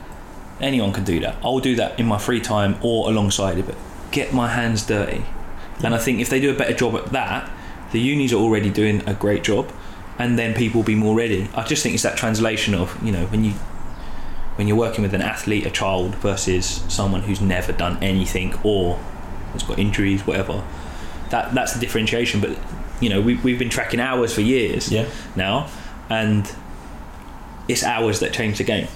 anyone 0.60 0.92
can 0.92 1.04
do 1.04 1.20
that. 1.20 1.36
I'll 1.42 1.58
do 1.58 1.76
that 1.76 1.98
in 2.00 2.06
my 2.06 2.18
free 2.18 2.40
time 2.40 2.76
or 2.82 3.08
alongside 3.10 3.58
it, 3.58 3.66
but 3.66 3.76
get 4.10 4.32
my 4.32 4.48
hands 4.48 4.82
dirty. 4.86 5.22
And 5.84 5.94
I 5.94 5.98
think 5.98 6.20
if 6.20 6.30
they 6.30 6.40
do 6.40 6.50
a 6.50 6.54
better 6.56 6.72
job 6.72 6.94
at 6.96 7.06
that, 7.12 7.50
the 7.92 8.00
unis 8.00 8.32
are 8.32 8.36
already 8.36 8.70
doing 8.70 9.02
a 9.06 9.12
great 9.14 9.42
job, 9.44 9.70
and 10.18 10.38
then 10.38 10.54
people 10.54 10.80
will 10.80 10.86
be 10.86 10.94
more 10.94 11.14
ready. 11.16 11.48
I 11.54 11.64
just 11.64 11.82
think 11.82 11.94
it's 11.94 12.02
that 12.02 12.16
translation 12.16 12.74
of 12.74 12.96
you 13.04 13.12
know 13.12 13.26
when 13.26 13.44
you 13.44 13.52
when 14.56 14.66
you're 14.66 14.76
working 14.76 15.02
with 15.02 15.12
an 15.14 15.20
athlete, 15.22 15.66
a 15.66 15.70
child, 15.70 16.14
versus 16.16 16.82
someone 16.88 17.22
who's 17.22 17.40
never 17.42 17.72
done 17.72 18.02
anything 18.02 18.54
or 18.64 18.96
has 19.52 19.62
got 19.62 19.78
injuries, 19.78 20.26
whatever. 20.26 20.64
That 21.30 21.54
that's 21.54 21.74
the 21.74 21.80
differentiation. 21.80 22.40
But 22.40 22.56
you 23.00 23.08
know 23.10 23.20
we 23.20 23.34
we've 23.36 23.58
been 23.58 23.68
tracking 23.70 24.00
hours 24.00 24.32
for 24.34 24.40
years 24.40 24.90
Yeah. 24.90 25.06
now, 25.34 25.68
and 26.08 26.50
it's 27.68 27.82
hours 27.84 28.20
that 28.20 28.32
change 28.32 28.58
the 28.58 28.64
game. 28.64 28.88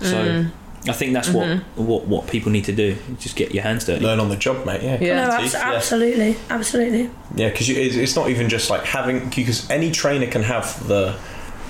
So. 0.00 0.14
Mm. 0.16 0.50
I 0.88 0.92
think 0.92 1.12
that's 1.12 1.28
what, 1.30 1.58
what 1.76 2.06
what 2.06 2.26
people 2.28 2.50
need 2.52 2.64
to 2.64 2.72
do. 2.72 2.96
Just 3.18 3.36
get 3.36 3.52
your 3.54 3.62
hands 3.62 3.84
dirty. 3.84 4.04
Learn 4.04 4.20
on 4.20 4.28
the 4.28 4.36
job, 4.36 4.64
mate. 4.66 4.82
Yeah. 4.82 4.98
Yeah. 5.00 5.26
No, 5.28 5.36
Teeth, 5.36 5.54
abs- 5.54 5.54
yeah. 5.54 5.72
absolutely, 5.74 6.36
absolutely. 6.50 7.10
Yeah, 7.34 7.50
because 7.50 7.68
it's, 7.68 7.96
it's 7.96 8.16
not 8.16 8.30
even 8.30 8.48
just 8.48 8.70
like 8.70 8.84
having 8.84 9.30
because 9.30 9.68
any 9.70 9.90
trainer 9.90 10.26
can 10.26 10.42
have 10.42 10.86
the 10.88 11.16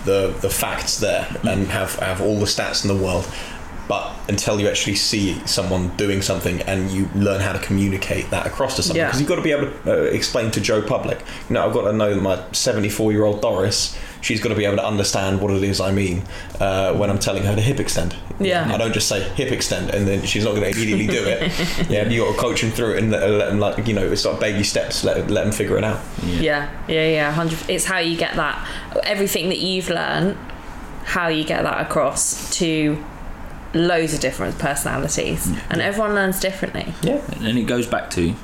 the 0.05 0.29
the 0.41 0.51
facts 0.51 0.99
there 1.01 1.27
and 1.43 1.67
have 1.69 1.97
have 1.97 2.21
all 2.21 2.39
the 2.39 2.47
stats 2.47 2.85
in 2.89 2.97
the 2.97 3.03
world. 3.05 3.27
but 3.89 4.13
until 4.29 4.61
you 4.61 4.69
actually 4.69 4.95
see 4.95 5.35
someone 5.47 5.89
doing 5.97 6.21
something 6.21 6.61
and 6.63 6.91
you 6.91 7.09
learn 7.15 7.41
how 7.41 7.53
to 7.55 7.59
communicate 7.61 8.29
that 8.31 8.47
across 8.47 8.77
to 8.77 8.83
someone, 8.83 8.99
Yeah. 8.99 9.07
because 9.07 9.19
you've 9.21 9.29
got 9.31 9.37
to 9.37 9.43
be 9.43 9.51
able 9.53 9.71
to 9.71 9.93
uh, 9.93 10.03
explain 10.19 10.51
to 10.51 10.61
Joe 10.61 10.83
Public. 10.83 11.19
You 11.49 11.55
know, 11.55 11.67
I've 11.67 11.73
got 11.73 11.85
to 11.91 11.95
know 11.95 12.13
that 12.15 12.21
my 12.21 12.39
74 12.53 13.13
year 13.13 13.25
old 13.25 13.41
Doris, 13.41 13.97
she's 14.29 14.43
got 14.43 14.51
to 14.51 14.55
be 14.55 14.67
able 14.67 14.77
to 14.77 14.85
understand 14.85 15.41
what 15.41 15.51
it 15.51 15.63
is 15.63 15.81
I 15.81 15.91
mean 15.91 16.23
uh, 16.61 16.93
when 16.95 17.09
I'm 17.09 17.19
telling 17.19 17.45
her 17.45 17.55
to 17.55 17.63
hip 17.63 17.81
extend. 17.81 18.15
Yeah. 18.39 18.71
I 18.71 18.77
don't 18.77 18.93
just 18.93 19.09
say 19.09 19.23
hip 19.31 19.51
extend 19.51 19.89
and 19.95 20.07
then 20.07 20.27
she's 20.27 20.45
not 20.45 20.55
going 20.55 20.71
to 20.71 20.79
immediately 20.79 21.07
do 21.07 21.25
it. 21.25 21.89
yeah, 21.91 22.07
you 22.07 22.21
got 22.21 22.35
to 22.35 22.39
coach 22.39 22.61
them 22.61 22.71
through 22.71 22.93
it 22.93 23.03
and 23.03 23.11
let, 23.11 23.29
let 23.31 23.49
them 23.49 23.59
like 23.59 23.87
you 23.87 23.95
know 23.95 24.07
it's 24.07 24.27
like 24.27 24.39
baby 24.39 24.63
steps. 24.63 25.03
Let 25.03 25.31
let 25.31 25.45
them 25.45 25.53
figure 25.53 25.79
it 25.79 25.85
out. 25.85 26.01
Yeah, 26.27 26.71
yeah, 26.89 27.09
yeah. 27.09 27.33
Hundred. 27.33 27.59
It's 27.71 27.87
how 27.87 27.99
you 27.99 28.19
get 28.19 28.37
that 28.37 28.69
everything 29.05 29.49
that 29.49 29.59
you've 29.59 29.89
learned, 29.89 30.37
how 31.05 31.29
you 31.29 31.45
get 31.45 31.63
that 31.63 31.87
across 31.87 32.55
to 32.59 33.03
loads 33.73 34.13
of 34.13 34.21
different 34.21 34.59
personalities, 34.59 35.51
and 35.71 35.81
everyone 35.81 36.15
learns 36.15 36.39
differently. 36.39 36.93
Yeah. 37.03 37.23
And 37.41 37.57
it 37.59 37.65
goes 37.65 37.87
back 37.87 38.11
to 38.11 38.35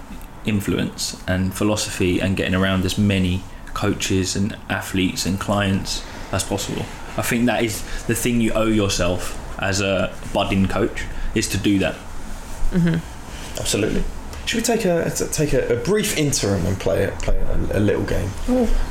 influence 0.47 1.23
and 1.27 1.55
philosophy 1.55 2.21
and 2.21 2.37
getting 2.37 2.55
around 2.55 2.85
as 2.85 2.99
many 2.99 3.43
coaches 3.75 4.37
and 4.37 4.57
athletes 4.71 5.27
and 5.27 5.39
clients 5.39 6.03
as 6.33 6.43
possible. 6.45 6.85
I 7.17 7.23
think 7.23 7.47
that 7.47 7.63
is 7.63 7.83
the 8.07 8.15
thing 8.15 8.41
you 8.41 8.53
owe 8.53 8.67
yourself 8.67 9.39
as 9.61 9.81
a 9.81 10.13
budding 10.33 10.67
coach 10.69 11.05
is 11.35 11.49
to 11.51 11.59
do 11.59 11.79
that. 11.81 11.95
Absolutely. 13.59 14.03
Should 14.47 14.59
we 14.59 14.63
take 14.63 14.85
a 14.85 15.11
take 15.33 15.53
a, 15.55 15.73
a 15.73 15.77
brief 15.85 16.19
interim 16.19 16.67
and 16.67 16.79
play 16.79 17.11
play 17.23 17.37
a, 17.39 17.79
a 17.79 17.81
little 17.81 18.03
game 18.05 18.29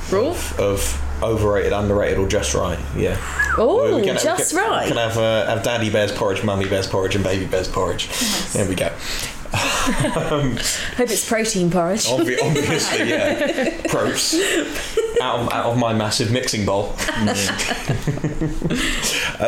Rule. 0.09 0.31
of, 0.31 0.59
of 0.59 1.21
overrated, 1.21 1.73
underrated, 1.73 2.17
or 2.17 2.27
just 2.27 2.55
right? 2.55 2.79
Yeah. 2.97 3.17
Oh, 3.57 3.95
We 3.97 4.03
can- 4.03 4.17
just 4.17 4.53
we 4.53 4.59
can, 4.59 4.69
right. 4.71 4.85
We 4.85 4.91
can 4.93 4.97
have 4.97 5.17
uh, 5.17 5.45
have 5.45 5.61
daddy 5.63 5.91
bear's 5.91 6.11
porridge, 6.11 6.43
mummy 6.43 6.67
bear's 6.67 6.87
porridge, 6.87 7.13
and 7.15 7.23
baby 7.23 7.45
bear's 7.45 7.67
porridge. 7.67 8.09
There 8.53 8.67
we 8.67 8.73
go. 8.73 8.89
Hope 10.97 11.09
it's 11.09 11.27
protein 11.27 11.69
porridge. 11.69 12.05
Obvi- 12.05 12.37
obviously, 12.41 13.09
yeah. 13.09 13.87
Gross. 13.89 14.33
Out 15.21 15.39
of, 15.41 15.51
out 15.53 15.65
of 15.65 15.77
my 15.77 15.93
massive 15.93 16.31
mixing 16.31 16.65
bowl. 16.65 16.93
uh, 16.99 17.33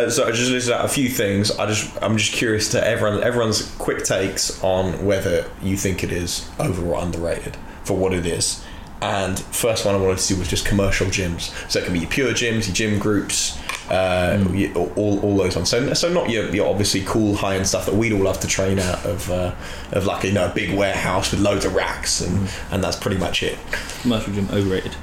so 0.09 0.25
I 0.27 0.31
just 0.31 0.51
listed 0.51 0.73
out 0.73 0.85
a 0.85 0.89
few 0.89 1.09
things. 1.09 1.51
I 1.51 1.65
just 1.67 1.89
I'm 2.01 2.17
just 2.17 2.33
curious 2.33 2.69
to 2.71 2.85
everyone 2.85 3.23
everyone's 3.23 3.73
quick 3.77 4.03
takes 4.03 4.61
on 4.63 5.05
whether 5.05 5.49
you 5.61 5.77
think 5.77 6.03
it 6.03 6.11
is 6.11 6.49
over 6.59 6.85
or 6.85 7.01
underrated 7.01 7.57
for 7.83 7.95
what 7.97 8.13
it 8.13 8.25
is. 8.25 8.63
And 9.01 9.37
first 9.37 9.85
one 9.85 9.93
I 9.93 9.97
wanted 9.97 10.17
to 10.19 10.33
do 10.33 10.39
was 10.39 10.47
just 10.47 10.65
commercial 10.65 11.07
gyms. 11.07 11.51
So 11.69 11.79
it 11.79 11.85
can 11.85 11.93
be 11.93 11.99
your 11.99 12.09
pure 12.09 12.31
gyms, 12.33 12.65
your 12.67 12.73
gym 12.73 12.97
groups, 12.97 13.59
uh, 13.91 14.43
your- 14.53 14.75
all, 14.95 15.19
all 15.19 15.37
those 15.37 15.55
ones. 15.55 15.69
So, 15.69 15.93
so 15.93 16.11
not 16.11 16.29
your, 16.29 16.49
your 16.55 16.67
obviously 16.69 17.03
cool 17.05 17.35
high 17.35 17.55
end 17.57 17.67
stuff 17.67 17.85
that 17.85 17.93
we'd 17.95 18.13
all 18.13 18.23
love 18.23 18.39
to 18.39 18.47
train 18.47 18.79
out 18.79 19.05
of, 19.05 19.29
uh, 19.29 19.53
of 19.91 20.05
like 20.05 20.23
you 20.23 20.31
know 20.31 20.45
a 20.49 20.53
big 20.53 20.75
warehouse 20.75 21.31
with 21.31 21.41
loads 21.41 21.65
of 21.65 21.75
racks 21.75 22.21
and, 22.21 22.49
and 22.71 22.83
that's 22.83 22.95
pretty 22.97 23.17
much 23.17 23.43
it. 23.43 23.57
Commercial 24.01 24.33
gym 24.33 24.47
overrated. 24.51 24.95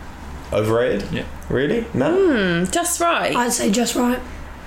Overrated? 0.52 1.10
Yeah. 1.12 1.24
Really? 1.48 1.86
No. 1.94 2.10
Mm, 2.16 2.72
just 2.72 3.00
right. 3.00 3.34
I'd 3.36 3.52
say 3.52 3.70
just 3.70 3.94
right. 3.94 4.20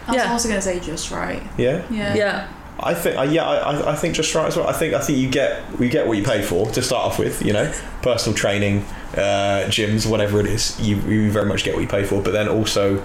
I 0.07 0.11
was 0.11 0.15
Yeah. 0.21 0.31
also 0.31 0.47
going 0.47 0.59
to 0.59 0.65
say 0.65 0.79
just 0.79 1.11
right. 1.11 1.43
Yeah. 1.57 1.83
Yeah. 1.89 2.15
yeah. 2.15 2.47
I 2.85 2.93
think, 2.93 3.17
uh, 3.17 3.23
yeah, 3.23 3.43
I, 3.45 3.71
I- 3.71 3.91
I 3.93 3.95
think 3.95 4.15
just 4.15 4.33
right 4.35 4.45
as 4.47 4.55
well. 4.55 4.67
I 4.67 4.73
think, 4.73 4.93
I 4.93 4.99
think 5.01 5.17
you 5.17 5.29
get, 5.29 5.63
you 5.79 5.89
get 5.89 6.05
what 6.07 6.17
you 6.17 6.23
pay 6.23 6.41
for 6.43 6.67
to 6.71 6.81
start 6.81 7.03
off 7.05 7.17
with. 7.19 7.43
You 7.43 7.51
know, 7.53 7.73
personal 8.03 8.37
training, 8.37 8.85
uh, 9.15 9.65
gyms, 9.67 10.05
whatever 10.09 10.39
it 10.39 10.45
is, 10.45 10.79
you, 10.79 10.97
you 10.97 11.31
very 11.31 11.47
much 11.47 11.63
get 11.63 11.73
what 11.73 11.81
you 11.81 11.87
pay 11.87 12.03
for. 12.03 12.21
But 12.21 12.31
then 12.33 12.47
also, 12.47 13.03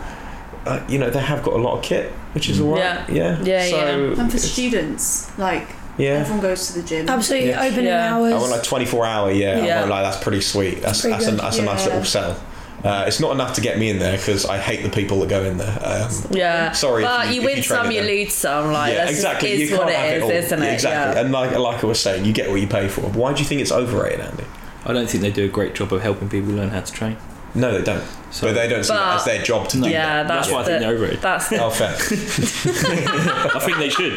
uh, 0.67 0.85
you 0.89 0.99
know, 0.99 1.09
they 1.09 1.21
have 1.21 1.43
got 1.43 1.55
a 1.55 1.59
lot 1.59 1.79
of 1.79 1.83
kit, 1.83 2.13
which 2.35 2.49
is 2.51 2.61
alright. 2.61 3.09
Yeah. 3.09 3.39
Yeah. 3.43 3.43
Yeah, 3.43 3.65
So 3.71 4.13
And 4.21 4.31
for 4.31 4.39
students, 4.39 5.37
like 5.39 5.67
yeah. 5.97 6.11
everyone 6.21 6.43
goes 6.43 6.67
to 6.69 6.81
the 6.81 6.87
gym. 6.87 7.09
Absolutely 7.09 7.49
Yeah. 7.51 7.63
opening 7.65 7.85
Yeah. 7.87 8.15
hours. 8.15 8.33
I 8.35 8.37
want 8.37 8.51
like 8.51 8.63
24 8.63 9.07
hour, 9.07 9.31
yeah. 9.33 9.65
Yeah. 9.65 9.77
I 9.77 9.79
want 9.81 9.91
like 9.91 10.05
that's 10.05 10.23
pretty 10.23 10.43
sweet. 10.43 10.83
That's 10.83 11.01
Pretty 11.01 11.15
that's 11.15 11.27
a, 11.27 11.31
good. 11.31 11.41
that's 11.41 11.59
a 11.59 11.63
nice 11.63 11.87
little 11.87 12.05
sell. 12.05 12.37
Uh, 12.83 13.05
it's 13.07 13.21
not 13.21 13.33
enough 13.33 13.55
to 13.55 13.61
get 13.61 13.79
me 13.79 13.91
in 13.91 13.99
there 13.99 14.17
because 14.17 14.47
I 14.47 14.57
hate 14.59 14.83
the 14.83 14.89
people 14.89 15.21
that 15.21 15.29
go 15.29 15.45
in 15.45 15.59
there. 15.59 15.79
Um, 15.83 16.11
Yeah. 16.31 16.73
Sorry 16.73 17.03
if 17.03 17.09
But 17.11 17.27
you- 17.29 17.35
you, 17.35 17.41
if 17.41 17.45
win 17.47 17.57
you 17.59 17.63
some, 17.63 17.91
you 17.91 18.01
lose 18.03 18.33
some. 18.35 18.73
Like 18.73 18.93
yeah, 18.95 19.05
that's 19.05 19.11
exactly. 19.17 19.51
Is 19.53 19.71
you 19.71 19.77
what 19.77 19.89
can't 19.89 19.97
have 19.99 20.09
it 20.09 20.13
it 20.13 20.17
is, 20.17 20.23
all. 20.23 20.31
isn't 20.31 20.63
it? 20.63 20.73
Exactly. 20.73 21.15
Yeah. 21.15 21.21
And 21.25 21.33
like 21.33 21.57
like 21.59 21.85
I 21.85 21.87
was 21.87 22.01
saying, 22.01 22.25
you 22.25 22.33
get 22.33 22.49
what 22.51 22.61
you 22.61 22.67
pay 22.67 22.89
for. 22.89 23.03
Why 23.03 23.33
do 23.35 23.41
you 23.43 23.45
think 23.49 23.61
it's 23.61 23.73
overrated, 23.73 24.21
Andy? 24.21 24.45
I 24.87 24.95
don't 24.95 25.09
think 25.11 25.23
they 25.23 25.31
do 25.31 25.45
a 25.45 25.49
great 25.49 25.75
job 25.75 25.93
of 25.93 26.01
helping 26.01 26.31
people 26.31 26.53
learn 26.55 26.71
how 26.71 26.81
to 26.81 26.91
train. 26.93 27.19
No, 27.55 27.77
they 27.77 27.83
don't. 27.85 28.05
So 28.31 28.47
but 28.47 28.55
they 28.55 28.69
don't 28.69 28.85
see 28.85 28.95
that 28.95 29.17
as 29.17 29.25
their 29.25 29.43
job 29.43 29.69
to 29.71 29.79
No. 29.79 29.85
do 29.89 29.93
Yeah, 29.93 30.23
that. 30.23 30.29
that's, 30.29 30.47
That's 30.49 30.55
why 30.55 30.61
I 30.63 30.65
think 30.65 30.81
they're 30.81 30.95
overrated. 30.95 31.21
That's 31.21 31.49
the, 31.49 31.63
Oh, 31.63 31.69
fair. 31.71 31.89
I 33.55 33.59
think 33.61 33.79
they 33.79 33.89
should, 33.91 34.15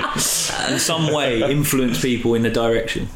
in 0.71 0.80
some 0.80 1.12
way, 1.12 1.41
influence 1.41 1.99
people 2.02 2.36
in 2.36 2.43
the 2.43 2.49
direction. 2.49 3.10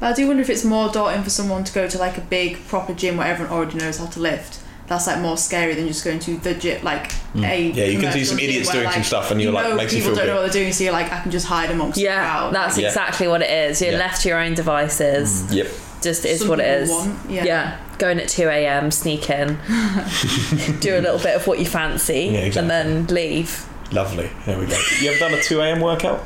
But 0.00 0.08
I 0.08 0.12
do 0.12 0.26
wonder 0.26 0.42
if 0.42 0.50
it's 0.50 0.64
more 0.64 0.90
daunting 0.90 1.22
for 1.22 1.30
someone 1.30 1.64
to 1.64 1.72
go 1.72 1.88
to 1.88 1.98
like 1.98 2.18
a 2.18 2.20
big 2.20 2.66
proper 2.68 2.92
gym 2.92 3.16
where 3.16 3.26
everyone 3.26 3.54
already 3.54 3.78
knows 3.78 3.98
how 3.98 4.06
to 4.06 4.20
lift. 4.20 4.60
That's 4.86 5.06
like 5.06 5.18
more 5.20 5.36
scary 5.38 5.74
than 5.74 5.88
just 5.88 6.04
going 6.04 6.18
to 6.20 6.36
the 6.36 6.54
gym, 6.54 6.84
like 6.84 7.10
a 7.10 7.14
Mm. 7.34 7.74
Yeah, 7.74 7.84
you 7.86 7.98
can 7.98 8.12
see 8.12 8.24
some 8.24 8.38
idiots 8.38 8.68
where, 8.72 8.82
doing 8.82 8.92
some 8.92 9.02
stuff 9.02 9.30
and 9.30 9.40
you're 9.40 9.50
you 9.50 9.54
like, 9.56 9.68
know 9.68 9.74
makes 9.76 9.92
you 9.94 10.00
people 10.00 10.14
feel 10.14 10.26
don't 10.26 10.34
know 10.34 10.42
what 10.42 10.52
they're 10.52 10.62
doing, 10.62 10.72
so 10.72 10.84
you're 10.84 10.92
like, 10.92 11.10
I 11.10 11.20
can 11.20 11.30
just 11.32 11.46
hide 11.46 11.70
amongst 11.70 11.96
the 11.96 12.02
yeah, 12.04 12.20
crowd. 12.20 12.54
that's 12.54 12.76
Yeah. 12.78 12.88
exactly 12.88 13.26
what 13.26 13.40
it 13.42 13.50
is. 13.50 13.80
You're 13.80 13.92
Yeah. 13.92 13.98
left 13.98 14.20
to 14.22 14.28
your 14.28 14.38
own 14.38 14.54
devices. 14.54 15.52
Yep. 15.52 15.66
Just 16.02 16.24
is 16.26 16.40
Some 16.40 16.48
what 16.50 16.60
it 16.60 16.66
is. 16.82 16.90
want, 16.90 17.18
yeah. 17.30 17.44
Yeah. 17.44 17.76
Going 17.98 18.18
at 18.20 18.28
2 18.28 18.46
a.m., 18.48 18.90
sneak 18.90 19.30
in, 19.30 19.56
do 20.80 20.96
a 20.96 21.00
little 21.00 21.18
bit 21.18 21.34
of 21.34 21.46
what 21.46 21.58
you 21.58 21.64
fancy, 21.66 22.28
Yeah, 22.32 22.40
exactly. 22.40 22.60
and 22.60 22.70
then 22.70 23.06
leave. 23.14 23.66
Lovely. 23.90 24.28
There 24.44 24.58
we 24.58 24.66
go. 24.66 24.76
You 25.00 25.10
ever 25.10 25.18
done 25.18 25.34
a 25.34 25.42
2 25.42 25.60
a.m. 25.60 25.80
workout? 25.80 26.22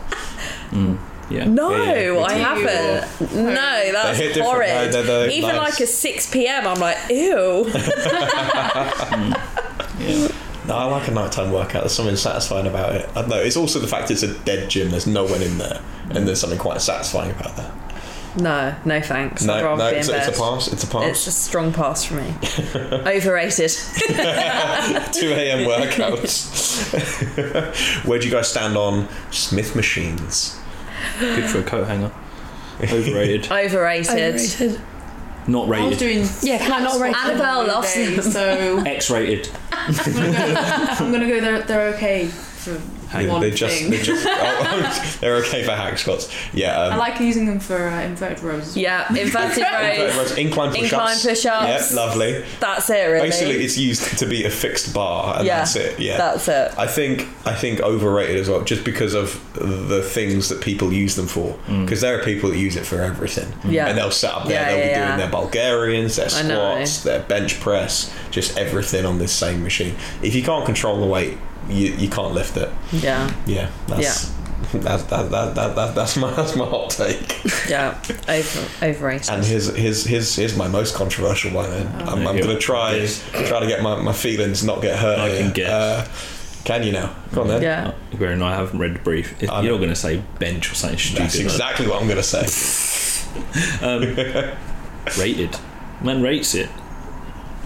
Yeah. 1.30 1.44
No, 1.44 1.70
Yeah, 1.70 2.12
yeah. 2.12 2.22
I 2.22 2.32
haven't. 2.34 3.34
No, 3.34 3.92
that's 3.92 4.18
hit 4.18 4.28
different. 4.28 4.46
horrid. 4.48 4.68
No, 4.70 4.90
they're- 4.90 5.02
they're 5.02 5.30
Even 5.30 5.56
nice. 5.56 5.72
like 5.72 5.80
a 5.80 5.86
6 5.86 6.30
p.m., 6.30 6.66
I'm 6.66 6.80
like, 6.80 6.96
ew. 7.10 7.70
Yeah. 9.98 10.28
No, 10.68 10.74
I 10.76 10.84
like 10.84 11.08
a 11.08 11.10
nighttime 11.12 11.50
workout. 11.50 11.82
There's 11.84 11.94
something 11.94 12.14
satisfying 12.16 12.66
about 12.66 12.94
it. 12.94 13.08
I 13.16 13.22
don't 13.22 13.30
know. 13.30 13.38
It's 13.40 13.56
also 13.56 13.78
the 13.78 13.86
fact 13.88 14.10
it's 14.10 14.22
a 14.22 14.38
dead 14.40 14.68
gym. 14.68 14.90
There's 14.90 15.06
no 15.06 15.24
one 15.24 15.40
in 15.40 15.56
there, 15.56 15.80
and 16.10 16.18
mm. 16.18 16.26
there's 16.26 16.40
something 16.40 16.58
quite 16.58 16.82
satisfying 16.82 17.30
about 17.30 17.56
that. 17.56 17.72
no, 18.36 18.74
no 18.84 19.00
thanks. 19.00 19.44
No, 19.44 19.76
no, 19.76 19.90
be 19.90 19.96
it's, 19.96 20.10
a- 20.10 20.18
it's 20.18 20.28
a 20.28 20.32
pass. 20.38 20.68
It's 20.70 20.84
a 20.84 20.86
pass. 20.86 21.04
It's 21.08 21.26
a 21.26 21.30
strong 21.30 21.72
pass 21.72 22.04
for 22.04 22.16
me. 22.16 22.34
Overrated. 23.06 23.70
2 23.70 24.12
a.m. 25.32 25.66
workouts. 25.66 26.44
Where 28.06 28.18
do 28.18 28.26
you 28.26 28.32
guys 28.32 28.48
stand 28.50 28.76
on 28.76 29.08
Smith 29.30 29.74
machines? 29.74 30.57
Good 31.20 31.50
for 31.50 31.60
a 31.60 31.62
coat 31.62 31.86
hanger. 31.88 32.12
Overrated. 32.82 33.50
Overrated. 33.50 34.10
Overrated. 34.10 34.80
Not 35.48 35.62
I 35.62 35.84
was 35.84 35.84
rated. 35.84 35.98
doing 35.98 36.28
Yeah, 36.42 36.58
can 36.58 36.72
I 36.72 36.80
not 36.80 37.00
rate 37.00 37.10
it? 37.10 37.16
Annabelle 37.16 37.64
the 37.64 37.72
other 37.72 37.72
loves 37.72 37.94
them. 37.94 38.22
so 38.22 38.78
X-rated. 38.84 39.48
I'm 39.72 39.94
gonna 39.94 40.32
go. 40.32 40.54
I'm 40.56 41.12
gonna 41.12 41.26
go 41.28 41.40
they're, 41.40 41.62
they're 41.62 41.94
okay 41.94 42.26
for 42.26 42.78
Hang 43.08 43.28
one 43.28 43.40
they 43.40 43.50
just, 43.50 43.88
they 43.88 44.02
just 44.02 44.26
oh, 44.28 45.16
they're 45.20 45.36
okay 45.36 45.64
for 45.64 45.72
hack 45.72 45.96
squats. 45.98 46.32
Yeah. 46.52 46.78
Um, 46.78 46.92
I 46.92 46.96
like 46.96 47.20
using 47.20 47.46
them 47.46 47.58
for 47.58 47.88
uh, 47.88 48.02
inverted 48.02 48.40
rows. 48.42 48.76
Yeah, 48.76 49.08
inverted 49.14 49.58
Incline 49.64 50.00
rows. 50.16 50.32
Incline 50.36 50.70
push-ups. 50.70 50.82
Incline 50.92 51.16
push-ups. 51.18 51.90
Yeah, 51.92 51.96
lovely. 51.96 52.44
That's 52.60 52.90
it, 52.90 53.06
really. 53.06 53.28
Basically, 53.28 53.64
it's 53.64 53.78
used 53.78 54.18
to 54.18 54.26
be 54.26 54.44
a 54.44 54.50
fixed 54.50 54.92
bar, 54.92 55.38
and 55.38 55.46
Yeah, 55.46 55.58
that's 55.58 55.76
it. 55.76 55.98
Yeah, 55.98 56.18
That's 56.18 56.48
it. 56.48 56.74
I 56.78 56.86
think 56.86 57.26
I 57.46 57.54
think 57.54 57.80
overrated 57.80 58.36
as 58.36 58.48
well, 58.50 58.62
just 58.62 58.84
because 58.84 59.14
of 59.14 59.40
the 59.54 60.02
things 60.02 60.48
that 60.50 60.60
people 60.60 60.92
use 60.92 61.16
them 61.16 61.26
for. 61.26 61.58
Because 61.66 62.00
there 62.00 62.18
are 62.18 62.22
people 62.22 62.50
that 62.50 62.58
use 62.58 62.76
it 62.76 62.84
for 62.86 63.00
everything, 63.00 63.52
Yeah. 63.64 63.86
and 63.88 63.96
they'll 63.96 64.10
sit 64.10 64.30
up 64.30 64.44
there, 64.46 64.52
Yeah, 64.52 64.68
they'll 64.68 64.78
yeah, 64.78 64.84
be 64.84 64.90
yeah. 64.90 65.06
doing 65.06 65.18
their 65.18 65.30
Bulgarians, 65.40 66.16
their 66.16 66.28
squats, 66.28 67.02
their 67.04 67.20
bench 67.22 67.58
press, 67.60 68.14
just 68.30 68.56
everything 68.58 69.04
on 69.06 69.18
this 69.18 69.32
same 69.32 69.62
machine. 69.62 69.94
If 70.22 70.34
you 70.34 70.42
can't 70.42 70.66
control 70.66 71.00
the 71.00 71.06
weight, 71.06 71.38
you, 71.68 71.92
you 71.94 72.08
can't 72.08 72.32
lift 72.34 72.56
it. 72.56 72.70
Yeah, 72.92 73.32
Yeah, 73.46 73.70
that's 73.86 74.32
That's, 74.72 75.04
that, 75.04 75.30
that, 75.30 75.54
that, 75.54 75.74
that, 75.76 75.94
that's 75.94 76.16
my 76.16 76.30
that's 76.34 76.54
my 76.56 76.66
hot 76.66 76.90
take. 76.90 77.42
yeah. 77.70 77.96
Over, 78.28 78.68
overrated. 78.82 79.30
And 79.30 79.44
here's 79.44 79.74
here's 79.74 80.04
here's, 80.04 80.34
here's 80.36 80.56
my 80.56 80.66
most 80.68 80.94
controversial 80.94 81.52
one. 81.52 81.70
And 81.70 81.88
I'm, 82.02 82.26
I'm 82.26 82.36
gonna 82.38 82.58
try 82.58 82.96
Yes. 82.96 83.22
try 83.48 83.60
to 83.60 83.66
get 83.66 83.82
my, 83.82 84.00
my 84.02 84.12
feelings 84.12 84.64
not 84.64 84.82
get 84.82 84.98
hurt. 84.98 85.18
I 85.20 85.28
here. 85.30 85.38
can 85.42 85.52
guess. 85.52 85.70
Uh, 85.70 86.08
can 86.64 86.82
you 86.82 86.92
now? 86.92 87.14
Go 87.32 87.42
on 87.42 87.48
then. 87.48 87.62
yeah. 87.62 87.92
Wherein 88.18 88.42
I 88.42 88.54
haven't 88.56 88.78
read 88.78 88.94
the 88.96 88.98
brief. 88.98 89.40
If 89.42 89.48
I 89.48 89.62
you're 89.62 89.78
going 89.78 89.88
to 89.90 89.96
say 89.96 90.22
bench 90.38 90.70
or 90.70 90.74
something 90.74 90.98
stupid. 90.98 91.22
That's 91.22 91.36
exactly 91.36 91.86
what 91.86 92.02
I'm 92.02 92.08
gonna 92.08 92.22
say. 92.22 92.46
Um, 93.82 94.02
rated. 95.18 95.56
Man 96.02 96.22
rates 96.22 96.54
it. 96.54 96.68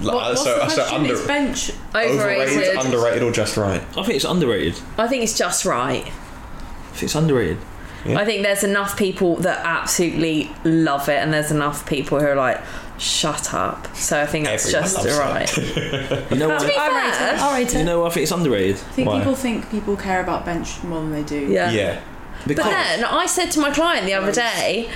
What, 0.05 0.15
what's 0.15 0.43
so 0.45 0.55
the 0.59 0.69
so 0.69 0.75
question? 0.85 1.01
under 1.01 1.13
it's 1.15 1.27
bench. 1.27 1.71
Overrated. 1.95 2.49
overrated, 2.49 2.85
underrated, 2.85 3.23
or 3.23 3.33
just 3.33 3.57
right? 3.57 3.81
I 3.97 4.03
think 4.03 4.11
it's 4.17 4.25
underrated. 4.25 4.81
I 4.99 5.09
think 5.09 5.23
it's 5.23 5.37
just 5.39 5.65
right. 5.65 6.05
I 6.07 6.95
think 6.95 7.03
it's 7.05 7.15
underrated. 7.15 7.59
Yeah. 8.05 8.19
I 8.19 8.25
think 8.25 8.43
there's 8.43 8.65
enough 8.65 8.97
people 8.99 9.37
that 9.37 9.61
absolutely 9.65 10.51
love 10.65 11.09
it, 11.09 11.19
and 11.23 11.33
there's 11.33 11.51
enough 11.53 11.87
people 11.89 12.19
who 12.19 12.27
are 12.27 12.35
like, 12.35 12.61
"Shut 12.99 13.55
up." 13.55 13.95
So 13.97 14.21
I 14.21 14.27
think 14.27 14.49
it's 14.49 14.67
Everyone 14.67 14.83
just 14.83 14.97
loves 14.97 15.17
it. 15.17 15.21
right. 15.21 16.31
You 16.33 16.39
know 16.39 16.59
To 16.59 16.67
be 16.67 16.73
what? 16.73 16.79
I 16.91 17.05
rate 17.07 17.15
fair, 17.15 17.37
I 17.39 17.59
rate 17.59 17.73
You 17.75 17.81
it. 17.81 17.85
know 17.85 18.01
what 18.01 18.11
I 18.11 18.15
think 18.15 18.23
it's 18.25 18.33
underrated. 18.33 18.77
I 18.77 18.79
think 18.93 19.09
Why? 19.09 19.19
people 19.19 19.35
think 19.37 19.71
people 19.71 19.97
care 19.97 20.21
about 20.21 20.45
bench 20.45 20.83
more 20.83 21.01
than 21.01 21.13
they 21.13 21.23
do. 21.23 21.47
yeah. 21.47 21.71
Yeah. 21.71 22.01
Because 22.45 22.65
But 22.65 22.71
then 22.73 23.05
I 23.05 23.27
said 23.27 23.53
to 23.53 23.61
my 23.61 23.71
client 23.71 24.05
the 24.05 24.15
other 24.15 24.33
day, 24.33 24.91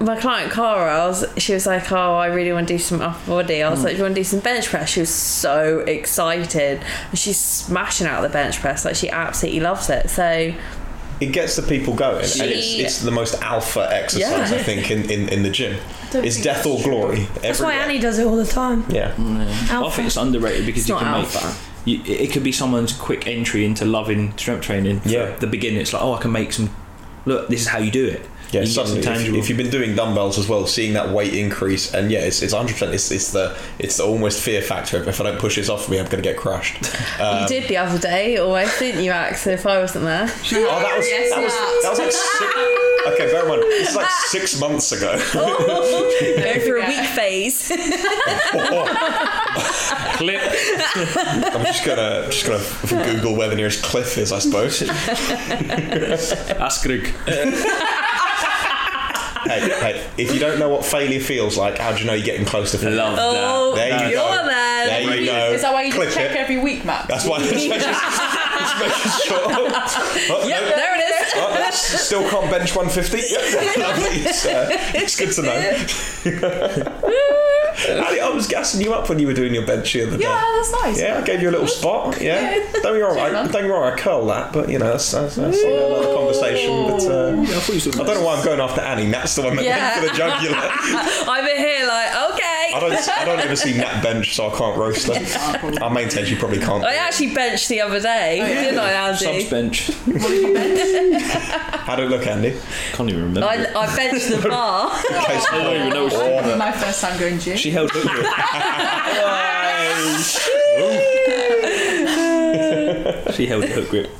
my 0.00 0.16
client 0.16 0.52
Cara, 0.52 1.04
I 1.04 1.06
was, 1.06 1.24
she 1.38 1.54
was 1.54 1.66
like, 1.66 1.90
"Oh, 1.90 2.14
I 2.14 2.26
really 2.26 2.52
want 2.52 2.68
to 2.68 2.74
do 2.74 2.78
some 2.78 3.00
upper 3.00 3.26
body." 3.26 3.62
I 3.62 3.70
was 3.70 3.80
hmm. 3.80 3.86
like, 3.86 3.92
"Do 3.94 3.98
you 3.98 4.02
want 4.04 4.14
to 4.14 4.20
do 4.20 4.24
some 4.24 4.40
bench 4.40 4.68
press?" 4.68 4.90
She 4.90 5.00
was 5.00 5.10
so 5.10 5.80
excited, 5.80 6.82
and 7.10 7.18
she's 7.18 7.38
smashing 7.38 8.06
out 8.06 8.22
the 8.22 8.28
bench 8.28 8.60
press. 8.60 8.84
Like 8.84 8.96
she 8.96 9.10
absolutely 9.10 9.60
loves 9.60 9.90
it. 9.90 10.08
So 10.10 10.54
It 11.20 11.32
gets 11.32 11.56
the 11.56 11.62
people 11.62 11.94
going, 11.94 12.18
and 12.18 12.42
it's, 12.42 12.74
it's 12.74 13.00
the 13.00 13.10
most 13.10 13.40
alpha 13.42 13.88
exercise 13.92 14.50
Yeah. 14.50 14.56
I 14.56 14.62
think 14.62 14.90
in, 14.90 15.10
in, 15.10 15.28
in 15.30 15.42
the 15.42 15.50
gym. 15.50 15.78
It's 16.12 16.40
death 16.40 16.64
or 16.64 16.74
that's 16.74 16.84
true. 16.84 16.92
glory. 16.92 17.24
That's 17.42 17.60
why. 17.60 17.74
Annie 17.74 17.98
does 17.98 18.18
it 18.18 18.26
all 18.26 18.36
the 18.36 18.46
time. 18.46 18.84
Yeah. 18.88 19.12
Mm, 19.14 19.46
I 19.70 19.90
think 19.90 20.06
it's 20.06 20.16
underrated 20.16 20.64
because 20.64 20.82
It's 20.82 20.88
you 20.88 20.96
can 20.96 21.06
alpha. 21.06 21.46
make. 21.46 22.06
You, 22.06 22.14
it 22.14 22.32
could 22.32 22.44
be 22.44 22.52
someone's 22.52 22.92
quick 22.92 23.26
entry 23.26 23.64
into 23.64 23.84
loving 23.84 24.36
strength 24.36 24.62
training. 24.62 25.00
Yeah. 25.04 25.34
The 25.36 25.46
beginning, 25.46 25.80
it's 25.80 25.92
like, 25.92 26.02
oh, 26.02 26.14
I 26.14 26.20
can 26.20 26.32
make 26.32 26.52
some. 26.52 26.70
Look, 27.24 27.48
this 27.48 27.62
is 27.62 27.66
how 27.66 27.78
you 27.78 27.90
do 27.90 28.06
it. 28.06 28.26
Yeah, 28.50 28.62
You 28.62 28.66
can 28.66 28.66
get 28.66 28.74
some 28.74 28.86
suddenly, 28.86 28.98
if, 29.00 29.04
tangible. 29.04 29.38
if 29.38 29.48
you've 29.48 29.58
been 29.58 29.70
doing 29.70 29.94
dumbbells 29.94 30.38
as 30.38 30.48
well, 30.48 30.66
seeing 30.66 30.94
that 30.94 31.10
weight 31.10 31.34
increase, 31.34 31.92
and 31.94 32.10
yeah, 32.10 32.20
it's, 32.20 32.40
it's 32.42 32.54
100%. 32.54 32.92
It's, 32.94 33.10
it's 33.10 33.30
the 33.32 33.56
it's 33.78 33.96
the 33.98 34.04
almost 34.04 34.40
fear 34.40 34.62
factor 34.62 35.06
if 35.08 35.20
I 35.20 35.24
don't 35.24 35.38
push 35.38 35.56
this 35.56 35.68
off 35.68 35.88
me, 35.88 35.98
I'm 35.98 36.04
going 36.06 36.22
to 36.22 36.28
get 36.28 36.36
crushed. 36.38 36.76
Um, 37.18 37.42
you 37.42 37.48
did 37.48 37.68
the 37.68 37.76
other 37.78 37.98
day, 37.98 38.36
almost 38.38 38.78
didn't 38.78 39.02
you, 39.02 39.10
Max? 39.10 39.44
If 39.48 39.66
I 39.66 39.78
wasn't 39.80 40.04
there, 40.04 40.24
Oh, 40.52 40.80
that 40.80 40.96
was 40.96 41.08
Yes, 41.08 41.30
that 41.34 41.42
was 41.42 41.52
that 41.82 41.90
was 41.90 41.98
like 41.98 42.12
six, 42.12 42.54
okay. 43.08 43.26
Bear 43.32 43.42
in 43.42 43.48
mind, 43.48 43.62
this 43.62 43.88
is 43.90 43.96
like 43.96 44.08
six 44.28 44.60
months 44.60 44.92
ago. 44.92 45.18
go 45.32 46.60
through 46.60 46.80
a 46.80 46.84
forget. 46.84 46.88
weak 46.88 47.06
phase. 47.10 47.72
Clip. 50.16 50.40
I'm 51.54 51.64
just 51.64 51.84
gonna 51.84 52.26
just 52.30 52.46
gonna 52.46 53.04
Google 53.12 53.34
where 53.36 53.48
the 53.48 53.56
nearest 53.56 53.82
cliff 53.82 54.16
is. 54.16 54.30
I 54.32 54.38
suppose. 54.38 54.82
Ask 54.82 56.84
Askrigg. 56.84 57.12
Hey, 59.48 59.60
hey, 59.80 60.10
if 60.18 60.32
you 60.32 60.38
don't 60.40 60.58
know 60.58 60.68
what 60.68 60.84
failure 60.84 61.20
feels 61.20 61.56
like, 61.56 61.78
how 61.78 61.92
do 61.92 62.00
you 62.00 62.06
know 62.06 62.12
you're 62.14 62.24
getting 62.24 62.46
close 62.46 62.70
to 62.72 62.78
failure? 62.78 62.96
Love 62.96 63.18
Oh, 63.20 63.74
There 63.74 63.88
you 63.88 64.10
you're 64.16 64.20
go. 64.20 64.46
there. 64.46 64.86
There 64.86 65.16
you 65.20 65.26
go. 65.26 65.52
Is 65.52 65.62
that 65.62 65.72
why 65.72 65.82
you 65.82 65.92
Clip 65.92 66.04
just 66.06 66.16
check 66.16 66.30
it. 66.32 66.36
every 66.36 66.58
week, 66.58 66.84
Matt? 66.84 67.08
That's 67.08 67.24
why 67.26 67.36
I'm 67.38 67.42
just, 67.42 67.54
just 67.54 67.68
making 67.68 69.10
sure. 69.26 69.38
Oh, 70.30 70.46
Yep, 70.46 70.62
no. 70.62 70.76
there 70.76 70.94
it 70.94 71.00
is. 71.00 71.32
Oh, 71.36 71.70
still 71.72 72.28
can't 72.30 72.50
bench 72.50 72.74
150. 72.74 73.16
Yep. 73.28 73.40
It's, 74.26 74.46
uh, 74.46 74.68
it's 74.94 75.16
good 75.16 75.32
to 75.32 75.42
know. 75.42 75.58
Ali, 77.88 78.20
I 78.20 78.28
was 78.28 78.46
gassing 78.46 78.80
you 78.80 78.92
up 78.94 79.08
when 79.08 79.18
you 79.18 79.26
were 79.26 79.34
doing 79.34 79.54
your 79.54 79.66
bench 79.66 79.92
the 79.92 80.02
other 80.06 80.16
day. 80.16 80.24
Yeah, 80.24 80.52
that's 80.56 80.72
nice. 80.72 81.00
Yeah, 81.00 81.18
I 81.18 81.22
gave 81.24 81.40
you 81.42 81.50
a 81.50 81.52
little 81.52 81.66
spot. 81.66 82.20
Yeah, 82.20 82.58
don't 82.72 82.82
get 82.82 82.92
me 82.94 83.00
wrong. 83.00 83.18
I, 83.18 83.30
don't 83.30 83.52
get 83.52 83.62
me 83.64 83.68
wrong. 83.70 83.92
I 83.92 83.96
curl 83.96 84.26
that, 84.26 84.52
but 84.52 84.68
you 84.68 84.78
know, 84.78 84.86
that's, 84.92 85.10
that's, 85.12 85.36
that's 85.36 85.56
you 85.62 85.74
another 85.76 86.14
conversation. 86.14 86.86
But 86.86 87.04
uh, 87.06 87.30
I 87.30 88.00
I 88.00 88.04
don't 88.04 88.14
know 88.14 88.22
why 88.22 88.36
I'm 88.36 88.44
going 88.44 88.60
after 88.60 88.80
Annie. 88.80 89.10
That's 89.10 89.34
the 89.36 89.42
one 89.42 89.56
that 89.56 89.64
Yeah. 89.64 90.00
went 90.00 90.08
for 90.08 90.12
the 90.12 90.18
jugular. 90.18 90.56
I'm 91.28 91.46
in 91.46 91.56
here 91.56 91.86
like, 91.86 92.10
okay. 92.68 92.76
I 92.76 92.80
don't. 92.80 93.08
I 93.18 93.24
don't 93.24 93.40
ever 93.40 93.56
see 93.56 93.76
Nat 93.76 94.02
bench, 94.02 94.34
so 94.34 94.48
I 94.50 94.56
can't 94.56 94.76
roast 94.76 95.06
her. 95.06 95.14
I 95.82 95.88
maintain 95.92 96.24
she 96.24 96.36
probably 96.36 96.58
can't. 96.58 96.84
I 96.84 96.94
actually 96.94 97.34
benched 97.34 97.68
the 97.68 97.80
other 97.80 98.00
day, 98.00 98.40
oh, 98.40 98.46
didn't 98.46 98.78
I, 98.78 98.92
Andy? 98.92 99.18
Subs 99.18 99.28
Andy? 99.28 99.50
bench. 99.50 99.90
How 101.88 101.96
do 101.96 102.02
it 102.04 102.10
look, 102.10 102.26
Andy? 102.26 102.56
Can't 102.92 103.08
even 103.08 103.22
remember. 103.24 103.46
I, 103.46 103.66
I 103.74 103.96
benched 103.96 104.28
the 104.28 104.48
bar. 104.48 104.90
Okay, 104.98 105.38
so- 105.40 105.46
I 105.52 105.62
don't 105.62 105.76
even 105.76 105.88
know 105.90 106.04
what 106.04 106.12
she 106.12 106.48
did. 106.48 106.58
my 106.58 106.72
first 106.72 107.00
time 107.00 107.18
going 107.18 107.38
gym. 107.38 107.56
She 107.56 107.70
held 107.70 107.90
hook 107.92 108.04
grip. 108.04 108.26
She 113.32 113.46
held 113.46 113.64
the 113.64 113.68
hook 113.68 113.88
grip. 113.88 114.10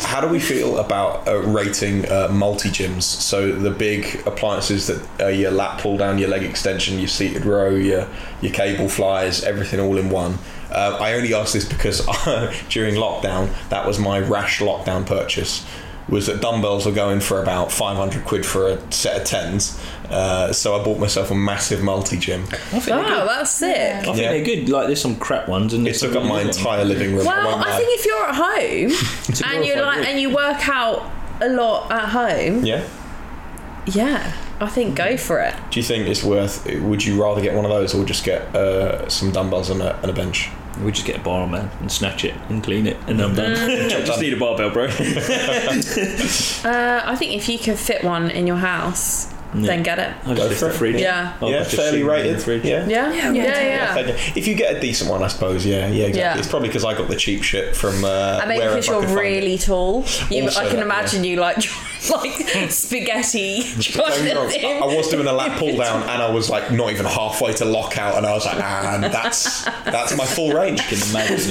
How 0.00 0.20
do 0.20 0.28
we 0.28 0.40
feel 0.40 0.78
about 0.78 1.26
uh, 1.26 1.38
rating 1.42 2.10
uh, 2.10 2.28
multi 2.32 2.68
gyms? 2.68 3.02
So 3.02 3.52
the 3.52 3.70
big 3.70 4.22
appliances 4.26 4.86
that 4.86 5.20
uh, 5.20 5.26
your 5.28 5.50
lat 5.50 5.80
pull 5.80 5.96
down, 5.96 6.18
your 6.18 6.28
leg 6.28 6.42
extension, 6.42 6.98
your 6.98 7.08
seated 7.08 7.44
row, 7.44 7.70
your 7.70 8.08
your 8.40 8.52
cable 8.52 8.88
flies, 8.88 9.42
everything 9.42 9.80
all 9.80 9.96
in 9.96 10.10
one. 10.10 10.38
Uh, 10.70 10.98
I 11.00 11.14
only 11.14 11.32
ask 11.32 11.52
this 11.52 11.64
because 11.64 12.00
during 12.68 12.94
lockdown, 12.96 13.50
that 13.68 13.86
was 13.86 13.98
my 13.98 14.18
rash 14.18 14.60
lockdown 14.60 15.06
purchase. 15.06 15.64
Was 16.08 16.26
that 16.28 16.40
dumbbells 16.40 16.86
were 16.86 16.92
going 16.92 17.18
for 17.18 17.42
about 17.42 17.72
500 17.72 18.24
quid 18.24 18.46
for 18.46 18.68
a 18.68 18.92
set 18.92 19.20
of 19.20 19.26
tens, 19.26 19.76
uh, 20.08 20.52
so 20.52 20.80
I 20.80 20.84
bought 20.84 21.00
myself 21.00 21.32
a 21.32 21.34
massive 21.34 21.82
multi 21.82 22.16
gym. 22.16 22.44
I 22.44 22.46
think, 22.78 22.84
they're 22.84 22.98
Oh, 23.00 23.02
good. 23.20 23.28
that's 23.28 23.50
sick. 23.50 23.76
I 23.76 24.02
think 24.02 24.16
Yeah. 24.18 24.30
they're 24.30 24.44
good. 24.44 24.68
Like 24.68 24.86
there's 24.86 25.00
some 25.00 25.16
crap 25.16 25.48
ones, 25.48 25.74
and 25.74 25.86
It 25.88 25.94
took 25.96 26.14
up 26.14 26.22
my 26.22 26.42
entire 26.42 26.84
living 26.84 27.16
room. 27.16 27.26
Well, 27.26 27.44
won't 27.56 27.66
I 27.66 27.76
think 27.76 27.88
if 27.98 28.06
you're 28.06 28.24
at 28.24 28.34
home 28.36 29.50
and 29.52 29.64
you 29.66 29.74
glorified 29.74 29.98
like 29.98 30.08
and 30.08 30.20
you 30.20 30.30
work 30.32 30.68
out 30.68 31.10
a 31.40 31.48
lot 31.48 31.90
at 31.90 32.08
home, 32.10 32.64
yeah. 32.64 32.84
yeah, 33.86 34.32
I 34.60 34.68
think 34.68 34.94
go 34.94 35.16
for 35.16 35.40
it. 35.40 35.54
Do 35.70 35.80
you 35.80 35.84
think 35.84 36.06
it's 36.06 36.22
worth? 36.22 36.66
Would 36.82 37.04
you 37.04 37.20
rather 37.20 37.40
get 37.40 37.54
one 37.54 37.64
of 37.64 37.70
those 37.72 37.94
or 37.94 38.04
just 38.04 38.24
get 38.24 38.42
uh, 38.54 39.08
some 39.08 39.32
dumbbells 39.32 39.70
and 39.70 39.82
a, 39.82 39.96
and 40.02 40.10
a 40.10 40.14
bench? 40.14 40.50
Ones. 40.76 40.84
We 40.84 40.92
just 40.92 41.06
get 41.06 41.16
a 41.16 41.20
bar, 41.20 41.46
man, 41.46 41.70
and 41.80 41.90
snatch 41.90 42.24
it 42.24 42.34
and 42.48 42.62
clean 42.62 42.86
it, 42.86 42.96
and 43.06 43.20
I'm 43.20 43.34
done. 43.34 43.52
Mm. 43.54 43.86
I 43.86 44.04
just 44.04 44.20
need 44.20 44.32
a 44.32 44.36
barbell, 44.36 44.70
bro. 44.70 44.88
Uh, 46.64 47.02
I 47.04 47.14
think 47.16 47.32
if 47.32 47.48
you 47.48 47.58
can 47.58 47.76
fit 47.76 48.02
one 48.04 48.30
in 48.30 48.46
your 48.46 48.56
house, 48.56 49.32
then 49.54 49.82
get 49.82 49.98
it. 49.98 50.12
I 50.26 50.34
Go 50.34 50.46
lift 50.46 50.58
for 50.60 50.66
the 50.66 50.74
it. 50.74 50.78
fridge. 50.78 51.00
Yeah. 51.00 51.36
I'll 51.40 51.50
yeah, 51.50 51.62
fairly 51.64 51.68
shoot 51.68 51.84
it 51.84 51.94
in 51.94 52.00
the 52.06 52.12
rated. 52.12 52.42
fridge. 52.42 52.64
Yeah. 52.64 52.86
Yeah, 52.86 53.12
yeah, 53.12 53.30
yeah. 53.32 53.42
Yeah. 53.62 53.94
Fairly- 53.94 54.12
If 54.34 54.46
you 54.48 54.54
get 54.54 54.76
a 54.76 54.80
decent 54.80 55.08
one, 55.10 55.22
I 55.22 55.28
suppose. 55.28 55.64
Yeah, 55.64 55.86
yeah, 55.88 56.06
exactly. 56.06 56.18
Yeah. 56.20 56.38
It's 56.38 56.48
probably 56.48 56.68
because 56.68 56.84
I 56.84 56.94
got 56.96 57.08
the 57.08 57.16
cheap 57.16 57.42
shit 57.42 57.74
from. 57.76 58.04
Uh, 58.04 58.38
And 58.40 58.48
maybe 58.48 58.64
because 58.64 58.86
you're 58.88 59.00
could 59.00 59.10
it. 59.10 59.14
really 59.14 59.56
tall, 59.58 60.04
you, 60.30 60.42
Also 60.44 60.60
I 60.60 60.66
can 60.66 60.76
that, 60.76 60.82
imagine 60.82 61.24
you 61.24 61.36
like 61.36 61.56
like 62.10 62.70
spaghetti. 62.70 63.62
Don't 63.62 63.82
trying 63.82 64.24
get 64.24 64.36
me 64.36 64.58
to 64.58 64.66
wrong, 64.66 64.82
I 64.82 64.86
I 64.86 64.96
was 64.96 65.08
doing 65.08 65.26
a 65.26 65.32
lat 65.32 65.58
pull 65.58 65.76
down, 65.76 66.02
and 66.02 66.22
I 66.22 66.30
was 66.30 66.50
like 66.50 66.70
not 66.70 66.90
even 66.92 67.06
halfway 67.06 67.52
to 67.54 67.64
lockout, 67.64 68.16
and 68.16 68.26
I 68.26 68.32
was 68.34 68.44
like, 68.44 68.62
and 68.62 69.04
that's 69.04 69.64
that's 69.64 70.16
my 70.16 70.26
full 70.26 70.52
range. 70.52 70.80
Can 70.82 70.98
imagine. 71.10 71.48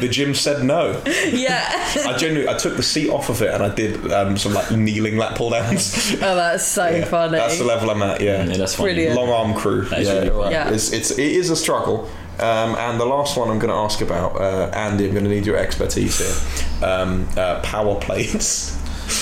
The 0.00 0.08
gym 0.10 0.34
said 0.34 0.64
no. 0.64 1.02
yeah. 1.32 1.64
I 2.06 2.16
genuinely, 2.16 2.48
I 2.48 2.56
took 2.56 2.76
the 2.76 2.82
seat 2.82 3.10
off 3.10 3.28
of 3.28 3.42
it, 3.42 3.52
and 3.52 3.62
I 3.62 3.74
did 3.74 4.12
um, 4.12 4.36
some 4.36 4.52
like 4.54 4.70
kneeling 4.70 5.16
lat 5.16 5.36
pull 5.36 5.50
downs. 5.50 6.14
Oh, 6.14 6.34
that's 6.36 6.66
so 6.66 6.88
Yeah, 6.88 7.04
funny. 7.04 7.38
That's 7.38 7.58
the 7.58 7.64
level 7.64 7.90
I'm 7.90 8.02
at. 8.02 8.20
Yeah. 8.20 8.44
yeah, 8.44 8.56
that's 8.56 8.74
fine. 8.74 8.86
Brilliant. 8.86 9.16
long 9.16 9.28
arm 9.28 9.54
crew. 9.54 9.82
That 9.86 10.00
is 10.00 10.08
yeah, 10.08 10.14
really 10.14 10.30
right. 10.30 10.52
Yeah. 10.52 10.70
It's, 10.70 10.92
it's 10.92 11.10
it 11.12 11.20
is 11.20 11.50
a 11.50 11.56
struggle. 11.56 12.08
Um, 12.38 12.76
and 12.76 13.00
the 13.00 13.04
last 13.04 13.36
one 13.36 13.50
I'm 13.50 13.58
going 13.58 13.70
to 13.70 13.76
ask 13.76 14.00
about, 14.00 14.40
uh, 14.40 14.70
Andy, 14.72 15.06
I'm 15.06 15.12
going 15.12 15.24
to 15.24 15.30
need 15.30 15.44
your 15.44 15.56
expertise 15.56 16.18
here. 16.18 16.88
Um, 16.88 17.28
uh, 17.36 17.60
power 17.62 17.96
plates. 17.96 18.77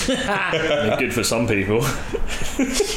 They're 0.06 0.96
good 0.98 1.14
for 1.14 1.22
some 1.24 1.46
people. 1.46 1.80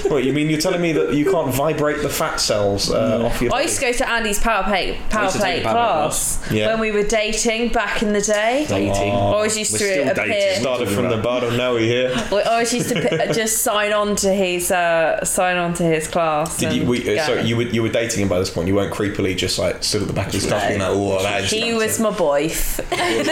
Wait, 0.09 0.25
you 0.25 0.33
mean 0.33 0.49
you're 0.49 0.59
telling 0.59 0.81
me 0.81 0.91
that 0.93 1.13
you 1.13 1.29
can't 1.29 1.53
vibrate 1.53 2.01
the 2.01 2.09
fat 2.09 2.37
cells 2.37 2.89
uh, 2.91 3.25
off 3.25 3.41
your 3.41 3.49
I 3.51 3.57
body? 3.57 3.63
used 3.65 3.79
to 3.79 3.85
go 3.85 3.91
to 3.93 4.09
Andy's 4.09 4.39
power 4.39 4.63
plate 4.63 4.97
power 5.09 5.23
used 5.25 5.35
to 5.37 5.41
take 5.41 5.61
plate 5.63 5.71
a 5.71 5.73
power 5.73 5.73
plate 5.73 6.09
class 6.09 6.51
Yeah. 6.51 6.67
when 6.67 6.79
we 6.79 6.91
were 6.91 7.03
dating 7.03 7.69
back 7.69 8.01
in 8.01 8.13
the 8.13 8.21
day. 8.21 8.65
Dating. 8.67 8.91
Oh. 9.13 9.33
always 9.33 9.57
used 9.57 9.73
We're 9.73 9.79
to 9.79 9.85
still 9.85 10.09
appear. 10.09 10.25
dating. 10.27 10.61
Started 10.61 10.89
from 10.89 11.09
the 11.09 11.17
bottom, 11.17 11.57
now 11.57 11.73
we're 11.73 11.79
here. 11.81 12.11
I 12.15 12.41
always 12.43 12.73
used 12.73 12.89
to 12.89 13.01
pi- 13.09 13.31
just 13.33 13.61
sign 13.61 13.93
on 13.93 14.15
to 14.17 14.33
his 14.33 14.71
uh, 14.71 15.23
sign 15.25 15.57
on 15.57 15.73
to 15.75 15.83
his 15.83 16.07
class. 16.07 16.57
Did 16.57 16.73
you? 16.73 16.81
and 16.81 16.89
We, 16.89 17.01
uh, 17.19 17.27
go. 17.27 17.35
so 17.35 17.41
you 17.41 17.57
were 17.57 17.63
you 17.63 17.81
were 17.83 17.89
dating 17.89 18.21
him 18.23 18.29
by 18.29 18.39
this 18.39 18.49
point. 18.49 18.67
You 18.67 18.75
weren't 18.75 18.93
creepily 18.93 19.35
just 19.37 19.59
like 19.59 19.83
stood 19.83 20.01
at 20.03 20.07
the 20.07 20.13
back 20.13 20.27
of 20.27 20.33
his 20.33 20.45
class, 20.45 20.67
being 20.67 20.79
like, 20.79 20.89
"Oh, 20.91 21.21
that 21.23 21.43
is." 21.43 21.51
He 21.51 21.73
was 21.73 21.99
my 21.99 22.09
boyf. 22.11 22.79
I 22.91 23.23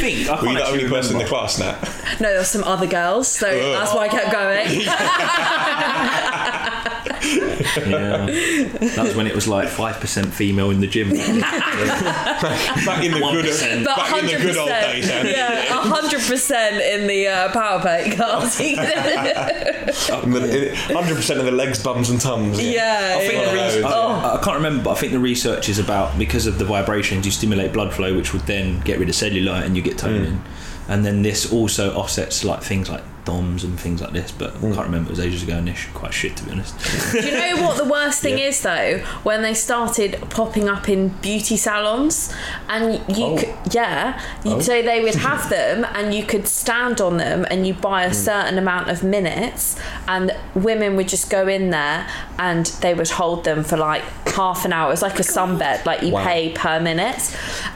think 0.00 0.28
I 0.28 0.42
Were 0.42 0.48
you 0.48 0.54
can't 0.54 0.58
the 0.58 0.62
actually 0.62 0.84
only 0.84 0.88
person 0.90 1.12
in 1.12 1.18
the 1.18 1.24
remember. 1.24 1.28
class 1.28 1.58
now? 1.62 1.78
No, 2.20 2.28
there 2.28 2.38
were 2.38 2.44
some 2.44 2.62
other 2.64 2.86
girls, 2.86 3.26
so 3.26 3.46
that's 3.72 3.92
why 3.94 4.04
I 4.06 4.08
kept 4.08 4.30
going. 4.32 4.82
Yeah, 7.22 8.26
that 8.26 8.98
was 9.04 9.14
when 9.14 9.26
it 9.26 9.34
was 9.34 9.46
like 9.48 9.68
five 9.68 9.96
percent 10.00 10.32
female 10.34 10.70
in 10.70 10.80
the 10.80 10.86
gym. 10.86 11.10
Back 11.10 13.04
in 13.04 13.12
the 13.12 13.20
good, 13.20 13.84
But 13.84 13.96
back 13.96 14.18
in 14.18 14.26
the 14.26 14.32
good 14.44 14.56
old 14.56 14.68
days. 14.68 15.08
Andy. 15.08 15.30
Yeah, 15.30 15.62
hundred 15.80 16.20
percent 16.20 16.82
in 16.82 17.06
the 17.06 17.28
uh, 17.28 17.52
power 17.52 17.80
plate 17.80 18.14
class. 18.16 18.58
Hundred 20.12 21.16
percent 21.16 21.40
of 21.40 21.46
the 21.46 21.52
legs, 21.52 21.82
bums, 21.82 22.10
and 22.10 22.20
tums. 22.20 22.60
yeah, 22.62 23.14
I 23.16 23.20
think 23.26 23.32
yeah. 23.34 23.54
the 23.54 23.62
reason, 23.62 23.84
Oh. 23.86 24.08
I, 24.24 24.38
I 24.38 24.42
can't 24.42 24.56
remember, 24.56 24.82
but 24.84 24.90
I 24.90 24.94
think 24.94 25.12
the 25.12 25.18
research 25.20 25.68
is 25.68 25.78
about 25.78 26.18
because 26.18 26.46
of 26.46 26.58
the 26.58 26.64
vibrations, 26.64 27.24
you 27.26 27.32
stimulate 27.32 27.72
blood 27.72 27.92
flow, 27.94 28.14
which 28.16 28.32
would 28.32 28.42
then 28.42 28.80
get 28.80 28.98
rid 28.98 29.08
of 29.08 29.14
cellulite 29.14 29.64
and 29.64 29.76
you 29.76 29.82
get 29.82 29.98
toning. 29.98 30.42
And 30.92 31.04
then 31.06 31.22
this 31.22 31.50
also 31.50 31.94
offsets 31.94 32.44
like 32.44 32.62
things 32.62 32.90
like 32.90 33.02
DOMs 33.24 33.62
and 33.62 33.78
things 33.78 34.02
like 34.02 34.12
this, 34.12 34.32
but 34.32 34.50
I 34.56 34.60
can't 34.60 34.78
remember. 34.78 35.08
It 35.10 35.16
was 35.16 35.20
ages 35.20 35.44
ago 35.44 35.56
and 35.56 35.68
it's 35.68 35.84
quite 35.94 36.12
shit 36.12 36.36
to 36.38 36.44
be 36.44 36.50
honest. 36.50 36.74
Do 37.12 37.20
you 37.20 37.30
know 37.32 37.62
what 37.62 37.76
the 37.78 37.84
worst 37.84 38.20
thing 38.20 38.36
Yeah. 38.38 38.46
is 38.48 38.60
though? 38.62 38.98
When 39.22 39.42
they 39.42 39.54
started 39.54 40.20
popping 40.28 40.68
up 40.68 40.88
in 40.88 41.08
beauty 41.28 41.56
salons, 41.56 42.34
and 42.68 42.94
you, 43.16 43.24
Oh. 43.26 43.36
could, 43.38 43.54
yeah, 43.72 44.20
you, 44.44 44.60
so 44.60 44.82
they 44.82 45.00
would 45.02 45.14
have 45.30 45.48
them, 45.48 45.86
and 45.94 46.12
you 46.12 46.24
could 46.24 46.48
stand 46.48 47.00
on 47.00 47.16
them, 47.16 47.46
and 47.48 47.64
you 47.66 47.74
buy 47.74 48.02
a 48.02 48.08
Hmm. 48.08 48.14
certain 48.14 48.58
amount 48.58 48.90
of 48.90 49.04
minutes, 49.04 49.76
and 50.08 50.34
women 50.56 50.96
would 50.96 51.08
just 51.08 51.30
go 51.30 51.46
in 51.46 51.70
there, 51.70 52.06
and 52.40 52.66
they 52.82 52.92
would 52.92 53.10
hold 53.10 53.44
them 53.44 53.62
for 53.62 53.76
like 53.76 54.02
half 54.34 54.64
an 54.64 54.72
hour. 54.72 54.92
It's 54.92 55.02
like 55.02 55.20
a 55.20 55.22
sunbed, 55.22 55.86
like 55.86 56.02
you 56.02 56.10
Wow. 56.12 56.24
pay 56.24 56.48
per 56.50 56.80
minute, 56.80 57.22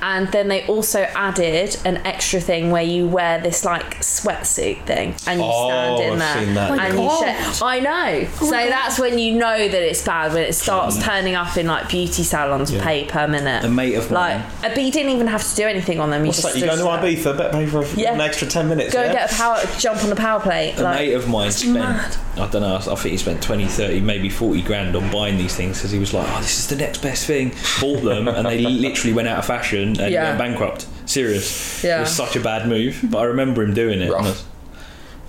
and 0.03 0.29
then 0.29 0.49
they 0.49 0.67
also 0.67 1.01
added 1.15 1.77
an 1.85 1.99
extra 1.99 2.41
thing 2.41 2.71
where 2.71 2.83
you 2.83 3.07
wear 3.07 3.41
this 3.41 3.65
like 3.65 3.99
sweatsuit 4.01 4.83
thing 4.85 5.15
and 5.27 5.41
you 5.41 5.47
Oh, 5.49 5.69
stand 5.69 6.03
in 6.03 6.13
I've 6.13 6.19
there 6.35 6.45
seen 6.45 6.55
that. 6.55 6.71
Oh 6.71 6.77
my 6.77 6.87
and 6.87 6.95
you 6.99 7.01
God. 7.09 7.63
I 7.63 7.81
know. 7.81 8.29
so 8.39 8.51
that's 8.51 8.99
when 8.99 9.19
you 9.19 9.35
know 9.35 9.69
that 9.69 9.83
it's 9.83 10.05
bad 10.05 10.33
when 10.33 10.43
it 10.45 10.55
starts 10.55 11.03
turning 11.03 11.35
up 11.35 11.57
in 11.57 11.67
like 11.67 11.89
beauty 11.89 12.23
salons 12.23 12.73
Yeah. 12.73 12.83
pay 12.85 13.05
per 13.05 13.27
minute. 13.29 13.65
A 13.65 13.69
mate 13.69 13.95
of 13.95 14.11
like, 14.11 14.37
mine. 14.39 14.47
uh, 14.65 14.75
but 14.75 14.83
you 14.83 14.91
didn't 14.91 15.13
even 15.13 15.27
have 15.29 15.47
to 15.49 15.55
do 15.57 15.67
anything 15.67 16.01
on 16.01 16.11
them. 16.11 16.23
You 16.23 16.29
What's 16.29 16.43
just 16.43 16.55
that? 16.55 16.61
You 16.61 16.67
go 16.67 16.77
stood 16.77 16.85
to 17.01 17.07
there. 17.25 17.35
Ibiza, 17.35 17.39
bet 17.39 17.53
pay 17.53 17.67
for 17.67 17.85
Yeah. 17.99 18.15
an 18.15 18.21
extra 18.21 18.49
ten 18.49 18.69
minutes. 18.69 18.93
Go 18.93 19.01
yeah? 19.01 19.07
and 19.07 19.13
get 19.19 19.33
a 19.33 19.35
power, 19.35 19.59
jump 19.79 20.03
on 20.05 20.13
a 20.13 20.17
power 20.17 20.41
plate. 20.41 20.75
A 20.79 20.83
like, 20.83 20.99
mate 21.01 21.13
of 21.15 21.29
mine 21.29 21.51
spent, 21.51 21.75
mad. 21.75 22.17
I 22.37 22.47
don't 22.49 22.63
know, 22.63 22.77
I 22.77 22.81
think 22.81 23.13
he 23.13 23.17
spent 23.17 23.43
20, 23.43 23.65
30, 23.67 24.01
maybe 24.01 24.29
40 24.29 24.61
grand 24.63 24.95
on 24.95 25.11
buying 25.11 25.39
these 25.39 25.55
things 25.55 25.79
because 25.79 25.91
he 25.91 25.99
was 25.99 26.13
like, 26.13 26.27
oh, 26.29 26.41
this 26.41 26.59
is 26.59 26.67
the 26.67 26.77
next 26.77 27.01
best 27.03 27.27
thing. 27.27 27.55
Bought 27.81 28.03
them 28.03 28.29
and 28.29 28.47
they 28.47 28.59
literally 28.67 29.15
went 29.15 29.29
out 29.29 29.39
of 29.39 29.47
fashion 29.47 29.86
and 29.99 30.13
Yeah. 30.13 30.25
went 30.25 30.39
bankrupt. 30.39 30.87
Serious. 31.07 31.83
Yeah. 31.85 31.99
It 31.99 32.01
was 32.03 32.11
such 32.17 32.35
a 32.37 32.41
bad 32.41 32.67
move, 32.69 32.99
but 33.05 33.19
I 33.19 33.25
remember 33.25 33.63
him 33.63 33.75
doing 33.75 34.01
it. 34.01 34.13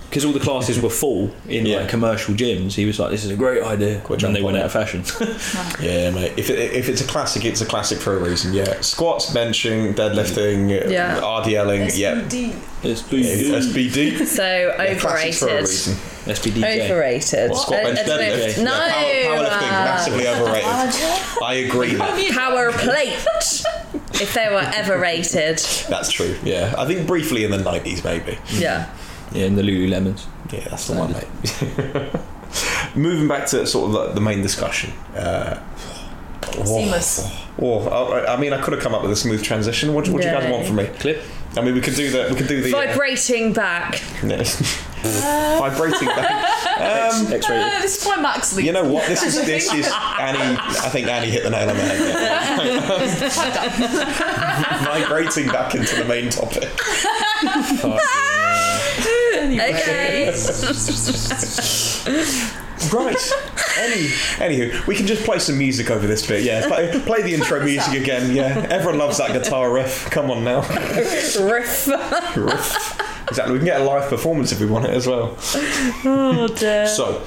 Because 0.08 0.24
all 0.24 0.32
the 0.32 0.40
classes 0.40 0.80
were 0.80 0.88
full 0.88 1.30
in 1.46 1.66
Yeah. 1.66 1.80
like 1.80 1.88
commercial 1.90 2.32
gyms, 2.34 2.72
he 2.72 2.86
was 2.86 2.98
like, 2.98 3.10
"This 3.10 3.26
is 3.26 3.30
a 3.30 3.36
great 3.36 3.62
idea," 3.62 4.00
Go 4.08 4.14
and 4.14 4.34
they 4.34 4.40
went 4.40 4.56
on 4.56 4.62
out 4.62 4.66
of 4.66 4.72
fashion. 4.72 5.04
Yeah, 5.82 6.10
mate. 6.12 6.32
If, 6.38 6.48
it, 6.48 6.58
if 6.72 6.88
it's 6.88 7.02
a 7.02 7.04
classic, 7.04 7.44
it's 7.44 7.60
a 7.60 7.66
classic 7.66 7.98
for 7.98 8.16
a 8.16 8.18
reason. 8.18 8.54
Yeah, 8.54 8.80
squats, 8.80 9.26
benching, 9.34 9.94
deadlifting, 9.94 10.70
Yeah. 10.90 11.20
RDLing. 11.20 11.90
Yeah, 11.94 12.22
It's 12.82 13.02
SBD. 13.02 14.24
so 14.38 14.42
Yeah, 14.78 14.94
classics 14.94 15.38
for 15.40 15.48
a 15.48 15.50
overrated. 15.50 15.68
reason. 15.68 15.96
SPDJ. 16.26 16.84
Overrated. 16.90 17.54
Squat, 17.56 17.82
bench, 17.82 17.98
I- 17.98 18.02
I 18.02 18.06
don't 18.06 18.18
know 18.18 18.24
if- 18.24 18.56
deadlift. 18.56 18.64
No. 18.64 18.70
Yeah, 18.72 19.24
power, 19.28 19.44
powerlifting, 19.44 19.68
uh, 19.68 19.84
massively 19.84 20.26
overrated. 20.28 21.42
I 21.44 21.54
agree. 21.66 21.96
Power 22.32 22.72
plate. 22.72 23.14
If 24.14 24.34
they 24.34 24.48
were 24.48 24.70
ever 24.74 24.98
rated. 24.98 25.58
That's 25.88 26.10
true. 26.10 26.36
Yeah, 26.42 26.74
I 26.76 26.86
think 26.86 27.06
briefly 27.06 27.44
in 27.44 27.50
the 27.50 27.58
nineties, 27.58 28.04
maybe. 28.04 28.38
Yeah. 28.50 28.92
Yeah, 29.32 29.44
in 29.44 29.56
the 29.56 29.62
Lululemons. 29.62 30.26
Yeah, 30.50 30.68
that's 30.68 30.86
the 30.86 30.94
one, 30.94 31.12
mate. 31.12 32.96
Moving 32.96 33.28
back 33.28 33.46
to 33.48 33.66
sort 33.66 33.88
of 33.88 33.92
the, 33.92 34.14
the 34.14 34.20
main 34.20 34.40
discussion. 34.40 34.92
Uh, 35.14 35.62
Seamless. 36.64 37.30
Oh, 37.60 37.80
oh, 37.90 38.24
I 38.26 38.40
mean, 38.40 38.52
I 38.52 38.60
could 38.60 38.72
have 38.72 38.82
come 38.82 38.94
up 38.94 39.02
with 39.02 39.10
a 39.10 39.16
smooth 39.16 39.42
transition. 39.42 39.92
What, 39.92 40.08
what 40.08 40.22
do 40.22 40.28
you 40.28 40.34
guys 40.34 40.50
want 40.50 40.66
from 40.66 40.76
me? 40.76 40.86
Clip. 40.98 41.22
I 41.56 41.60
mean, 41.60 41.74
we 41.74 41.80
could 41.80 41.94
do 41.94 42.10
the 42.10 42.28
we 42.30 42.36
could 42.36 42.48
do 42.48 42.60
the 42.62 42.74
uh, 42.74 42.86
Vibrating 42.86 43.52
back. 43.52 44.00
no. 45.04 45.56
vibrating 45.60 46.08
back. 46.08 46.30
Um, 46.78 47.32
X-rated. 47.32 47.64
Uh, 47.64 47.80
this 47.80 47.96
is 47.98 48.04
quite 48.04 48.20
Max 48.20 48.54
Lee. 48.54 48.64
you 48.66 48.72
know 48.72 48.84
what? 48.84 49.06
This 49.08 49.22
is 49.22 49.34
this 49.46 49.72
is 49.72 49.86
Annie. 49.86 50.56
I 50.60 50.88
think 50.90 51.08
Annie 51.08 51.30
hit 51.30 51.42
the 51.44 51.50
nail 51.50 51.68
on 51.70 51.76
the 51.76 51.82
head. 51.82 52.00
there. 53.78 53.98
Vibrating 54.84 55.48
back 55.48 55.74
into 55.74 55.96
the 55.96 56.04
main 56.04 56.30
topic. 56.30 56.68
Okay. 59.50 60.32
Right. 62.92 63.16
Any, 63.76 64.06
anywho, 64.38 64.86
we 64.86 64.94
can 64.94 65.06
just 65.06 65.24
play 65.24 65.38
some 65.40 65.58
music 65.58 65.90
over 65.90 66.06
this 66.06 66.26
bit. 66.26 66.42
Yeah, 66.44 66.66
play, 66.68 67.00
play 67.00 67.22
the 67.22 67.34
intro 67.34 67.62
music 67.62 68.00
again. 68.00 68.34
Yeah, 68.34 68.66
everyone 68.70 68.98
loves 68.98 69.18
that 69.18 69.32
guitar 69.32 69.70
riff. 69.72 70.08
Come 70.10 70.30
on 70.30 70.44
now, 70.44 70.60
Riff. 70.62 71.88
riff. 72.36 72.97
Exactly. 73.28 73.52
We 73.52 73.58
can 73.58 73.66
get 73.66 73.80
a 73.80 73.84
live 73.84 74.08
performance 74.08 74.52
if 74.52 74.60
we 74.60 74.66
want 74.66 74.86
it 74.86 74.90
as 74.90 75.06
well. 75.06 75.36
Oh 76.04 76.48
dear. 76.56 76.86
So, 76.86 77.22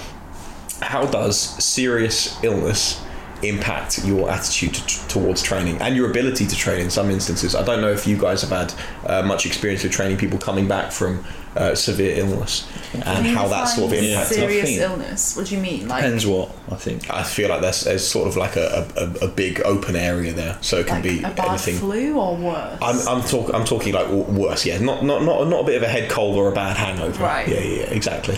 how 0.81 1.05
does 1.05 1.37
serious 1.63 2.41
illness 2.43 3.01
impact 3.43 4.03
your 4.05 4.29
attitude 4.29 4.73
to, 4.73 5.07
towards 5.07 5.41
training 5.41 5.77
and 5.81 5.95
your 5.95 6.09
ability 6.09 6.45
to 6.47 6.55
train 6.55 6.79
in 6.81 6.89
some 6.89 7.09
instances? 7.09 7.55
I 7.55 7.63
don't 7.63 7.81
know 7.81 7.91
if 7.91 8.05
you 8.07 8.17
guys 8.17 8.41
have 8.41 8.51
had 8.51 8.73
uh, 9.09 9.25
much 9.25 9.45
experience 9.45 9.83
with 9.83 9.91
training 9.91 10.17
people 10.17 10.39
coming 10.39 10.67
back 10.67 10.91
from 10.91 11.23
uh, 11.55 11.75
severe 11.75 12.17
illness 12.17 12.65
and 12.93 13.27
how 13.27 13.45
that 13.49 13.65
sort 13.65 13.91
of 13.91 13.99
Define 13.99 14.09
impacts. 14.09 14.37
Yeah. 14.37 14.43
I 14.43 14.47
Serious 14.47 14.69
think- 14.69 14.81
illness. 14.81 15.35
What 15.35 15.47
do 15.47 15.55
you 15.55 15.61
mean? 15.61 15.87
Like, 15.87 16.03
Depends 16.03 16.25
what 16.25 16.49
I 16.69 16.75
think. 16.75 17.09
I 17.09 17.23
feel 17.23 17.49
like 17.49 17.59
there's, 17.61 17.81
there's 17.81 18.07
sort 18.07 18.27
of 18.29 18.37
like 18.37 18.55
a, 18.55 18.87
a, 18.95 19.25
a 19.25 19.27
big 19.27 19.61
open 19.65 19.95
area 19.97 20.31
there, 20.33 20.57
so 20.61 20.77
it 20.77 20.87
can 20.87 20.95
like 20.95 21.03
be 21.03 21.19
a 21.19 21.29
bad 21.31 21.49
anything. 21.49 21.75
flu 21.75 22.17
or 22.17 22.37
worse? 22.37 22.79
I'm, 22.81 23.07
I'm, 23.07 23.21
talk, 23.27 23.53
I'm 23.53 23.65
talking 23.65 23.93
like 23.93 24.07
worse, 24.09 24.65
yeah. 24.65 24.79
Not, 24.79 25.03
not, 25.03 25.23
not, 25.23 25.47
not 25.49 25.63
a 25.63 25.65
bit 25.65 25.75
of 25.75 25.83
a 25.83 25.87
head 25.89 26.09
cold 26.09 26.37
or 26.37 26.49
a 26.49 26.55
bad 26.55 26.77
hangover. 26.77 27.21
Right. 27.21 27.47
Yeah, 27.49 27.59
yeah, 27.59 27.79
yeah, 27.81 27.89
exactly. 27.91 28.37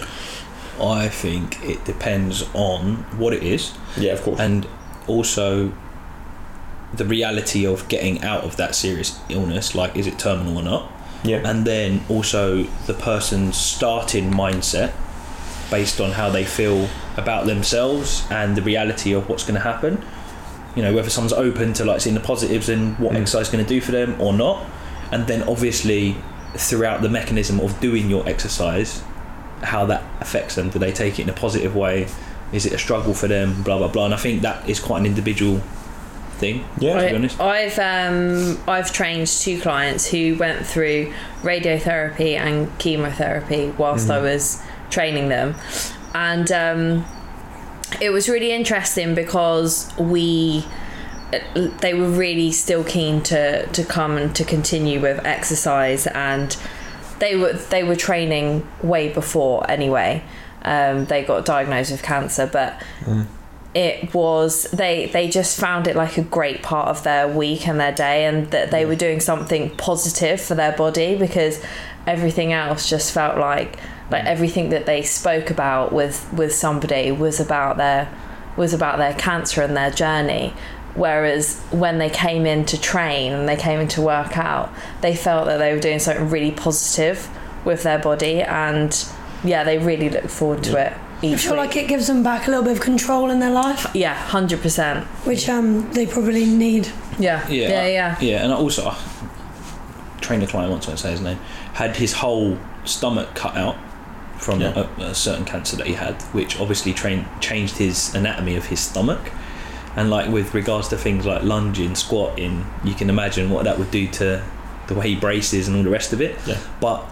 I 0.82 1.08
think 1.08 1.64
it 1.64 1.86
depends 1.86 2.44
on 2.56 2.96
what 3.20 3.34
it 3.34 3.44
is 3.44 3.74
Yeah, 3.96 4.14
of 4.14 4.24
course. 4.24 4.40
and 4.40 4.68
also 5.08 5.72
the 6.94 7.06
reality 7.06 7.66
of 7.66 7.88
getting 7.88 8.24
out 8.24 8.44
of 8.44 8.56
that 8.58 8.76
serious 8.76 9.20
illness 9.30 9.74
like 9.74 9.96
is 9.96 10.06
it 10.08 10.20
terminal 10.20 10.58
or 10.58 10.64
not? 10.64 10.92
Yeah. 11.26 11.42
and 11.50 11.66
then 11.66 12.04
also 12.10 12.64
the 12.86 12.94
person's 12.94 13.56
starting 13.56 14.30
mindset 14.30 14.92
based 15.72 16.02
on 16.02 16.12
how 16.12 16.30
they 16.30 16.44
feel 16.44 16.90
about 17.16 17.46
themselves 17.46 18.28
and 18.30 18.58
the 18.58 18.62
reality 18.62 19.14
of 19.14 19.30
what's 19.30 19.44
going 19.44 19.56
to 19.56 19.62
happen. 19.62 20.04
You 20.76 20.82
know 20.84 20.94
whether 20.94 21.10
someone's 21.10 21.32
open 21.34 21.72
to 21.74 21.86
like 21.86 22.02
seeing 22.02 22.14
the 22.16 22.20
positives 22.22 22.68
and 22.68 23.00
what 23.00 23.14
Mm. 23.14 23.22
exercise 23.22 23.48
is 23.48 23.52
going 23.54 23.64
to 23.64 23.70
do 23.70 23.80
for 23.80 23.92
them 23.94 24.20
or 24.20 24.34
not. 24.34 24.66
And 25.12 25.26
then 25.28 25.44
obviously 25.44 26.18
throughout 26.58 27.02
the 27.02 27.10
mechanism 27.10 27.60
of 27.62 27.80
doing 27.80 28.10
your 28.10 28.28
exercise 28.28 29.02
how 29.62 29.86
that 29.86 30.04
affects 30.20 30.56
them. 30.56 30.70
Do 30.70 30.78
they 30.78 30.92
take 30.92 31.20
it 31.20 31.24
in 31.24 31.30
a 31.30 31.34
positive 31.34 31.74
way 31.76 32.08
is 32.54 32.66
it 32.66 32.74
a 32.74 32.78
struggle 32.78 33.14
for 33.14 33.28
them? 33.28 33.64
Blah 33.64 33.78
blah 33.80 33.88
blah. 33.88 34.06
And 34.06 34.14
i 34.14 34.18
think 34.18 34.42
that 34.44 34.68
is 34.70 34.80
quite 34.80 35.00
an 35.00 35.06
individual 35.06 35.62
thing 36.38 36.66
Yeah. 36.80 37.02
to 37.02 37.10
be 37.10 37.16
honest. 37.16 37.40
I, 37.40 37.64
I've 37.66 37.80
um, 37.80 38.60
I've 38.68 38.92
trained 38.92 39.28
two 39.28 39.60
clients 39.60 40.08
who 40.08 40.36
went 40.36 40.66
through 40.66 41.14
radiotherapy 41.42 42.36
and 42.38 42.78
chemotherapy 42.80 43.74
whilst 43.78 44.10
I 44.10 44.20
was 44.20 44.62
training 44.90 45.30
them, 45.30 45.56
and 46.14 46.52
um, 46.52 47.06
it 48.02 48.10
was 48.12 48.30
really 48.30 48.52
interesting 48.52 49.16
because 49.16 49.92
we 49.98 50.66
they 51.80 51.94
were 51.96 52.10
really 52.10 52.52
still 52.52 52.84
keen 52.84 53.22
to 53.24 53.66
to 53.68 53.84
come 53.84 54.18
and 54.18 54.36
to 54.36 54.44
continue 54.44 55.00
with 55.00 55.24
exercise 55.26 56.06
and 56.08 56.56
they 57.20 57.36
were 57.36 57.54
they 57.54 57.84
were 57.84 57.96
training 57.96 58.68
way 58.84 59.10
before 59.12 59.70
anyway 59.70 60.24
um, 60.66 61.06
they 61.06 61.24
got 61.24 61.46
diagnosed 61.46 61.92
with 61.92 62.04
cancer 62.04 62.50
but 62.52 62.82
hmm. 63.04 63.24
it 63.74 64.14
was 64.14 64.64
they 64.72 65.08
they 65.08 65.28
just 65.28 65.60
found 65.60 65.88
it 65.88 65.96
like 65.96 66.18
a 66.18 66.24
great 66.24 66.62
part 66.64 66.88
of 66.88 67.04
their 67.04 67.28
week 67.28 67.68
and 67.68 67.80
their 67.80 67.92
day 67.92 68.26
and 68.26 68.52
that 68.52 68.72
they 68.72 68.84
hmm. 68.84 68.90
were 68.90 68.96
doing 68.96 69.20
something 69.20 69.70
positive 69.78 70.40
for 70.40 70.56
their 70.56 70.76
body 70.76 71.16
because 71.18 71.64
everything 72.08 72.54
else 72.54 72.90
just 72.90 73.14
felt 73.14 73.38
like 73.38 73.78
like 74.12 74.22
hmm. 74.22 74.28
everything 74.28 74.70
that 74.70 74.86
they 74.86 75.02
spoke 75.02 75.50
about 75.50 75.92
with 75.92 76.32
with 76.34 76.54
somebody 76.54 77.12
was 77.12 77.40
about 77.40 77.78
their 77.78 78.14
was 78.56 78.74
about 78.74 79.00
their 79.00 79.14
cancer 79.14 79.62
and 79.62 79.76
their 79.76 79.92
journey. 79.92 80.54
Whereas 80.96 81.60
when 81.72 81.98
they 81.98 82.12
came 82.12 82.46
in 82.46 82.66
to 82.68 82.80
train 82.80 83.34
and 83.34 83.50
they 83.50 83.56
came 83.56 83.80
in 83.80 83.88
to 83.90 84.02
work 84.02 84.38
out 84.38 84.72
they 85.02 85.16
felt 85.16 85.48
that 85.48 85.58
they 85.58 85.74
were 85.74 85.80
doing 85.80 85.98
something 85.98 86.30
really 86.30 86.52
positive 86.52 87.28
with 87.66 87.82
their 87.82 87.98
body 87.98 88.42
and 88.42 88.92
yeah 89.44 89.64
they 89.64 89.78
really 89.78 90.10
look 90.10 90.26
forward 90.30 90.64
to 90.64 90.78
it 90.78 90.94
I 91.22 91.36
feel 91.38 91.52
week 91.54 91.60
like 91.60 91.76
it 91.78 91.88
gives 91.88 92.08
them 92.08 92.22
back 92.22 92.48
a 92.48 92.50
little 92.50 92.66
bit 92.66 92.74
of 92.74 92.82
control 92.82 93.30
in 93.30 93.40
their 93.40 93.50
life, 93.52 93.88
yeah 93.94 94.28
100% 94.28 95.04
which 95.26 95.48
um, 95.48 95.90
they 95.94 96.06
probably 96.06 96.46
need. 96.46 96.88
Yeah. 97.18 97.48
Yeah, 97.50 97.70
Yeah. 97.70 97.82
I- 97.82 97.88
Yeah. 97.88 98.18
Yeah, 98.20 98.44
and 98.44 98.52
I 98.52 98.56
also 98.58 98.86
I 98.90 98.98
trained 100.22 100.44
a 100.44 100.48
client 100.48 100.72
once, 100.72 100.86
I 100.86 100.90
won't 100.90 101.00
say 101.00 101.12
his 101.12 101.22
name, 101.22 101.40
had 101.74 101.96
his 101.96 102.14
whole 102.14 102.58
stomach 102.86 103.36
cut 103.36 103.56
out 103.56 103.78
from 104.38 104.60
Yeah. 104.60 104.86
a, 104.98 105.02
a 105.04 105.16
certain 105.16 105.46
cancer 105.46 105.78
that 105.78 105.88
he 105.88 105.94
had, 105.94 106.22
which 106.34 106.60
obviously 106.60 106.92
train, 106.94 107.26
changed 107.40 107.78
his 107.78 108.14
anatomy 108.14 108.56
of 108.58 108.66
his 108.66 108.80
stomach. 108.82 109.32
And 109.96 110.10
like 110.10 110.30
with 110.30 110.54
regards 110.54 110.88
to 110.90 110.98
things 110.98 111.26
like 111.26 111.44
lunging, 111.44 111.96
squatting, 111.96 112.66
you 112.84 112.96
can 112.96 113.10
imagine 113.10 113.50
what 113.50 113.64
that 113.64 113.78
would 113.80 113.92
do 113.92 114.08
to 114.08 114.44
the 114.88 114.94
way 114.96 115.10
he 115.10 115.16
braces 115.16 115.68
and 115.68 115.78
all 115.78 115.84
the 115.84 115.90
rest 115.90 116.12
of 116.14 116.20
it. 116.20 116.36
Yeah. 116.46 116.58
But 116.82 117.06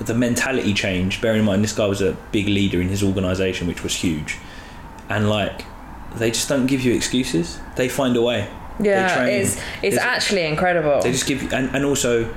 the 0.00 0.14
mentality 0.14 0.72
change, 0.74 1.20
bearing 1.20 1.40
in 1.40 1.44
mind 1.44 1.62
this 1.62 1.72
guy 1.72 1.86
was 1.86 2.00
a 2.00 2.16
big 2.32 2.46
leader 2.46 2.80
in 2.80 2.88
his 2.88 3.02
organisation, 3.02 3.66
which 3.66 3.82
was 3.82 3.94
huge, 3.94 4.38
and 5.08 5.28
like 5.28 5.64
they 6.16 6.30
just 6.30 6.48
don't 6.48 6.66
give 6.66 6.80
you 6.82 6.92
excuses. 6.94 7.60
They 7.76 7.88
find 7.88 8.16
a 8.16 8.22
way. 8.22 8.48
Yeah. 8.80 9.14
train. 9.14 9.40
It's 9.42 9.56
it's 9.82 9.96
There's- 9.96 9.98
actually 9.98 10.46
incredible. 10.46 11.02
They 11.02 11.12
just 11.12 11.26
give 11.26 11.42
you, 11.42 11.48
and, 11.52 11.68
and 11.74 11.84
also, 11.84 12.34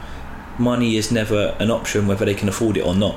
money 0.59 0.97
is 0.97 1.11
never 1.11 1.55
an 1.59 1.71
option 1.71 2.05
whether 2.07 2.25
they 2.25 2.35
can 2.35 2.49
afford 2.49 2.75
it 2.77 2.81
or 2.85 2.93
not, 2.95 3.15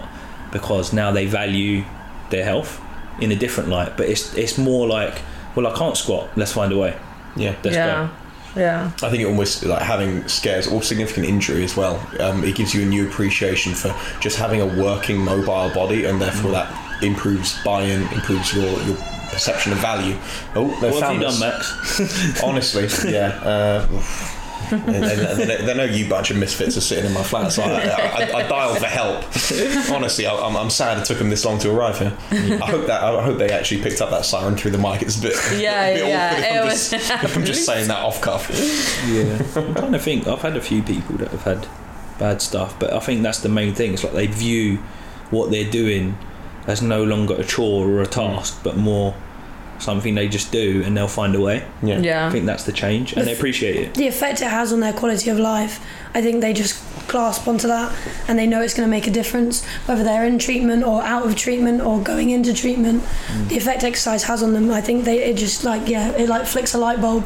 because 0.52 0.92
now 0.92 1.10
they 1.10 1.26
value 1.26 1.84
their 2.30 2.44
health 2.44 2.80
in 3.20 3.32
a 3.32 3.36
different 3.36 3.68
light. 3.68 3.96
But 3.96 4.08
it's 4.08 4.32
it's 4.34 4.56
more 4.56 4.86
like, 4.86 5.20
well, 5.56 5.66
I 5.66 5.76
can't 5.76 5.96
squat. 5.96 6.28
Let's 6.36 6.52
find 6.52 6.72
a 6.72 6.78
way. 6.78 6.96
Yeah. 7.34 7.56
Let's 7.64 7.76
yeah. 7.76 8.08
Yeah. 8.56 8.90
I 9.02 9.10
think 9.10 9.22
it 9.22 9.26
almost 9.26 9.64
like 9.64 9.82
having 9.82 10.26
scares 10.28 10.66
or 10.66 10.82
significant 10.82 11.26
injury 11.26 11.62
as 11.62 11.76
well. 11.76 12.04
Um, 12.20 12.42
it 12.44 12.56
gives 12.56 12.74
you 12.74 12.82
a 12.82 12.86
new 12.86 13.06
appreciation 13.06 13.74
for 13.74 13.94
just 14.20 14.36
having 14.36 14.60
a 14.60 14.66
working 14.66 15.18
mobile 15.18 15.70
body, 15.74 16.06
and 16.06 16.20
therefore 16.20 16.52
that 16.52 17.02
improves 17.02 17.62
buy-in, 17.62 18.02
improves 18.14 18.54
your, 18.54 18.80
your 18.82 18.96
perception 19.30 19.72
of 19.72 19.78
value. 19.78 20.16
Oh, 20.54 20.68
they 20.80 20.88
go. 20.88 20.94
What 20.94 21.02
have 21.02 21.20
you 21.20 21.26
us. 21.26 21.38
done, 21.38 21.50
Max? 21.50 22.42
Honestly, 22.42 23.12
yeah. 23.12 23.28
Uh, 23.42 23.86
and, 24.72 24.88
and, 24.88 25.04
and 25.04 25.40
they, 25.50 25.56
they 25.64 25.74
know 25.74 25.84
you 25.84 26.08
bunch 26.08 26.30
of 26.30 26.36
misfits 26.36 26.76
are 26.76 26.80
sitting 26.80 27.06
in 27.06 27.12
my 27.12 27.22
flat, 27.22 27.52
so 27.52 27.62
I, 27.62 27.80
I, 27.80 28.32
I 28.44 28.48
dialed 28.48 28.78
for 28.78 28.86
help. 28.86 29.24
Honestly, 29.90 30.26
I, 30.26 30.34
I'm, 30.34 30.56
I'm 30.56 30.70
sad 30.70 30.98
it 30.98 31.04
took 31.04 31.18
them 31.18 31.30
this 31.30 31.44
long 31.44 31.58
to 31.60 31.70
arrive 31.70 31.98
here. 31.98 32.16
I 32.30 32.66
hope 32.66 32.86
that 32.86 33.02
I 33.02 33.22
hope 33.22 33.38
they 33.38 33.50
actually 33.50 33.82
picked 33.82 34.00
up 34.00 34.10
that 34.10 34.24
siren 34.24 34.56
through 34.56 34.72
the 34.72 34.78
mic. 34.78 35.02
It's 35.02 35.18
a 35.18 35.22
bit, 35.22 35.34
Yeah, 35.60 35.84
a 35.86 35.94
bit 35.94 36.08
yeah, 36.08 36.26
awkward 36.30 36.44
if 36.44 36.52
I'm, 36.60 36.66
was- 36.66 36.90
just, 36.90 37.24
if 37.24 37.36
I'm 37.36 37.44
just 37.44 37.66
saying 37.66 37.88
that 37.88 37.98
off 38.02 38.20
cuff. 38.20 38.50
Yeah, 39.06 39.42
I'm 39.60 39.74
trying 39.74 39.92
to 39.92 39.98
think. 39.98 40.26
I've 40.26 40.42
had 40.42 40.56
a 40.56 40.60
few 40.60 40.82
people 40.82 41.16
that 41.18 41.28
have 41.30 41.42
had 41.42 41.66
bad 42.18 42.40
stuff, 42.42 42.78
but 42.78 42.92
I 42.92 43.00
think 43.00 43.22
that's 43.22 43.40
the 43.40 43.48
main 43.48 43.74
thing. 43.74 43.94
It's 43.94 44.02
like 44.04 44.12
they 44.14 44.26
view 44.26 44.76
what 45.30 45.50
they're 45.50 45.70
doing 45.70 46.16
as 46.66 46.82
no 46.82 47.04
longer 47.04 47.34
a 47.34 47.44
chore 47.44 47.86
or 47.88 48.00
a 48.02 48.06
task, 48.06 48.60
but 48.64 48.76
more 48.76 49.14
something 49.78 50.14
they 50.14 50.28
just 50.28 50.52
do 50.52 50.82
and 50.84 50.96
they'll 50.96 51.08
find 51.08 51.34
a 51.34 51.40
way. 51.40 51.66
Yeah. 51.82 52.26
I 52.26 52.30
think 52.30 52.46
that's 52.46 52.64
the 52.64 52.72
change, 52.72 53.12
and 53.12 53.26
they 53.26 53.32
appreciate 53.32 53.76
it. 53.76 53.94
the 53.94 54.06
effect 54.06 54.40
it 54.42 54.48
has 54.48 54.72
on 54.72 54.80
their 54.80 54.92
quality 54.92 55.30
of 55.30 55.38
life, 55.38 55.84
I 56.14 56.22
think 56.22 56.40
they 56.40 56.52
just 56.52 56.82
clasp 57.08 57.46
onto 57.46 57.68
that 57.68 57.96
and 58.26 58.36
they 58.36 58.46
know 58.48 58.60
it's 58.60 58.74
going 58.74 58.86
to 58.86 58.90
make 58.90 59.06
a 59.06 59.10
difference, 59.10 59.64
whether 59.86 60.02
they're 60.02 60.24
in 60.24 60.38
treatment 60.38 60.82
or 60.82 61.02
out 61.02 61.24
of 61.24 61.36
treatment 61.36 61.80
or 61.80 62.00
going 62.00 62.30
into 62.30 62.52
treatment. 62.52 63.02
Mm. 63.02 63.48
The 63.48 63.56
effect 63.56 63.84
exercise 63.84 64.24
has 64.24 64.42
on 64.42 64.52
them, 64.52 64.70
I 64.70 64.80
think 64.80 65.04
they 65.04 65.22
it 65.22 65.36
just 65.36 65.62
like 65.64 65.88
yeah, 65.88 66.10
it 66.12 66.28
like 66.28 66.46
flicks 66.46 66.74
a 66.74 66.78
light 66.78 67.00
bulb. 67.00 67.24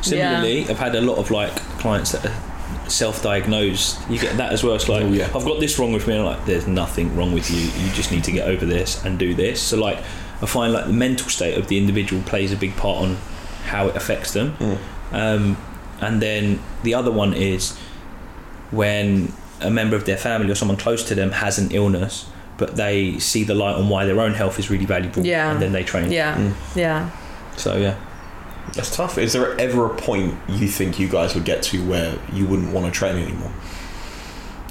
Similarly, 0.00 0.68
I've 0.68 0.78
had 0.78 0.94
a 0.96 1.00
lot 1.00 1.18
of 1.18 1.30
like 1.30 1.54
clients 1.78 2.12
that 2.12 2.26
are 2.26 2.90
self-diagnosed. 2.90 3.98
You 4.10 4.18
get 4.18 4.36
that 4.36 4.52
as 4.52 4.62
well. 4.64 4.74
It's 4.74 4.88
like 4.88 5.04
Oh, 5.04 5.08
yeah. 5.12 5.26
I've 5.34 5.44
got 5.44 5.60
this 5.60 5.78
wrong 5.78 5.92
with 5.92 6.06
me. 6.06 6.14
And 6.16 6.26
I'm 6.26 6.36
like, 6.36 6.44
there's 6.46 6.66
nothing 6.66 7.14
wrong 7.16 7.32
with 7.32 7.50
you. 7.50 7.60
You 7.60 7.92
just 7.92 8.10
need 8.12 8.24
to 8.24 8.32
get 8.32 8.48
over 8.48 8.66
this 8.66 9.04
and 9.04 9.18
do 9.18 9.34
this. 9.34 9.62
So 9.62 9.78
like, 9.78 9.98
I 10.42 10.46
find 10.46 10.72
like 10.72 10.86
the 10.86 10.92
mental 10.92 11.28
state 11.28 11.56
of 11.56 11.68
the 11.68 11.78
individual 11.78 12.22
plays 12.24 12.52
a 12.52 12.56
big 12.56 12.76
part 12.76 12.98
on 13.02 13.16
how 13.64 13.86
it 13.88 13.96
affects 13.96 14.32
them. 14.32 14.56
Mm. 14.58 14.78
Um, 15.12 15.56
and 16.00 16.20
then 16.20 16.60
the 16.82 16.94
other 16.94 17.12
one 17.12 17.32
is 17.32 17.78
when 18.70 19.32
a 19.60 19.70
member 19.70 19.94
of 19.96 20.04
their 20.04 20.16
family 20.16 20.50
or 20.50 20.54
someone 20.54 20.76
close 20.76 21.04
to 21.08 21.14
them 21.14 21.30
has 21.30 21.58
an 21.58 21.70
illness, 21.70 22.28
but 22.58 22.76
they 22.76 23.18
see 23.18 23.44
the 23.44 23.54
light 23.54 23.76
on 23.76 23.88
why 23.88 24.04
their 24.04 24.20
own 24.20 24.34
health 24.34 24.58
is 24.58 24.70
really 24.70 24.84
valuable, 24.86 25.24
Yeah. 25.24 25.52
and 25.52 25.62
then 25.62 25.72
they 25.72 25.84
train. 25.84 26.10
Yeah. 26.10 26.36
Mm. 26.36 26.54
Yeah. 26.76 27.10
So 27.56 27.76
yeah. 27.76 27.94
That's 28.74 28.94
tough. 28.94 29.18
Is 29.18 29.32
there 29.32 29.58
ever 29.60 29.86
a 29.86 29.94
point 29.94 30.34
you 30.48 30.66
think 30.68 30.98
you 30.98 31.08
guys 31.08 31.34
would 31.34 31.44
get 31.44 31.62
to 31.64 31.86
where 31.88 32.18
you 32.32 32.46
wouldn't 32.46 32.72
want 32.72 32.86
to 32.86 32.92
train 32.92 33.16
anymore? 33.16 33.52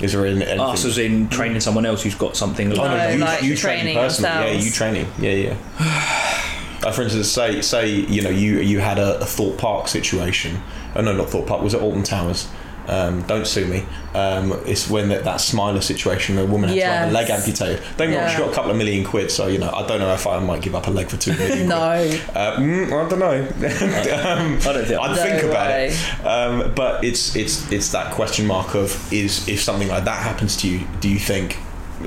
Is 0.01 0.13
there 0.13 0.25
any- 0.25 0.37
anything? 0.41 0.59
Us 0.59 0.85
as 0.85 0.97
in 0.97 1.29
training 1.29 1.59
someone 1.61 1.85
else 1.85 2.01
who's 2.03 2.15
got 2.15 2.35
something. 2.35 2.71
Oh, 2.71 2.75
No, 2.75 2.97
no, 2.97 3.09
you, 3.09 3.17
like 3.19 3.43
you 3.43 3.55
training 3.55 3.95
personally. 3.95 4.29
Yeah, 4.29 4.41
yourselves. 4.51 4.65
you 4.65 4.71
training. 4.71 5.07
Yeah, 5.19 5.31
yeah. 5.79 6.17
Uh, 6.83 6.91
for 6.91 7.03
instance, 7.03 7.27
say 7.29 7.61
say 7.61 7.87
you 7.87 8.23
know 8.23 8.31
you 8.31 8.57
you 8.59 8.79
had 8.79 8.97
a, 8.97 9.19
a 9.21 9.25
Thorpe 9.25 9.59
Park 9.59 9.87
situation. 9.87 10.59
Oh 10.95 11.01
no, 11.01 11.13
not 11.13 11.29
Thorpe 11.29 11.45
Park. 11.45 11.61
Was 11.61 11.75
it 11.75 11.81
Alton 11.83 12.01
Towers? 12.01 12.47
Um, 12.88 13.21
don't 13.23 13.45
sue 13.45 13.65
me. 13.67 13.86
Um, 14.15 14.53
it's 14.65 14.89
when 14.89 15.09
that, 15.09 15.23
that 15.23 15.38
Smiler 15.39 15.82
situation, 15.82 16.38
a 16.39 16.45
woman 16.45 16.69
had 16.69 16.75
to 16.75 16.86
have 16.86 17.09
a 17.09 17.11
leg 17.13 17.29
amputated. 17.29 17.82
Don't 17.95 18.09
get 18.09 18.09
me 18.09 18.15
wrong, 18.17 18.27
she 18.27 18.34
Yeah. 18.34 18.39
got 18.39 18.49
a 18.51 18.53
couple 18.55 18.71
of 18.71 18.77
million 18.77 19.03
quid, 19.05 19.29
so 19.32 19.47
you 19.47 19.59
know 19.59 19.69
I 19.71 19.86
don't 19.88 19.99
know 19.99 20.13
if 20.13 20.25
I 20.27 20.39
might 20.39 20.61
give 20.61 20.75
up 20.75 20.88
a 20.88 20.91
leg 20.91 21.07
for 21.07 21.17
two 21.17 21.34
million. 21.34 21.67
No. 21.69 21.77
quid. 21.77 22.21
Uh, 22.36 22.55
mm, 22.57 22.86
I 22.88 23.09
don't 23.09 23.19
know. 23.19 23.38
um, 23.38 24.59
I 24.67 24.73
don't 24.73 24.86
think. 24.86 24.99
I'd 24.99 25.15
No 25.15 25.23
think 25.23 25.43
about 25.43 25.67
way. 25.69 25.88
it. 25.93 26.25
Um, 26.25 26.73
but 26.75 27.03
it's 27.03 27.36
it's 27.36 27.71
it's 27.71 27.91
that 27.91 28.11
question 28.13 28.47
mark 28.47 28.73
of 28.75 29.13
is 29.13 29.47
if 29.47 29.61
something 29.61 29.88
like 29.88 30.03
that 30.05 30.21
happens 30.23 30.57
to 30.57 30.67
you, 30.67 30.86
do 30.99 31.07
you 31.09 31.19
think 31.19 31.57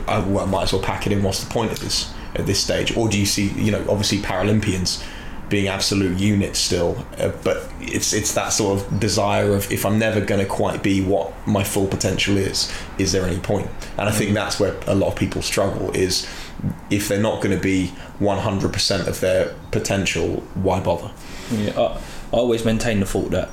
I, 0.08 0.18
well, 0.18 0.44
I 0.44 0.50
might 0.50 0.64
as 0.64 0.72
well 0.72 0.82
pack 0.82 1.06
it 1.06 1.12
in? 1.12 1.22
What's 1.22 1.42
the 1.42 1.50
point 1.50 1.70
at 1.70 1.78
this 1.78 2.12
at 2.34 2.46
this 2.46 2.60
stage? 2.60 2.96
Or 2.96 3.08
do 3.08 3.18
you 3.18 3.26
see 3.26 3.48
you 3.50 3.70
know 3.70 3.80
obviously 3.88 4.18
Paralympians 4.18 5.02
being 5.48 5.68
absolute 5.68 6.18
units 6.18 6.58
still, 6.58 7.04
uh, 7.18 7.30
but 7.42 7.70
it's 7.80 8.12
it's 8.12 8.34
that 8.34 8.48
sort 8.48 8.80
of 8.80 9.00
desire 9.00 9.54
of 9.54 9.70
if 9.70 9.84
I'm 9.84 9.98
never 9.98 10.20
going 10.20 10.40
to 10.40 10.46
quite 10.46 10.82
be 10.82 11.02
what 11.02 11.32
my 11.46 11.62
full 11.62 11.86
potential 11.86 12.36
is, 12.36 12.72
is 12.98 13.12
there 13.12 13.24
any 13.26 13.38
point? 13.38 13.68
And 13.98 14.08
I 14.08 14.12
think 14.12 14.34
that's 14.34 14.58
where 14.58 14.76
a 14.86 14.94
lot 14.94 15.08
of 15.08 15.16
people 15.16 15.42
struggle 15.42 15.90
is 15.92 16.26
if 16.90 17.08
they're 17.08 17.20
not 17.20 17.42
going 17.42 17.54
to 17.54 17.62
be 17.62 17.92
100% 18.20 19.06
of 19.06 19.20
their 19.20 19.54
potential, 19.70 20.36
why 20.54 20.80
bother? 20.80 21.12
Yeah, 21.50 21.78
I, 21.78 21.96
I 22.32 22.36
always 22.36 22.64
maintain 22.64 23.00
the 23.00 23.06
thought 23.06 23.30
that 23.32 23.50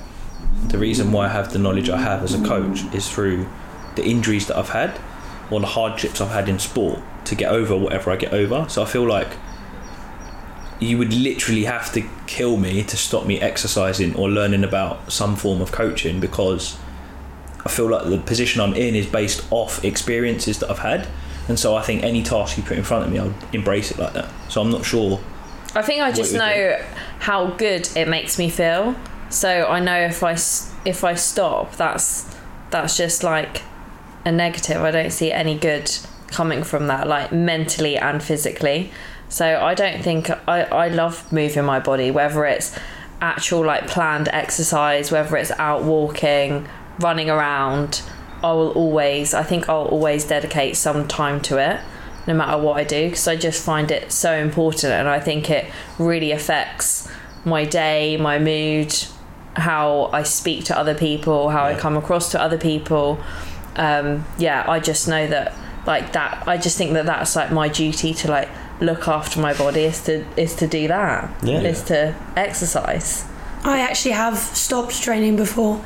the 0.67 0.77
reason 0.77 1.11
why 1.11 1.25
I 1.25 1.29
have 1.29 1.51
the 1.51 1.59
knowledge 1.59 1.89
I 1.89 1.97
have 1.97 2.23
as 2.23 2.33
a 2.33 2.43
coach 2.45 2.83
is 2.93 3.09
through 3.09 3.47
the 3.95 4.05
injuries 4.05 4.47
that 4.47 4.57
I've 4.57 4.69
had 4.69 4.99
or 5.49 5.59
the 5.59 5.67
hardships 5.67 6.21
I've 6.21 6.31
had 6.31 6.47
in 6.47 6.59
sport 6.59 6.99
to 7.25 7.35
get 7.35 7.51
over 7.51 7.77
whatever 7.77 8.11
I 8.11 8.15
get 8.15 8.33
over. 8.33 8.65
So 8.69 8.81
I 8.81 8.85
feel 8.85 9.05
like 9.05 9.29
you 10.81 10.97
would 10.97 11.13
literally 11.13 11.63
have 11.63 11.93
to 11.93 12.03
kill 12.27 12.57
me 12.57 12.83
to 12.83 12.97
stop 12.97 13.25
me 13.25 13.39
exercising 13.39 14.15
or 14.15 14.29
learning 14.29 14.63
about 14.63 15.11
some 15.11 15.35
form 15.37 15.61
of 15.61 15.71
coaching 15.71 16.19
because 16.19 16.77
I 17.63 17.69
feel 17.69 17.89
like 17.89 18.09
the 18.09 18.17
position 18.17 18.59
I'm 18.59 18.73
in 18.73 18.95
is 18.95 19.05
based 19.05 19.45
off 19.51 19.85
experiences 19.85 20.59
that 20.59 20.69
I've 20.69 20.79
had. 20.79 21.07
And 21.47 21.57
so 21.57 21.75
I 21.75 21.81
think 21.81 22.03
any 22.03 22.23
task 22.23 22.57
you 22.57 22.63
put 22.63 22.77
in 22.77 22.83
front 22.83 23.05
of 23.05 23.11
me, 23.11 23.19
I'll 23.19 23.33
embrace 23.53 23.91
it 23.91 23.99
like 23.99 24.13
that. 24.13 24.29
So 24.49 24.59
I'm 24.61 24.71
not 24.71 24.83
sure 24.83 25.19
I 25.73 25.81
think 25.81 26.01
I 26.01 26.11
just 26.11 26.33
know 26.33 26.81
how 27.19 27.51
good 27.51 27.87
it 27.95 28.07
makes 28.07 28.37
me 28.37 28.49
feel. 28.49 28.95
So 29.29 29.67
I 29.67 29.79
know 29.79 30.01
if 30.01 30.21
I 30.21 30.33
if 30.85 31.03
I 31.03 31.15
stop, 31.15 31.75
that's 31.77 32.35
that's 32.71 32.97
just 32.97 33.23
like 33.23 33.61
a 34.25 34.31
negative. 34.31 34.81
I 34.81 34.91
don't 34.91 35.11
see 35.11 35.31
any 35.31 35.57
good 35.57 35.89
coming 36.27 36.63
from 36.63 36.87
that, 36.87 37.07
like 37.07 37.31
mentally 37.31 37.97
and 37.97 38.21
physically. 38.21 38.91
So 39.31 39.61
I 39.61 39.73
don't 39.73 40.03
think 40.03 40.29
I 40.47 40.63
I 40.63 40.87
love 40.89 41.31
moving 41.31 41.63
my 41.63 41.79
body, 41.79 42.11
whether 42.11 42.45
it's 42.45 42.77
actual 43.21 43.65
like 43.65 43.87
planned 43.87 44.27
exercise, 44.27 45.09
whether 45.09 45.37
it's 45.37 45.51
out 45.51 45.83
walking, 45.83 46.67
running 46.99 47.29
around. 47.29 48.01
I 48.43 48.51
will 48.51 48.71
always. 48.71 49.33
I 49.33 49.43
think 49.43 49.69
I'll 49.69 49.85
always 49.85 50.25
dedicate 50.25 50.75
some 50.75 51.07
time 51.07 51.39
to 51.41 51.57
it 51.57 51.79
no 52.27 52.33
matter 52.33 52.61
what 52.61 52.77
I 52.77 52.83
do 52.83 53.05
because 53.05 53.27
I 53.27 53.35
just 53.35 53.63
find 53.63 53.89
it 53.89 54.11
so 54.11 54.33
important 54.33 54.93
and 54.93 55.07
I 55.07 55.19
think 55.19 55.49
it 55.49 55.65
really 55.97 56.31
affects 56.31 57.09
my 57.45 57.65
day, 57.65 58.17
my 58.17 58.37
mood, 58.37 58.93
how 59.55 60.09
I 60.13 60.23
speak 60.23 60.65
to 60.65 60.77
other 60.77 60.93
people, 60.93 61.49
how 61.49 61.63
I 61.63 61.75
come 61.75 61.97
across 61.97 62.31
to 62.31 62.41
other 62.41 62.57
people. 62.57 63.19
Um, 63.75 64.25
yeah, 64.37 64.65
I 64.67 64.79
just 64.79 65.07
know 65.07 65.25
that 65.27 65.55
like 65.87 66.11
that. 66.11 66.47
I 66.47 66.57
just 66.57 66.77
think 66.77 66.93
that 66.93 67.05
that's 67.05 67.35
like 67.35 67.51
my 67.51 67.69
duty 67.69 68.13
to 68.13 68.29
like 68.29 68.49
look 68.81 69.07
after 69.07 69.39
my 69.39 69.53
body 69.53 69.83
is 69.83 70.03
to 70.05 70.25
is 70.35 70.55
to 70.55 70.67
do 70.67 70.87
that. 70.87 71.29
Yeah. 71.43 71.61
Is 71.61 71.83
to 71.83 72.15
exercise. 72.35 73.25
I 73.63 73.79
actually 73.79 74.11
have 74.11 74.37
stopped 74.37 75.01
training 75.01 75.35
before, 75.35 75.85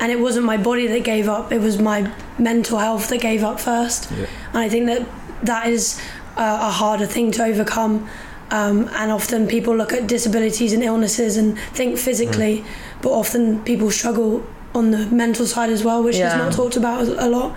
and 0.00 0.10
it 0.10 0.18
wasn't 0.18 0.44
my 0.44 0.56
body 0.56 0.88
that 0.88 1.04
gave 1.04 1.28
up, 1.28 1.52
it 1.52 1.60
was 1.60 1.78
my 1.78 2.12
mental 2.38 2.78
health 2.78 3.08
that 3.08 3.20
gave 3.20 3.44
up 3.44 3.60
first. 3.60 4.10
Yeah. 4.10 4.26
And 4.48 4.58
I 4.58 4.68
think 4.68 4.86
that 4.86 5.06
that 5.44 5.68
is 5.68 6.00
uh, 6.36 6.58
a 6.62 6.70
harder 6.70 7.06
thing 7.06 7.30
to 7.32 7.44
overcome. 7.44 8.08
Um, 8.50 8.90
and 8.92 9.10
often 9.10 9.46
people 9.46 9.74
look 9.74 9.94
at 9.94 10.06
disabilities 10.06 10.74
and 10.74 10.82
illnesses 10.82 11.38
and 11.38 11.58
think 11.72 11.96
physically, 11.96 12.66
but 13.00 13.10
often 13.10 13.64
people 13.64 13.90
struggle 13.90 14.44
on 14.74 14.90
the 14.90 15.06
mental 15.06 15.46
side 15.46 15.70
as 15.70 15.82
well, 15.82 16.02
which 16.02 16.16
is 16.16 16.34
not 16.34 16.52
talked 16.52 16.76
about 16.76 17.06
a 17.06 17.28
lot. 17.28 17.56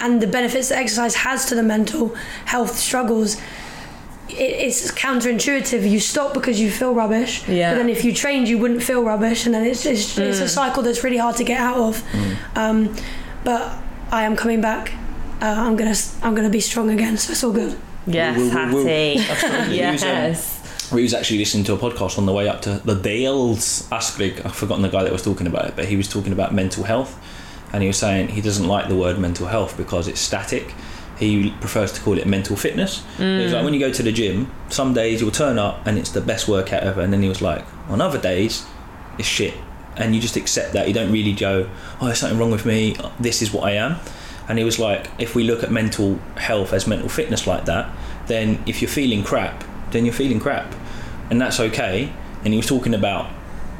And 0.00 0.20
the 0.20 0.26
benefits 0.28 0.68
that 0.68 0.78
exercise 0.78 1.16
has 1.16 1.46
to 1.46 1.56
the 1.56 1.64
mental 1.64 2.14
health 2.44 2.76
struggles 2.76 3.36
it, 3.36 3.42
it's 4.38 4.90
counterintuitive. 4.92 5.88
You 5.90 6.00
stop 6.00 6.34
because 6.34 6.60
you 6.60 6.70
feel 6.70 6.94
rubbish, 6.94 7.46
Yeah. 7.48 7.72
but 7.72 7.78
then 7.78 7.88
if 7.88 8.04
you 8.04 8.12
trained, 8.12 8.48
you 8.48 8.58
wouldn't 8.58 8.82
feel 8.82 9.02
rubbish, 9.02 9.46
and 9.46 9.54
then 9.54 9.64
it's 9.66 9.84
it's, 9.86 10.16
it's 10.18 10.40
a 10.40 10.48
cycle 10.48 10.82
that's 10.82 11.02
really 11.04 11.16
hard 11.18 11.36
to 11.36 11.44
get 11.44 11.60
out 11.60 11.76
of. 11.78 12.02
Um, 12.54 12.94
but 13.44 13.76
I 14.10 14.24
am 14.24 14.36
coming 14.36 14.60
back. 14.60 14.92
Uh, 15.40 15.46
I'm 15.46 15.76
gonna 15.76 15.90
s- 15.90 16.16
I'm 16.22 16.34
gonna 16.34 16.50
be 16.50 16.60
strong 16.60 16.90
again, 16.90 17.16
so 17.18 17.32
it's 17.32 17.44
all 17.44 17.52
good. 17.52 17.76
Yes, 18.06 18.38
Woo, 18.38 18.44
woo, 18.50 18.66
woo, 18.72 18.74
woo. 18.74 18.84
Hatti. 18.86 19.18
Absolutely. 19.30 19.80
It 19.80 19.92
was, 19.92 20.02
um, 20.02 20.08
yes. 20.08 20.52
We 20.92 21.02
was 21.02 21.12
actually 21.14 21.38
listening 21.38 21.64
to 21.64 21.72
a 21.74 21.76
podcast 21.78 22.16
on 22.16 22.26
the 22.26 22.32
way 22.32 22.48
up 22.48 22.62
to 22.62 22.78
the 22.84 22.94
Dales 22.94 23.88
Askrigg. 23.90 24.44
I've 24.46 24.54
forgotten 24.54 24.82
the 24.82 24.88
guy 24.88 25.02
that 25.02 25.12
was 25.12 25.22
talking 25.22 25.48
about 25.48 25.66
it, 25.66 25.74
but 25.76 25.86
he 25.86 25.96
was 25.96 26.06
talking 26.08 26.32
about 26.32 26.54
mental 26.54 26.84
health, 26.84 27.18
and 27.72 27.82
he 27.82 27.88
was 27.88 27.96
saying 27.96 28.28
he 28.28 28.40
doesn't 28.40 28.68
like 28.68 28.88
the 28.88 28.94
word 28.94 29.18
mental 29.18 29.48
health 29.48 29.76
because 29.76 30.06
it's 30.06 30.20
static. 30.20 30.72
He 31.18 31.50
prefers 31.60 31.92
to 31.92 32.00
call 32.00 32.18
it 32.18 32.26
mental 32.26 32.56
fitness. 32.56 33.04
He 33.16 33.42
was 33.42 33.52
like, 33.52 33.62
mm. 33.62 33.64
when 33.64 33.74
you 33.74 33.80
go 33.80 33.90
to 33.90 34.02
the 34.02 34.12
gym, 34.12 34.52
some 34.68 34.92
days 34.92 35.20
you'll 35.20 35.30
turn 35.30 35.58
up 35.58 35.86
and 35.86 35.96
it's 35.96 36.10
the 36.10 36.20
best 36.20 36.46
workout 36.46 36.82
ever, 36.82 37.00
and 37.00 37.12
then 37.12 37.22
he 37.22 37.28
was 37.28 37.40
like, 37.40 37.64
on 37.88 38.00
other 38.00 38.20
days, 38.20 38.66
it's 39.18 39.26
shit, 39.26 39.54
and 39.96 40.14
you 40.14 40.20
just 40.20 40.36
accept 40.36 40.74
that. 40.74 40.88
You 40.88 40.94
don't 40.94 41.10
really 41.10 41.32
go, 41.32 41.70
oh, 42.00 42.06
there's 42.06 42.18
something 42.18 42.38
wrong 42.38 42.50
with 42.50 42.66
me. 42.66 42.96
This 43.18 43.40
is 43.40 43.52
what 43.52 43.64
I 43.64 43.72
am. 43.72 43.96
And 44.48 44.58
he 44.58 44.64
was 44.64 44.78
like, 44.78 45.08
if 45.18 45.34
we 45.34 45.42
look 45.42 45.62
at 45.62 45.72
mental 45.72 46.16
health 46.36 46.72
as 46.72 46.86
mental 46.86 47.08
fitness 47.08 47.46
like 47.46 47.64
that, 47.64 47.90
then 48.26 48.62
if 48.66 48.82
you're 48.82 48.88
feeling 48.88 49.24
crap, 49.24 49.64
then 49.90 50.04
you're 50.04 50.14
feeling 50.14 50.38
crap. 50.38 50.74
And 51.30 51.40
that's 51.40 51.58
okay. 51.58 52.12
And 52.44 52.52
he 52.52 52.56
was 52.56 52.66
talking 52.66 52.94
about 52.94 53.30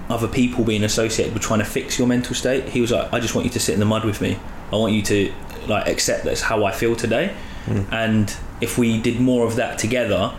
other 0.08 0.26
people 0.26 0.64
being 0.64 0.84
associated 0.84 1.34
with 1.34 1.42
trying 1.42 1.58
to 1.58 1.64
fix 1.64 1.98
your 1.98 2.08
mental 2.08 2.34
state. 2.34 2.68
He 2.70 2.80
was 2.80 2.90
like, 2.92 3.12
I 3.12 3.20
just 3.20 3.34
want 3.34 3.44
you 3.44 3.50
to 3.52 3.60
sit 3.60 3.74
in 3.74 3.80
the 3.80 3.86
mud 3.86 4.04
with 4.04 4.20
me. 4.20 4.38
I 4.72 4.76
want 4.76 4.92
you 4.92 5.02
to 5.02 5.32
like 5.68 5.88
accept 5.88 6.24
that's 6.24 6.42
how 6.42 6.64
I 6.64 6.72
feel 6.72 6.96
today. 6.96 7.34
Hmm. 7.66 7.82
And 7.92 8.36
if 8.60 8.78
we 8.78 9.00
did 9.00 9.20
more 9.20 9.46
of 9.46 9.56
that 9.56 9.78
together, 9.78 10.34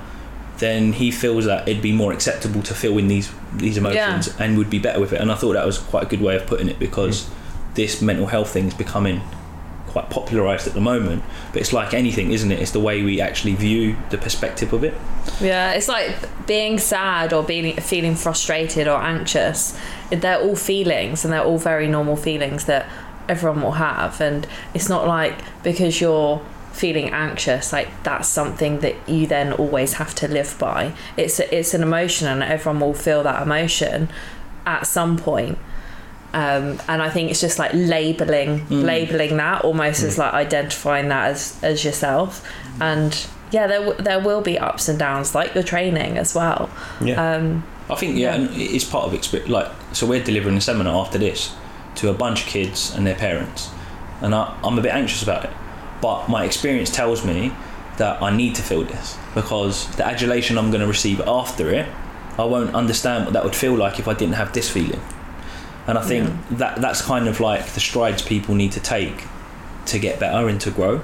then 0.57 0.93
he 0.93 1.11
feels 1.11 1.45
that 1.45 1.67
it'd 1.67 1.83
be 1.83 1.91
more 1.91 2.11
acceptable 2.11 2.63
to 2.63 2.73
feel 2.73 2.97
in 2.97 3.07
these 3.07 3.31
these 3.53 3.77
emotions 3.77 4.35
and 4.39 4.57
would 4.57 4.69
be 4.69 4.79
better 4.79 4.99
with 4.99 5.13
it. 5.13 5.21
And 5.21 5.31
I 5.31 5.35
thought 5.35 5.53
that 5.53 5.65
was 5.65 5.77
quite 5.77 6.03
a 6.03 6.07
good 6.07 6.21
way 6.21 6.35
of 6.35 6.45
putting 6.45 6.69
it 6.69 6.79
because 6.79 7.25
hmm. 7.25 7.33
this 7.75 8.01
mental 8.01 8.27
health 8.27 8.51
thing 8.51 8.67
is 8.67 8.73
becoming 8.73 9.21
quite 9.97 10.09
popularized 10.11 10.67
at 10.67 10.73
the 10.73 10.81
moment. 10.81 11.23
But 11.51 11.61
it's 11.61 11.73
like 11.73 11.93
anything, 11.93 12.31
isn't 12.31 12.51
it? 12.51 12.59
It's 12.59 12.71
the 12.71 12.79
way 12.79 13.01
we 13.01 13.19
actually 13.19 13.55
view 13.55 13.95
the 14.11 14.17
perspective 14.17 14.71
of 14.73 14.83
it. 14.83 14.93
Yeah, 15.41 15.73
it's 15.73 15.87
like 15.87 16.15
being 16.45 16.77
sad 16.77 17.33
or 17.33 17.43
being 17.43 17.75
feeling 17.77 18.15
frustrated 18.15 18.87
or 18.87 18.97
anxious. 19.01 19.77
They're 20.11 20.39
all 20.39 20.55
feelings, 20.55 21.23
and 21.23 21.33
they're 21.33 21.43
all 21.43 21.57
very 21.57 21.87
normal 21.87 22.15
feelings 22.15 22.65
that 22.65 22.85
everyone 23.29 23.61
will 23.61 23.71
have. 23.73 24.21
And 24.21 24.47
it's 24.73 24.89
not 24.89 25.07
like 25.07 25.35
because 25.63 26.01
you're 26.01 26.41
feeling 26.77 27.09
anxious, 27.09 27.73
like 27.73 27.89
that's 28.03 28.27
something 28.27 28.79
that 28.79 28.95
you 29.09 29.25
then 29.27 29.51
always 29.53 29.93
have 29.93 30.13
to 30.15 30.27
live 30.27 30.57
by. 30.59 30.93
It's 31.17 31.39
a, 31.39 31.55
it's 31.57 31.73
an 31.73 31.81
emotion, 31.81 32.27
and 32.27 32.43
everyone 32.43 32.79
will 32.79 32.93
feel 32.93 33.23
that 33.23 33.41
emotion 33.41 34.09
at 34.65 34.85
some 34.85 35.17
point. 35.17 35.57
Um, 36.33 36.79
and 36.87 37.01
I 37.01 37.09
think 37.09 37.31
it's 37.31 37.41
just 37.41 37.57
like 37.57 37.71
labeling, 37.73 38.67
labeling 38.69 39.37
that 39.37 39.63
almost 39.63 40.03
as 40.03 40.17
like 40.17 40.33
identifying 40.33 41.07
that 41.09 41.31
as 41.31 41.57
as 41.63 41.83
yourself, 41.83 42.47
and 42.79 43.27
yeah, 43.49 43.65
there 43.65 43.79
w- 43.79 44.01
there 44.01 44.19
will 44.19 44.41
be 44.41 44.59
ups 44.59 44.87
and 44.87 44.99
downs 44.99 45.33
like 45.33 45.55
your 45.55 45.63
training 45.63 46.17
as 46.17 46.35
well. 46.35 46.69
Yeah. 47.01 47.35
Um, 47.35 47.63
I 47.89 47.95
think 47.95 48.17
yeah, 48.17 48.35
and 48.35 48.49
it's 48.51 48.83
part 48.83 49.05
of 49.05 49.13
experience. 49.13 49.49
Like, 49.49 49.71
so 49.93 50.05
we're 50.05 50.23
delivering 50.23 50.57
a 50.57 50.61
seminar 50.61 50.93
after 50.99 51.17
this 51.17 51.55
to 51.97 52.09
a 52.09 52.13
bunch 52.13 52.43
of 52.43 52.47
kids 52.47 52.93
and 52.95 53.05
their 53.05 53.15
parents, 53.15 53.69
and 54.21 54.33
I, 54.33 54.57
I'm 54.63 54.77
a 54.77 54.81
bit 54.81 54.93
anxious 54.93 55.23
about 55.23 55.45
it. 55.45 55.51
But 56.01 56.27
my 56.27 56.45
experience 56.45 56.89
tells 56.89 57.25
me 57.25 57.51
that 57.97 58.21
I 58.21 58.35
need 58.35 58.55
to 58.55 58.61
feel 58.61 58.83
this 58.83 59.17
because 59.33 59.87
the 59.95 60.05
adulation 60.05 60.57
I'm 60.57 60.69
going 60.69 60.81
to 60.81 60.87
receive 60.87 61.19
after 61.21 61.69
it, 61.71 61.87
I 62.37 62.45
won't 62.45 62.75
understand 62.75 63.25
what 63.25 63.33
that 63.33 63.43
would 63.43 63.55
feel 63.55 63.75
like 63.75 63.99
if 63.99 64.07
I 64.07 64.13
didn't 64.13 64.35
have 64.35 64.53
this 64.53 64.69
feeling. 64.69 65.01
And 65.87 65.97
I 65.97 66.03
think 66.03 66.29
that 66.51 66.81
that's 66.81 67.01
kind 67.01 67.27
of 67.27 67.39
like 67.39 67.65
the 67.67 67.79
strides 67.79 68.21
people 68.21 68.55
need 68.55 68.73
to 68.73 68.79
take 68.79 69.23
to 69.85 69.99
get 69.99 70.19
better 70.19 70.47
and 70.47 70.59
to 70.61 70.71
grow, 70.71 71.01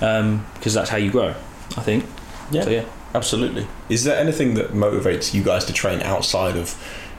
um, 0.00 0.44
because 0.54 0.74
that's 0.74 0.90
how 0.90 0.96
you 0.96 1.10
grow. 1.10 1.34
I 1.76 1.82
think. 1.82 2.04
Yeah. 2.50 2.62
So 2.62 2.70
yeah. 2.70 2.84
Absolutely. 3.14 3.66
Is 3.88 4.04
there 4.04 4.18
anything 4.18 4.54
that 4.54 4.72
motivates 4.72 5.32
you 5.32 5.42
guys 5.42 5.64
to 5.66 5.72
train 5.72 6.02
outside 6.02 6.56
of 6.56 6.74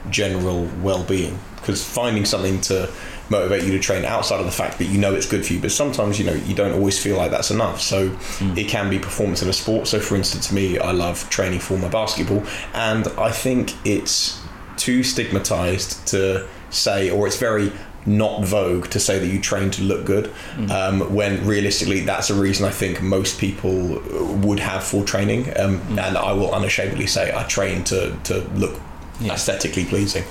general 0.10 0.66
well-being? 0.82 1.38
Because 1.56 1.84
finding 1.84 2.26
something 2.26 2.62
to 2.62 2.90
motivate 3.30 3.64
you 3.64 3.72
to 3.72 3.80
train 3.80 4.06
outside 4.06 4.40
of 4.40 4.46
the 4.46 4.52
fact 4.52 4.78
that 4.78 4.86
you 4.86 4.98
know 4.98 5.14
it's 5.14 5.28
good 5.28 5.46
for 5.46 5.54
you, 5.54 5.60
but 5.60 5.72
sometimes 5.72 6.18
you 6.18 6.26
know 6.26 6.34
you 6.34 6.56
don't 6.56 6.74
always 6.74 7.02
feel 7.02 7.18
like 7.18 7.32
that's 7.32 7.52
enough. 7.52 7.82
So 7.82 8.18
it 8.40 8.68
can 8.68 8.90
be 8.90 9.00
performance 9.00 9.42
in 9.42 9.50
a 9.50 9.54
sport. 9.54 9.88
So 9.88 10.00
for 10.00 10.16
instance, 10.16 10.52
me, 10.52 10.80
I 10.80 10.92
love 10.92 11.30
training 11.30 11.60
for 11.60 11.78
my 11.78 11.90
basketball, 11.90 12.44
and 12.74 13.08
I 13.18 13.32
think 13.32 13.74
it's 13.86 14.42
too 14.78 15.04
stigmatized 15.04 16.08
to 16.08 16.48
say, 16.70 17.10
or 17.10 17.28
it's 17.28 17.38
very 17.38 17.72
not 18.06 18.46
vogue 18.46 18.88
to 18.88 19.00
say 19.00 19.20
that 19.20 19.28
you 19.28 19.40
train 19.40 19.70
to 19.70 19.84
look 19.84 20.06
good 20.06 20.32
um, 20.72 21.14
when 21.14 21.46
realistically 21.46 22.00
that's 22.00 22.30
a 22.30 22.34
reason 22.34 22.66
I 22.66 22.70
think 22.70 23.02
most 23.02 23.38
people 23.38 24.02
would 24.38 24.60
have 24.60 24.82
for 24.82 25.04
training 25.04 25.50
um, 25.60 25.82
and 26.00 26.18
I 26.18 26.32
will 26.32 26.54
unashamedly 26.54 27.08
say 27.08 27.36
I 27.36 27.44
train 27.44 27.84
to, 27.86 28.18
to 28.24 28.40
look 28.56 28.80
Yeah. 29.20 29.34
aesthetically 29.34 29.86
pleasing 29.86 30.24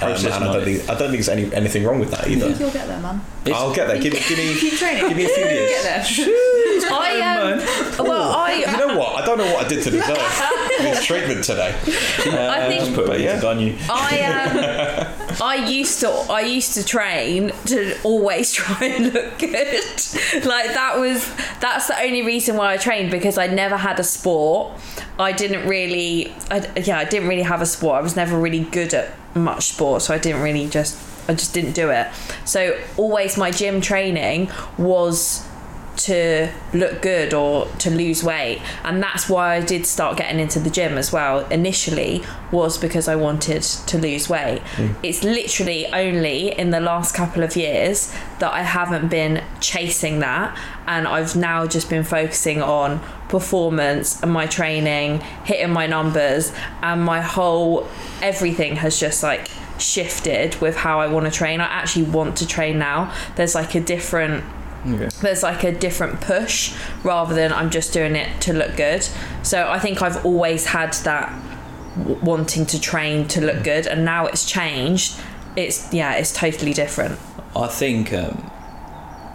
um, 0.00 0.12
and 0.12 0.26
I 0.28 0.52
don't 0.52 0.64
think 0.64 0.82
I 0.84 0.94
don't 0.94 1.10
think 1.10 1.12
there's 1.12 1.28
any, 1.28 1.52
anything 1.54 1.84
wrong 1.84 1.98
with 2.00 2.10
that 2.12 2.20
I 2.20 2.24
think 2.24 2.36
either 2.42 2.48
you'll 2.58 2.70
get 2.70 2.86
there, 2.86 3.00
man. 3.00 3.20
I'll 3.52 3.74
get 3.74 3.86
there 3.88 3.98
give, 4.00 4.14
me- 4.14 4.20
give 4.28 4.38
me 4.38 4.54
Keep 4.60 4.74
training. 4.78 5.08
give 5.08 5.16
me 5.16 5.24
a 5.24 5.28
few 5.28 5.44
Get 5.44 5.52
years 5.52 6.16
there. 6.16 6.26
I 6.92 7.20
um, 7.20 8.06
well, 8.06 8.32
I 8.32 8.54
you 8.54 8.86
know 8.86 8.98
what 8.98 9.22
I 9.22 9.26
don't 9.26 9.36
know 9.38 9.52
what 9.52 9.66
I 9.66 9.68
did 9.68 9.82
to 9.84 9.90
deserve 9.90 10.16
this 10.78 11.04
treatment 11.04 11.44
today 11.44 11.74
I 11.76 12.68
think 12.68 12.94
Put 12.94 13.06
But 13.08 13.20
it 13.20 13.24
yeah. 13.24 13.48
on 13.48 13.60
you. 13.60 13.76
I 13.90 14.22
um, 14.22 15.19
I 15.40 15.66
used 15.68 16.00
to 16.00 16.08
I 16.08 16.40
used 16.40 16.74
to 16.74 16.84
train 16.84 17.52
to 17.66 18.00
always 18.02 18.52
try 18.60 18.86
and 18.86 19.12
look 19.12 19.38
good. 19.38 19.90
Like 20.44 20.68
that 20.74 20.96
was 20.98 21.30
that's 21.60 21.88
the 21.88 22.00
only 22.00 22.22
reason 22.22 22.56
why 22.56 22.74
I 22.74 22.76
trained 22.76 23.10
because 23.10 23.38
I 23.38 23.46
never 23.46 23.76
had 23.76 23.98
a 24.00 24.04
sport. 24.04 24.72
I 25.18 25.32
didn't 25.32 25.68
really 25.68 26.32
I, 26.50 26.70
yeah, 26.76 26.98
I 26.98 27.04
didn't 27.04 27.28
really 27.28 27.42
have 27.42 27.60
a 27.60 27.66
sport. 27.66 27.96
I 27.96 28.00
was 28.00 28.16
never 28.16 28.38
really 28.38 28.64
good 28.64 28.94
at 28.94 29.12
much 29.34 29.68
sport, 29.68 30.02
so 30.02 30.14
I 30.14 30.18
didn't 30.18 30.42
really 30.42 30.68
just 30.68 30.98
I 31.28 31.34
just 31.34 31.54
didn't 31.54 31.72
do 31.72 31.90
it. 31.90 32.08
So 32.44 32.78
always 32.96 33.36
my 33.36 33.50
gym 33.50 33.80
training 33.80 34.50
was 34.78 35.46
to 36.04 36.52
look 36.72 37.02
good 37.02 37.34
or 37.34 37.66
to 37.78 37.90
lose 37.90 38.22
weight. 38.22 38.60
And 38.84 39.02
that's 39.02 39.28
why 39.28 39.56
I 39.56 39.60
did 39.60 39.86
start 39.86 40.16
getting 40.16 40.40
into 40.40 40.58
the 40.58 40.70
gym 40.70 40.96
as 40.98 41.12
well 41.12 41.46
initially 41.48 42.22
was 42.50 42.78
because 42.78 43.08
I 43.08 43.16
wanted 43.16 43.62
to 43.62 43.98
lose 43.98 44.28
weight. 44.28 44.60
Hmm. 44.76 44.92
It's 45.02 45.22
literally 45.22 45.86
only 45.88 46.58
in 46.58 46.70
the 46.70 46.80
last 46.80 47.14
couple 47.14 47.42
of 47.42 47.56
years 47.56 48.14
that 48.38 48.52
I 48.52 48.62
haven't 48.62 49.08
been 49.08 49.42
chasing 49.60 50.20
that. 50.20 50.56
And 50.86 51.06
I've 51.06 51.36
now 51.36 51.66
just 51.66 51.88
been 51.88 52.04
focusing 52.04 52.62
on 52.62 53.00
performance 53.28 54.20
and 54.22 54.32
my 54.32 54.46
training 54.46 55.20
hitting 55.44 55.72
my 55.72 55.86
numbers 55.86 56.52
and 56.82 57.04
my 57.04 57.20
whole 57.20 57.86
everything 58.20 58.74
has 58.74 58.98
just 58.98 59.22
like 59.22 59.48
shifted 59.78 60.60
with 60.60 60.76
how 60.76 61.00
I 61.00 61.06
want 61.06 61.26
to 61.26 61.32
train. 61.32 61.60
I 61.60 61.66
actually 61.66 62.04
want 62.04 62.36
to 62.38 62.46
train 62.46 62.78
now. 62.78 63.14
There's 63.36 63.54
like 63.54 63.74
a 63.74 63.80
different 63.80 64.44
Okay. 64.86 65.08
there's 65.20 65.42
like 65.42 65.62
a 65.62 65.72
different 65.72 66.20
push 66.22 66.74
rather 67.04 67.34
than 67.34 67.52
I'm 67.52 67.68
just 67.70 67.92
doing 67.92 68.16
it 68.16 68.40
to 68.42 68.52
look 68.52 68.76
good. 68.76 69.06
So 69.42 69.68
I 69.68 69.78
think 69.78 70.00
I've 70.00 70.24
always 70.24 70.66
had 70.66 70.94
that 71.04 71.30
w- 71.98 72.18
wanting 72.22 72.64
to 72.66 72.80
train 72.80 73.28
to 73.28 73.40
look 73.40 73.62
good, 73.62 73.86
and 73.86 74.04
now 74.04 74.26
it's 74.26 74.48
changed. 74.50 75.20
It's 75.56 75.92
yeah, 75.92 76.14
it's 76.14 76.32
totally 76.32 76.72
different. 76.72 77.18
I 77.54 77.66
think 77.66 78.12
um, 78.12 78.50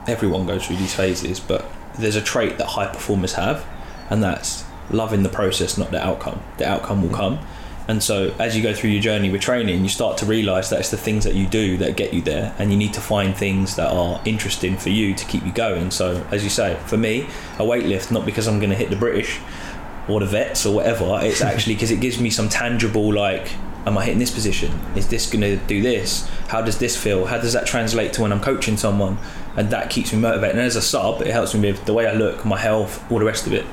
everyone 0.07 0.47
goes 0.47 0.65
through 0.65 0.77
these 0.77 0.95
phases, 0.95 1.39
but 1.39 1.69
there's 1.99 2.15
a 2.15 2.21
trait 2.21 2.57
that 2.57 2.67
high 2.67 2.87
performers 2.87 3.33
have, 3.33 3.65
and 4.09 4.23
that's 4.23 4.63
loving 4.89 5.23
the 5.23 5.29
process, 5.29 5.77
not 5.77 5.91
the 5.91 6.03
outcome. 6.03 6.41
The 6.57 6.67
outcome 6.67 7.01
will 7.01 7.15
come. 7.15 7.39
And 7.87 8.01
so, 8.01 8.33
as 8.39 8.57
you 8.57 8.63
go 8.63 8.73
through 8.73 8.89
your 8.89 9.01
journey 9.01 9.29
with 9.29 9.41
training, 9.41 9.83
you 9.83 9.89
start 9.89 10.17
to 10.17 10.25
realize 10.25 10.71
that 10.71 10.79
it's 10.79 10.89
the 10.89 10.97
things 10.97 11.23
that 11.23 11.35
you 11.35 11.45
do 11.45 11.77
that 11.77 11.95
get 11.95 12.13
you 12.13 12.21
there, 12.21 12.55
and 12.57 12.71
you 12.71 12.77
need 12.77 12.93
to 12.93 13.01
find 13.01 13.35
things 13.35 13.75
that 13.75 13.91
are 13.91 14.19
interesting 14.25 14.75
for 14.75 14.89
you 14.89 15.13
to 15.13 15.25
keep 15.25 15.45
you 15.45 15.51
going. 15.51 15.91
So, 15.91 16.25
as 16.31 16.43
you 16.43 16.49
say, 16.49 16.79
for 16.87 16.97
me, 16.97 17.27
a 17.59 17.63
weightlift, 17.63 18.11
not 18.11 18.25
because 18.25 18.47
I'm 18.47 18.59
going 18.59 18.71
to 18.71 18.75
hit 18.75 18.89
the 18.89 18.95
British 18.95 19.39
or 20.07 20.19
the 20.19 20.25
vets 20.25 20.65
or 20.65 20.75
whatever, 20.75 21.19
it's 21.21 21.41
actually 21.43 21.75
because 21.75 21.91
it 21.91 22.01
gives 22.01 22.19
me 22.19 22.31
some 22.31 22.49
tangible, 22.49 23.13
like, 23.13 23.51
am 23.85 23.97
I 23.99 24.05
hitting 24.05 24.19
this 24.19 24.31
position? 24.31 24.71
Is 24.95 25.07
this 25.07 25.29
going 25.29 25.41
to 25.41 25.57
do 25.67 25.83
this? 25.83 26.27
How 26.47 26.63
does 26.63 26.79
this 26.79 26.97
feel? 26.97 27.25
How 27.25 27.37
does 27.37 27.53
that 27.53 27.67
translate 27.67 28.13
to 28.13 28.23
when 28.23 28.31
I'm 28.31 28.41
coaching 28.41 28.77
someone? 28.77 29.19
And 29.55 29.69
that 29.69 29.91
keeps 29.91 30.11
me 30.11 30.19
motivated. 30.19 30.55
And 30.57 30.65
as 30.65 30.75
a 30.75 30.81
sub, 30.81 31.21
it 31.21 31.27
helps 31.27 31.53
me 31.53 31.71
with 31.71 31.85
the 31.85 31.93
way 31.93 32.07
I 32.07 32.13
look, 32.13 32.45
my 32.45 32.57
health, 32.57 33.03
all 33.11 33.19
the 33.19 33.25
rest 33.25 33.45
of 33.45 33.53
it. 33.53 33.65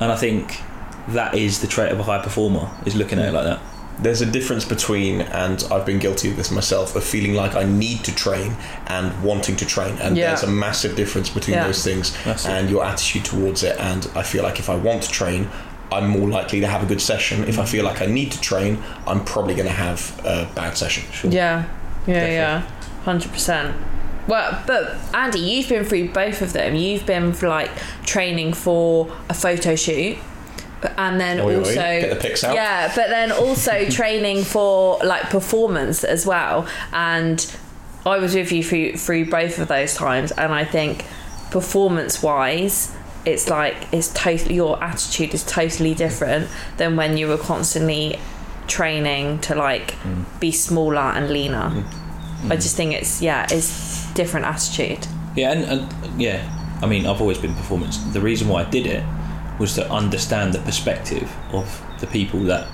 And 0.00 0.10
I 0.10 0.16
think 0.16 0.60
that 1.12 1.34
is 1.34 1.60
the 1.60 1.66
trait 1.66 1.92
of 1.92 1.98
a 2.00 2.02
high 2.02 2.22
performer, 2.22 2.70
is 2.86 2.94
looking 2.94 3.18
at 3.18 3.28
it 3.28 3.32
like 3.32 3.44
that. 3.44 3.60
there's 4.02 4.22
a 4.22 4.26
difference 4.26 4.64
between 4.64 5.20
and 5.20 5.62
I've 5.70 5.84
been 5.84 5.98
guilty 5.98 6.30
of 6.30 6.36
this 6.38 6.50
myself 6.50 6.96
of 6.96 7.04
feeling 7.04 7.34
like 7.34 7.54
I 7.54 7.64
need 7.64 8.02
to 8.04 8.14
train 8.14 8.56
and 8.86 9.22
wanting 9.22 9.56
to 9.56 9.66
train 9.66 9.98
and 9.98 10.16
Yeah. 10.16 10.28
there's 10.28 10.42
a 10.42 10.46
massive 10.46 10.96
difference 10.96 11.28
between 11.28 11.56
Yeah. 11.58 11.66
those 11.66 11.84
things 11.84 12.16
That's 12.24 12.46
it. 12.46 12.50
and 12.50 12.70
your 12.70 12.82
attitude 12.82 13.26
towards 13.26 13.62
it 13.62 13.76
and 13.78 14.08
I 14.14 14.22
feel 14.22 14.42
like 14.42 14.58
if 14.58 14.70
I 14.70 14.76
want 14.76 15.02
to 15.02 15.10
train 15.10 15.50
I'm 15.92 16.06
more 16.08 16.30
likely 16.30 16.60
to 16.60 16.66
have 16.66 16.82
a 16.82 16.86
good 16.86 17.02
session 17.02 17.44
if 17.46 17.58
I 17.58 17.66
feel 17.66 17.84
like 17.84 18.00
I 18.00 18.06
need 18.06 18.32
to 18.32 18.40
train 18.40 18.82
I'm 19.06 19.22
probably 19.22 19.54
going 19.54 19.68
to 19.68 19.74
have 19.86 20.18
a 20.24 20.48
bad 20.54 20.78
session 20.78 21.04
Yeah, 21.30 21.64
yeah, 22.06 22.14
Definitely. 22.14 22.34
yeah, 22.36 22.62
hundred 23.04 23.32
percent. 23.32 23.76
Well, 24.26 24.62
but 24.66 24.94
Andy, 25.12 25.40
you've 25.40 25.68
been 25.68 25.84
through 25.84 26.08
both 26.12 26.40
of 26.40 26.52
them. 26.54 26.74
You've 26.74 27.04
been 27.04 27.34
like 27.40 27.70
training 28.06 28.52
for 28.54 29.10
a 29.28 29.34
photo 29.34 29.74
shoot, 29.74 30.16
and 30.96 31.20
then 31.20 31.40
Oi, 31.40 31.54
oi, 31.54 31.58
also 31.58 31.74
get 31.74 32.10
the 32.10 32.16
pics 32.16 32.44
out. 32.44 32.54
yeah, 32.54 32.92
but 32.94 33.08
then 33.08 33.32
also 33.32 33.84
training 33.90 34.44
for 34.44 34.98
like 35.04 35.30
performance 35.30 36.04
as 36.04 36.26
well. 36.26 36.66
And 36.92 37.54
I 38.06 38.18
was 38.18 38.34
with 38.34 38.52
you 38.52 38.62
through 38.62 38.96
through 38.96 39.30
both 39.30 39.58
of 39.58 39.68
those 39.68 39.94
times, 39.94 40.32
and 40.32 40.52
I 40.52 40.64
think 40.64 41.04
performance 41.50 42.22
wise. 42.22 42.96
It's 43.26 43.50
like 43.50 43.76
it's 43.92 44.08
totally 44.14 44.54
your 44.54 44.82
attitude 44.82 45.34
is 45.34 45.44
totally 45.44 45.94
different 45.94 46.48
than 46.78 46.96
when 46.96 47.18
you 47.18 47.28
were 47.28 47.36
constantly 47.36 48.18
training 48.66 49.40
to 49.40 49.54
like 49.54 49.90
mm. 50.02 50.24
be 50.40 50.50
smaller 50.50 50.98
and 50.98 51.28
leaner. 51.28 51.70
Mm. 51.70 51.84
I 52.44 52.56
mm. 52.56 52.62
just 52.62 52.76
think 52.76 52.94
it's 52.94 53.20
yeah, 53.20 53.46
it's 53.50 54.10
different 54.14 54.46
attitude. 54.46 55.06
Yeah, 55.36 55.52
and, 55.52 55.64
and 55.64 56.20
yeah, 56.20 56.78
I 56.82 56.86
mean, 56.86 57.04
I've 57.04 57.20
always 57.20 57.36
been 57.36 57.54
performance. 57.54 57.98
The 57.98 58.20
reason 58.20 58.48
why 58.48 58.62
I 58.62 58.70
did 58.70 58.86
it 58.86 59.04
was 59.60 59.74
to 59.74 59.88
understand 59.92 60.54
the 60.54 60.58
perspective 60.60 61.30
of 61.52 61.82
the 62.00 62.06
people 62.08 62.40
that 62.40 62.66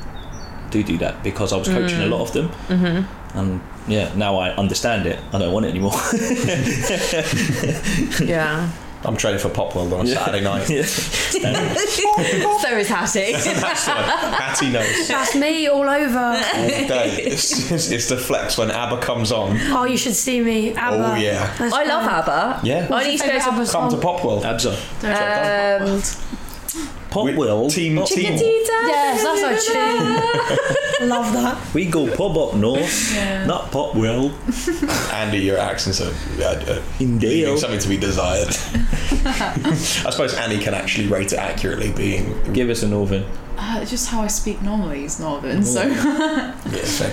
do 0.70 0.82
do 0.82 0.96
that 0.98 1.22
because 1.22 1.52
I 1.52 1.56
was 1.56 1.68
coaching 1.68 2.00
a 2.00 2.06
lot 2.06 2.22
of 2.22 2.32
them. 2.32 2.48
Mm-hmm. 2.68 3.38
And 3.38 3.60
yeah, 3.88 4.12
now 4.14 4.36
I 4.38 4.50
understand 4.56 5.06
it. 5.06 5.18
I 5.32 5.38
don't 5.38 5.52
want 5.52 5.66
it 5.66 5.70
anymore. 5.70 5.92
Yeah. 8.26 8.70
I'm 9.04 9.16
training 9.16 9.38
for 9.38 9.50
Pop 9.50 9.76
World 9.76 9.92
on 9.92 10.06
a 10.06 10.08
Saturday 10.08 10.40
night. 10.42 10.68
Yeah. 11.36 11.74
so 12.58 12.76
is 12.78 12.88
Hatti. 12.88 13.32
That's 13.32 13.86
right. 13.86 14.34
Hatti 14.40 14.70
knows. 14.72 15.06
That's 15.06 15.34
me 15.36 15.68
all 15.68 15.86
over. 15.88 16.18
All 16.18 16.88
day. 16.88 17.10
It's, 17.20 17.70
it's, 17.70 17.90
it's 17.90 18.08
the 18.08 18.16
flex 18.16 18.56
when 18.56 18.70
ABBA 18.70 19.02
comes 19.02 19.30
on. 19.32 19.58
Oh, 19.70 19.84
you 19.84 19.98
should 19.98 20.14
see 20.14 20.40
me. 20.40 20.72
ABBA. 20.74 21.12
Oh, 21.12 21.16
yeah. 21.16 21.54
Let's 21.60 21.74
I 21.74 21.84
go. 21.84 21.88
love 21.90 22.06
ABBA. 22.06 22.60
Yeah. 22.66 22.88
I 22.90 23.04
need 23.04 23.20
to 23.20 23.26
go 23.26 23.32
to 23.38 23.44
ABBA 23.44 23.66
Come 23.66 23.90
to? 23.90 23.98
Pop 23.98 24.24
World. 24.24 24.44
Absa. 24.44 24.72
um, 25.04 26.00
Pop 27.16 27.24
With 27.24 27.36
World. 27.38 27.70
Team 27.70 27.96
Pop- 27.96 28.08
Team. 28.08 28.34
Yes, 28.34 29.22
that's 29.22 29.42
our 29.42 30.98
tune. 30.98 31.08
love 31.08 31.32
that. 31.32 31.72
We 31.72 31.86
go 31.86 32.14
pub 32.14 32.36
up 32.36 32.54
north, 32.56 33.16
not 33.46 33.70
Pop 33.70 33.94
World. 33.94 34.34
Andy, 35.12 35.38
your 35.38 35.56
accents 35.56 36.02
are 36.02 36.12
uh, 36.42 36.44
uh, 36.44 36.82
leaving 37.00 37.56
something 37.56 37.78
to 37.78 37.88
be 37.88 37.96
desired. 37.96 38.48
I 39.24 40.10
suppose 40.10 40.34
Annie 40.34 40.58
can 40.58 40.74
actually 40.74 41.06
rate 41.08 41.32
it 41.32 41.38
accurately, 41.38 41.90
being 41.90 42.52
Give 42.52 42.68
us 42.68 42.82
a 42.82 42.88
northern. 42.88 43.24
Uh, 43.56 43.82
just 43.86 44.10
how 44.10 44.20
I 44.20 44.26
speak 44.26 44.60
normally 44.60 45.04
is 45.04 45.18
Northern, 45.18 45.64
so 45.64 45.80
yeah. 45.86 46.54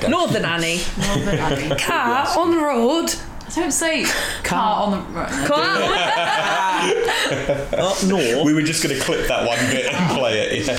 Northern 0.10 0.43
Annie. 0.43 0.82
Northern 0.97 1.39
Annie. 1.39 1.76
Cat 1.78 2.36
on 2.36 2.51
the 2.51 2.58
road. 2.58 3.16
I 3.46 3.50
don't 3.56 3.72
say 3.72 4.04
car 4.44 4.86
on 4.86 4.91
the 4.91 5.00
road. 5.12 5.28
Come 5.48 5.60
on. 5.60 5.82
Up 7.80 8.04
north. 8.06 8.46
We 8.46 8.54
were 8.54 8.62
just 8.62 8.82
going 8.84 8.96
to 8.98 9.02
clip 9.02 9.28
that 9.28 9.46
one 9.46 9.60
bit 9.70 9.94
and 9.94 10.12
oh. 10.12 10.18
play 10.18 10.39
it. 10.39 10.66
Yeah. 10.68 10.78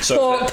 so 0.00 0.34
uh, 0.34 0.48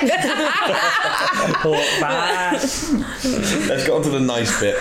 Pork 1.62 1.86
pie. 2.00 2.52
let's 2.52 3.84
get 3.84 3.90
on 3.90 4.02
to 4.02 4.10
the 4.10 4.20
nice 4.20 4.60
bit. 4.60 4.76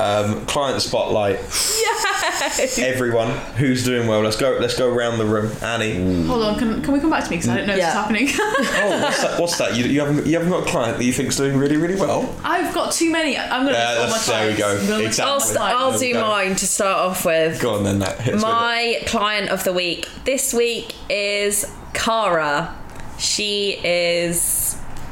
Um, 0.00 0.46
client 0.46 0.80
spotlight. 0.80 1.36
Yes. 1.36 2.78
Everyone 2.78 3.30
who's 3.56 3.84
doing 3.84 4.06
well. 4.08 4.20
Let's 4.22 4.36
go. 4.36 4.56
Let's 4.60 4.76
go 4.78 4.88
around 4.92 5.18
the 5.18 5.26
room. 5.26 5.52
Annie. 5.62 6.24
Hold 6.26 6.42
on, 6.42 6.58
can, 6.58 6.82
can 6.82 6.92
we 6.94 7.00
come 7.00 7.10
back 7.10 7.24
to 7.24 7.30
me 7.30 7.36
because 7.36 7.50
I 7.50 7.56
don't 7.58 7.66
know 7.66 7.74
Yeah. 7.74 7.86
what's 7.86 7.94
happening. 7.96 8.28
Oh, 8.82 9.02
what's 9.02 9.22
that? 9.22 9.40
What's 9.40 9.58
that? 9.58 9.76
You, 9.76 9.84
you 9.84 10.00
haven't 10.00 10.26
you 10.26 10.34
haven't 10.34 10.50
got 10.50 10.66
a 10.66 10.70
client 10.70 10.98
that 10.98 11.04
you 11.04 11.12
think's 11.12 11.36
doing 11.36 11.56
really 11.58 11.76
really 11.76 11.96
well. 12.00 12.34
I've 12.44 12.72
got 12.74 12.92
too 12.92 13.10
many. 13.10 13.36
I'm 13.36 13.64
gonna. 13.66 13.72
Yeah, 13.72 13.88
list 13.90 14.00
all 14.00 14.06
my 14.06 14.10
that's- 14.10 14.26
there 14.26 14.50
we 14.50 14.56
go. 14.56 14.68
I'm 14.70 14.86
gonna 14.88 15.02
list 15.04 15.18
Exactly. 15.20 15.56
all 15.56 15.62
I'll, 15.62 15.68
my 15.68 15.70
I'll 15.72 15.78
clients. 15.90 16.00
There 16.00 16.08
we 16.08 16.12
do 16.14 16.20
go. 16.20 16.28
mine 16.28 16.56
to 16.56 16.66
start 16.66 16.98
off 17.10 17.24
with. 17.24 17.60
Go 17.60 17.74
on 17.74 17.84
then. 17.84 17.98
That 17.98 18.20
hits. 18.20 18.42
My 18.42 19.02
client 19.06 19.50
of 19.50 19.64
the 19.64 19.72
week 19.72 20.08
this 20.24 20.54
week 20.54 20.94
is 21.10 21.66
Cara. 21.92 22.74
She 23.18 23.72
is 23.84 24.40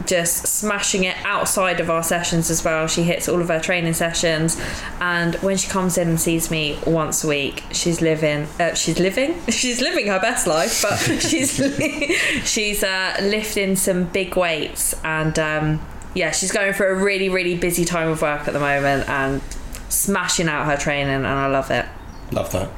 just 0.07 0.47
smashing 0.47 1.05
it 1.05 1.17
outside 1.25 1.81
of 1.81 1.91
our 1.91 2.03
sessions 2.03 2.51
as 2.51 2.65
well. 2.65 2.87
She 2.87 3.03
hits 3.03 3.29
all 3.29 3.41
of 3.41 3.49
her 3.49 3.61
training 3.61 3.95
sessions, 3.95 4.61
and 5.01 5.35
when 5.37 5.57
she 5.57 5.69
comes 5.69 5.99
in 5.99 6.09
and 6.09 6.21
sees 6.21 6.51
me 6.51 6.79
once 6.87 7.25
a 7.25 7.29
week, 7.29 7.65
she's 7.73 8.01
living. 8.01 8.47
Uh, 8.59 8.75
she's 8.75 8.99
living. 8.99 9.41
She's 9.49 9.81
living 9.81 10.07
her 10.07 10.21
best 10.21 10.47
life, 10.47 10.83
but 10.83 10.97
she's 11.21 11.59
li- 11.59 12.15
she's 12.45 12.83
uh, 12.83 13.17
lifting 13.21 13.77
some 13.77 14.05
big 14.05 14.37
weights, 14.37 14.95
and 15.05 15.39
um, 15.39 15.87
yeah, 16.15 16.31
she's 16.31 16.53
going 16.53 16.73
through 16.73 16.99
a 16.99 17.03
really 17.03 17.29
really 17.29 17.57
busy 17.57 17.85
time 17.85 18.09
of 18.09 18.23
work 18.23 18.47
at 18.47 18.53
the 18.55 18.61
moment, 18.61 19.09
and 19.09 19.43
smashing 19.89 20.49
out 20.49 20.67
her 20.67 20.77
training, 20.77 21.15
and 21.15 21.27
I 21.27 21.47
love 21.49 21.71
it. 21.71 21.87
Love 22.31 22.53
that. 22.53 22.71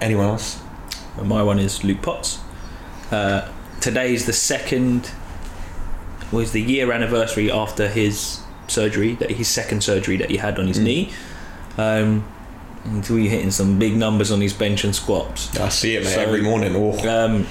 Anyone 0.00 0.26
else? 0.26 0.60
My 1.22 1.42
one 1.42 1.58
is 1.58 1.82
Luke 1.82 2.02
Potts. 2.02 2.38
Uh, 3.10 3.50
today 3.80 4.14
is 4.14 4.26
the 4.26 4.32
second, 4.32 5.10
was 6.32 6.52
the 6.52 6.60
year 6.62 6.92
anniversary 6.92 7.50
after 7.50 7.88
his 7.88 8.40
surgery, 8.66 9.14
that 9.14 9.30
his 9.30 9.48
second 9.48 9.82
surgery 9.82 10.16
that 10.18 10.30
he 10.30 10.36
had 10.36 10.58
on 10.58 10.66
his 10.66 10.78
Mm. 10.78 10.82
knee. 10.84 11.10
Um, 11.78 12.24
and 12.84 13.06
we 13.08 13.28
hitting 13.28 13.50
some 13.50 13.78
big 13.78 13.96
numbers 13.96 14.30
on 14.30 14.40
his 14.40 14.52
bench 14.52 14.84
and 14.84 14.94
squats. 14.94 15.56
I 15.58 15.68
see 15.68 15.96
it, 15.96 16.04
mate, 16.04 16.14
So- 16.14 16.20
every 16.20 16.42
morning. 16.42 16.74
Oh, 16.76 16.96
Um, 17.08 17.46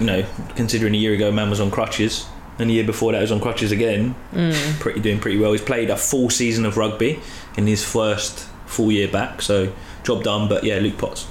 you 0.00 0.06
know, 0.06 0.24
considering 0.56 0.94
a 0.94 0.98
year 0.98 1.12
ago 1.14 1.30
man 1.30 1.50
was 1.50 1.60
on 1.60 1.70
crutches, 1.70 2.26
and 2.58 2.68
the 2.70 2.74
year 2.74 2.84
before 2.84 3.12
that 3.12 3.20
was 3.20 3.32
on 3.32 3.40
crutches 3.40 3.72
again, 3.72 4.14
pretty 4.80 5.00
doing 5.00 5.18
pretty 5.18 5.38
well. 5.38 5.52
He's 5.52 5.60
played 5.60 5.90
a 5.90 5.96
full 5.96 6.30
season 6.30 6.64
of 6.66 6.76
rugby 6.76 7.18
in 7.56 7.66
his 7.66 7.82
first 7.84 8.44
full 8.66 8.90
year 8.92 9.08
back, 9.08 9.40
so 9.42 9.68
job 10.04 10.22
done. 10.24 10.48
But 10.48 10.64
yeah, 10.64 10.78
Luke 10.78 10.98
Potts. 10.98 11.26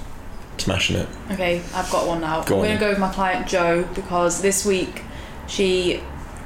smashing 0.56 0.96
it. 0.96 1.08
Okay, 1.32 1.60
I've 1.74 1.90
got 1.90 2.06
one 2.06 2.20
now. 2.20 2.40
Go 2.42 2.54
I'm 2.56 2.60
on. 2.60 2.66
going 2.66 2.78
to 2.78 2.84
go 2.84 2.88
with 2.90 2.98
my 3.00 3.08
client 3.12 3.48
Joe 3.48 3.84
because 3.94 4.40
this 4.40 4.64
week 4.64 5.02
she 5.48 6.00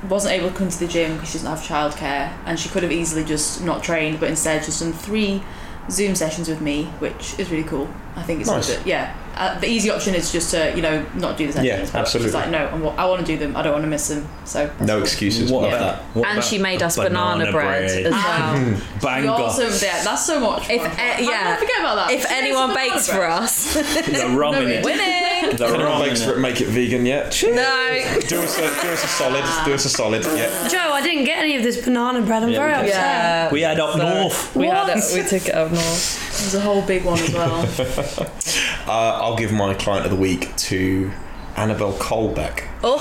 wasn't 0.09 0.33
able 0.33 0.51
to 0.51 0.55
come 0.55 0.69
to 0.69 0.79
the 0.79 0.87
gym 0.87 1.15
because 1.15 1.31
she 1.31 1.39
doesn't 1.39 1.51
have 1.51 1.61
childcare 1.61 2.33
and 2.47 2.59
she 2.59 2.69
could 2.69 2.83
have 2.83 2.93
easily 2.93 3.25
just 3.25 3.63
not 3.65 3.83
trained 3.83 4.21
but 4.21 4.29
instead 4.29 4.65
she's 4.65 4.81
done 4.81 4.93
three 4.93 5.43
Zoom 5.91 6.15
sessions 6.15 6.49
with 6.49 6.61
me, 6.61 6.85
which 6.99 7.39
is 7.39 7.51
really 7.51 7.65
cool. 7.65 7.89
I 8.19 8.23
think 8.25 8.41
it's 8.41 8.51
Nice. 8.51 8.75
a 8.75 8.79
bit, 8.79 8.87
yeah. 8.87 9.15
Uh, 9.37 9.57
the 9.61 9.69
easy 9.69 9.89
option 9.89 10.17
is 10.17 10.33
just 10.33 10.51
to 10.51 10.75
you 10.75 10.83
know 10.83 11.07
not 11.15 11.37
do 11.39 11.47
the 11.47 11.53
sessions. 11.53 11.69
Yeah, 11.69 11.85
but 11.93 11.95
absolutely. 12.01 12.29
She's 12.31 12.35
like, 12.35 12.51
no, 12.51 12.67
I'm, 12.67 12.85
I 12.99 13.05
want 13.07 13.21
to 13.21 13.27
do 13.27 13.39
them. 13.39 13.57
I 13.57 13.63
don't 13.63 13.73
want 13.73 13.85
to 13.85 13.89
miss 13.89 14.09
them. 14.09 14.27
So 14.45 14.69
No 14.81 14.95
cool. 14.95 15.03
excuses. 15.03 15.53
What 15.53 15.63
Love 15.63 15.73
about 15.75 15.97
that. 15.99 16.03
what 16.17 16.27
and 16.27 16.39
about 16.39 16.49
she 16.51 16.59
made 16.59 16.83
us 16.83 16.97
banana, 16.97 17.53
bread, 17.53 17.85
as 17.85 18.13
well. 18.13 18.81
Banger. 19.01 19.25
You're 19.27 19.33
also 19.35 19.69
there. 19.69 20.03
That's 20.03 20.27
so 20.27 20.41
much. 20.41 20.69
If 20.69 20.83
uh, 20.83 20.89
How 20.89 21.03
I 21.15 21.21
yeah, 21.21 21.57
forget 21.57 21.79
about 21.79 21.95
that. 21.95 22.11
if 22.11 22.23
She 22.27 22.35
anyone 22.35 22.71
banana 22.71 22.91
bakes 22.91 23.07
bread. 23.09 23.17
for 23.21 23.27
us, 23.27 23.75
the 24.07 24.35
rum 24.37 24.55
in 24.57 24.69
it. 24.71 24.85
winning. 24.85 25.57
The 25.57 25.65
anyone 25.67 25.85
rum 25.85 26.01
makes 26.03 26.21
for 26.25 26.33
it, 26.33 26.39
it. 26.39 26.41
make 26.41 26.61
it 26.61 26.67
vegan 26.67 27.07
yet? 27.07 27.41
No. 27.45 28.19
Do 28.27 28.43
us 28.43 28.59
a 28.59 28.61
do 28.83 28.89
us 28.91 29.05
a 29.05 29.07
solid. 29.07 29.45
Do 29.65 29.73
us 29.73 29.85
a 29.85 29.89
solid. 29.89 30.25
Yeah. 30.25 30.67
Joe, 30.69 30.93
I 30.93 31.01
didn't 31.01 31.25
get 31.25 31.39
any 31.39 31.55
of 31.57 31.63
this 31.63 31.85
banana 31.85 32.23
bread. 32.23 32.43
I'm 32.43 32.49
Yeah, 32.49 32.59
very 32.59 32.73
upset. 32.73 32.89
Yeah. 32.91 33.53
We 33.53 33.61
had 33.61 33.79
up 33.79 33.97
north. 33.97 34.57
We 34.57 34.67
had 34.67 34.93
We 35.15 35.23
took 35.23 35.47
it 35.47 35.55
up 35.55 35.71
north. 35.71 36.25
There's 36.41 36.55
a 36.55 36.61
whole 36.61 36.83
big 36.83 37.05
one 37.05 37.19
as 37.21 37.33
well. 37.33 37.63
Uh, 38.89 39.21
I'll 39.21 39.37
give 39.37 39.53
my 39.53 39.75
client 39.75 40.07
of 40.07 40.11
the 40.11 40.17
week 40.17 40.57
to 40.57 41.11
Annabelle 41.57 41.93
Colbeck. 41.99 42.67
Oh, 42.83 42.97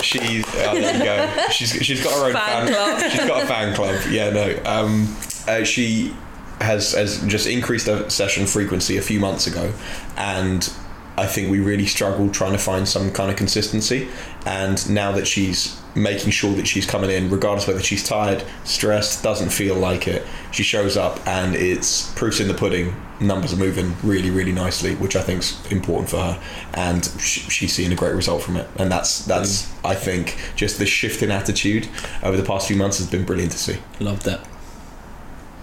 She's 0.00 0.42
oh, 0.42 0.74
there 0.74 0.96
you 0.96 1.04
go. 1.04 1.48
She's 1.50 1.70
she's 1.84 2.02
got 2.02 2.14
her 2.14 2.26
own 2.26 2.32
Fan 2.32 2.66
fan, 2.66 2.72
club. 2.72 3.10
She's 3.10 3.26
got 3.26 3.42
a 3.42 3.46
fan 3.46 3.74
club. 3.74 4.00
Yeah, 4.10 4.30
no. 4.30 4.58
Um, 4.64 5.16
uh, 5.46 5.64
she 5.64 6.14
has 6.60 6.92
has 6.92 7.22
just 7.26 7.46
increased 7.46 7.86
her 7.88 8.08
session 8.08 8.46
frequency 8.46 8.96
a 8.96 9.02
few 9.02 9.20
months 9.20 9.46
ago, 9.46 9.72
and 10.16 10.72
I 11.18 11.26
think 11.26 11.50
we 11.50 11.60
really 11.60 11.86
struggled 11.86 12.34
trying 12.34 12.52
to 12.52 12.58
find 12.58 12.86
some 12.86 13.10
kind 13.12 13.30
of 13.30 13.36
consistency. 13.36 14.08
And 14.44 14.88
now 14.90 15.12
that 15.12 15.26
she's 15.26 15.80
making 15.94 16.30
sure 16.30 16.52
that 16.54 16.66
she's 16.66 16.86
coming 16.86 17.10
in, 17.10 17.30
regardless 17.30 17.66
whether 17.66 17.80
she's 17.80 18.06
tired, 18.06 18.44
stressed, 18.64 19.22
doesn't 19.22 19.48
feel 19.48 19.74
like 19.74 20.06
it, 20.06 20.26
she 20.52 20.62
shows 20.62 20.96
up, 20.96 21.26
and 21.26 21.54
it's 21.56 22.12
proofs 22.12 22.38
in 22.38 22.48
the 22.48 22.54
pudding. 22.54 22.94
Numbers 23.18 23.54
are 23.54 23.56
moving 23.56 23.96
really, 24.02 24.30
really 24.30 24.52
nicely, 24.52 24.94
which 24.96 25.16
I 25.16 25.22
think 25.22 25.40
is 25.40 25.72
important 25.72 26.10
for 26.10 26.18
her, 26.18 26.42
and 26.74 27.02
sh- 27.18 27.50
she's 27.50 27.72
seeing 27.72 27.90
a 27.90 27.96
great 27.96 28.14
result 28.14 28.42
from 28.42 28.58
it. 28.58 28.68
And 28.76 28.92
that's 28.92 29.24
that's 29.24 29.64
mm. 29.64 29.88
I 29.88 29.94
think 29.94 30.36
just 30.54 30.78
the 30.78 30.84
shift 30.84 31.22
in 31.22 31.30
attitude 31.30 31.88
over 32.22 32.36
the 32.36 32.42
past 32.42 32.68
few 32.68 32.76
months 32.76 32.98
has 32.98 33.08
been 33.08 33.24
brilliant 33.24 33.52
to 33.52 33.58
see. 33.58 33.78
Love 34.00 34.22
that. 34.24 34.46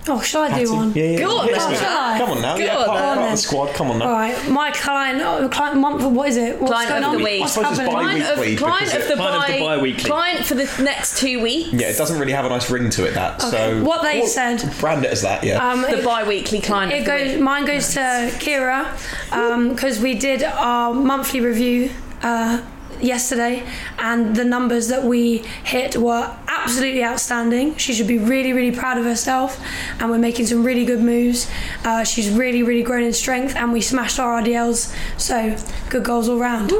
Oh, 0.05 0.19
shall 0.21 0.41
I 0.41 0.59
do 0.63 0.73
one? 0.73 0.91
Yeah, 0.93 1.03
yeah. 1.11 1.19
Go 1.19 1.37
on 1.37 1.45
Hit 1.47 1.55
then. 1.57 1.75
Shall 1.75 1.97
I? 1.97 2.17
Come 2.17 2.29
on 2.31 2.41
now, 2.41 2.57
Go 2.57 2.63
yeah, 2.63 2.77
on 2.77 2.85
part, 2.87 2.99
then. 2.99 3.17
part 3.19 3.31
the 3.31 3.37
squad. 3.37 3.73
Come 3.73 3.91
on 3.91 3.99
now. 3.99 4.05
All 4.07 4.11
right, 4.11 4.49
my 4.49 4.69
client, 4.71 5.21
oh, 5.21 5.47
client 5.47 5.77
month. 5.79 6.03
What 6.03 6.27
is 6.27 6.35
it? 6.37 6.59
What's 6.59 6.71
Client 6.73 6.89
going 6.89 7.03
of 7.03 7.09
on? 7.11 7.17
the 7.19 7.23
week. 7.23 7.39
What's 7.39 7.57
I 7.57 7.63
suppose 7.63 7.79
it's 7.79 7.89
happening? 7.89 7.95
bi- 7.95 8.03
client 8.03 8.23
of, 8.31 8.35
Bi-weekly 8.35 8.57
client 8.57 8.85
of 8.85 9.07
the, 9.07 9.13
it- 9.13 9.17
Client 9.17 9.35
of 9.43 9.47
the 9.47 9.59
bi- 9.59 9.75
bi-weekly. 9.77 10.03
client 10.09 10.45
for 10.45 10.55
the 10.55 10.83
next 10.83 11.17
two 11.19 11.41
weeks. 11.41 11.71
Yeah, 11.73 11.87
it 11.87 11.97
doesn't 11.97 12.19
really 12.19 12.33
have 12.33 12.43
a 12.45 12.49
nice 12.49 12.69
ring 12.69 12.89
to 12.89 13.05
it. 13.05 13.13
That 13.13 13.41
Okay, 13.43 13.51
so 13.51 13.83
what 13.83 14.01
they 14.03 14.19
Well, 14.19 14.27
said. 14.27 14.73
brand 14.79 15.05
it 15.05 15.11
as 15.11 15.21
that. 15.21 15.43
Yeah. 15.43 15.65
Um, 15.65 15.83
The 15.83 15.99
it- 15.99 16.05
bi-weekly 16.05 16.59
client. 16.59 16.91
It 16.91 16.99
of 16.99 17.05
the 17.05 17.11
goes. 17.11 17.31
week. 17.35 17.41
Mine 17.41 17.65
goes 17.65 17.93
to 17.93 17.99
Kira 18.39 19.69
because 19.69 19.99
we 20.01 20.15
did 20.15 20.43
our 20.43 20.93
monthly 20.93 21.39
review 21.39 21.91
uh, 22.21 22.61
yesterday, 23.03 23.63
and 23.99 24.35
the 24.35 24.43
numbers 24.45 24.87
that 24.87 25.03
we 25.03 25.39
hit 25.63 25.95
were 25.97 26.35
absolutely 26.47 27.03
outstanding. 27.03 27.75
She 27.77 27.93
should 27.93 28.07
be 28.07 28.17
really, 28.17 28.53
really 28.53 28.71
proud 28.75 28.97
of 28.97 29.05
herself, 29.05 29.59
and 29.99 30.09
we're 30.09 30.17
making 30.17 30.45
some 30.47 30.63
really 30.63 30.85
good 30.85 31.01
moves. 31.01 31.49
Uh, 31.83 32.03
she's 32.03 32.29
really, 32.29 32.63
really 32.63 32.83
grown 32.83 33.03
in 33.03 33.13
strength, 33.13 33.55
and 33.55 33.71
we 33.73 33.81
smashed 33.81 34.19
our 34.19 34.41
RDLs. 34.41 34.95
So 35.19 35.55
good 35.89 36.03
goals 36.03 36.29
all 36.29 36.37
round. 36.37 36.71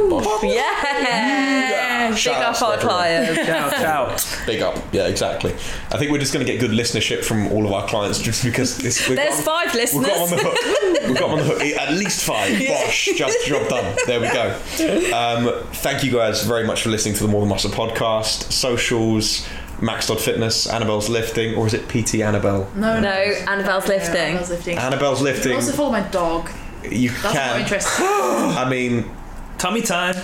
Yeah. 0.44 2.10
Big 2.10 2.18
Shout 2.18 2.36
out 2.42 2.54
up 2.54 2.58
to 2.60 2.66
our 2.66 2.74
everyone. 2.74 2.96
clients. 2.96 3.46
Ciao, 3.82 4.16
ciao. 4.16 4.46
Big 4.46 4.62
up. 4.62 4.78
Yeah, 4.92 5.08
exactly. 5.08 5.54
I 5.92 5.98
think 5.98 6.12
we're 6.12 6.18
just 6.20 6.34
going 6.34 6.46
to 6.46 6.52
get 6.52 6.60
good 6.60 6.72
listenership 6.72 7.24
from 7.24 7.48
all 7.52 7.66
of 7.66 7.72
our 7.72 7.88
clients 7.88 8.20
just 8.20 8.44
because 8.44 8.78
this, 8.78 9.08
we've 9.08 9.18
There's 9.18 9.44
got, 9.44 9.68
five 9.72 9.74
We've 9.74 10.06
got 10.06 10.16
'em 10.16 10.22
on 10.24 10.30
the 10.30 10.38
hook. 10.38 11.08
We've 11.08 11.18
got 11.18 11.24
'em 11.26 11.32
on 11.32 11.38
the 11.40 11.46
hook. 11.46 11.62
At 11.62 11.94
least 11.94 12.24
five. 12.24 12.58
Bosh. 12.68 13.06
Job, 13.16 13.32
job 13.46 13.68
done. 13.70 13.96
There 14.06 14.20
we 14.20 14.28
go. 14.28 15.16
Um, 15.16 15.64
thank 15.74 16.04
you 16.04 16.12
guys 16.14 16.44
very 16.46 16.64
much 16.66 16.84
for 16.84 16.90
listening 16.90 17.16
to 17.16 17.24
the 17.24 17.28
More 17.30 17.42
Than 17.42 17.50
Muscle 17.50 17.72
podcast. 17.72 18.52
Socials, 18.52 19.48
Max 19.82 20.08
Dodd 20.08 20.22
Fitness, 20.22 20.68
Annabelle's 20.68 21.10
Lifting, 21.10 21.56
or 21.56 21.68
is 21.68 21.74
it 21.74 21.88
PT 21.90 22.16
Annabelle? 22.22 22.70
No, 22.76 23.00
No, 23.00 23.10
Annabelle's 23.10 23.88
Yeah, 23.90 23.96
lifting. 23.96 24.20
Annabelle's 24.20 24.50
lifting. 24.50 24.78
Annabelle's 24.78 25.22
Lifting. 25.22 25.54
also 25.56 25.72
follow 25.74 25.92
my 25.92 26.02
dog. 26.10 26.50
You 26.90 27.10
That's 27.10 27.24
not 27.24 27.34
can. 27.34 27.62
interesting. 27.62 28.06
I 28.08 28.70
mean, 28.70 29.10
Tummy 29.58 29.82
time. 29.82 30.14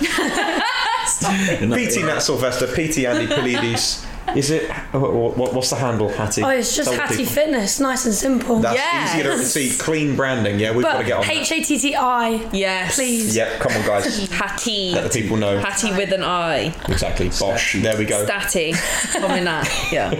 PT 1.10 2.04
Nat 2.04 2.20
Sylvester, 2.20 2.66
PT 2.66 2.98
Andy 3.04 3.26
Polides, 3.26 4.06
Is 4.36 4.50
it? 4.50 4.70
Oh, 4.94 5.00
what, 5.00 5.36
what- 5.36 5.54
what's 5.54 5.70
the 5.70 5.76
handle, 5.76 6.08
Hatti? 6.08 6.42
Oh, 6.42 6.48
it's 6.48 6.74
just 6.76 6.90
Tell 6.90 6.98
Hatti 7.00 7.16
people. 7.18 7.32
Fitness, 7.32 7.80
nice 7.80 8.04
and 8.06 8.14
simple. 8.14 8.60
That's 8.60 8.76
Yes. 8.76 9.14
easy 9.14 9.22
to 9.24 9.44
see. 9.44 9.76
Clean 9.78 10.14
branding. 10.16 10.58
Yeah, 10.58 10.72
we've 10.72 10.84
got 10.84 10.98
to 10.98 11.04
get 11.04 11.14
on 11.18 11.22
that. 11.26 11.30
H 11.36 11.52
A 11.52 11.62
T 11.62 11.78
T 11.78 11.94
I, 11.96 12.48
Yes. 12.52 12.94
please. 12.96 13.34
Yeah, 13.36 13.58
come 13.58 13.72
on, 13.72 13.86
guys. 13.86 14.28
Hatti. 14.30 14.92
Let 14.94 15.10
the 15.12 15.20
people 15.22 15.36
know. 15.36 15.58
Hatti 15.58 15.90
with 15.96 16.12
an 16.12 16.22
I. 16.22 16.74
Exactly. 16.88 17.28
Bosh. 17.38 17.74
There 17.80 17.96
we 17.98 18.04
go. 18.04 18.24
Statty. 18.26 18.74
Comment 19.20 19.44
that. 19.44 19.68
Yeah. 19.92 20.10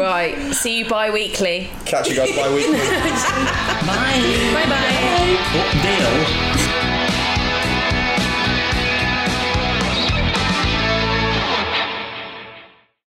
Right. 0.00 0.52
See 0.54 0.78
you 0.78 0.88
bi 0.88 1.10
weekly. 1.10 1.70
Catch 1.84 2.08
you 2.10 2.16
guys 2.16 2.34
bi-weekly. 2.34 2.72
Bye. 2.78 4.20
Bye 4.54 4.66
bye. 4.68 6.50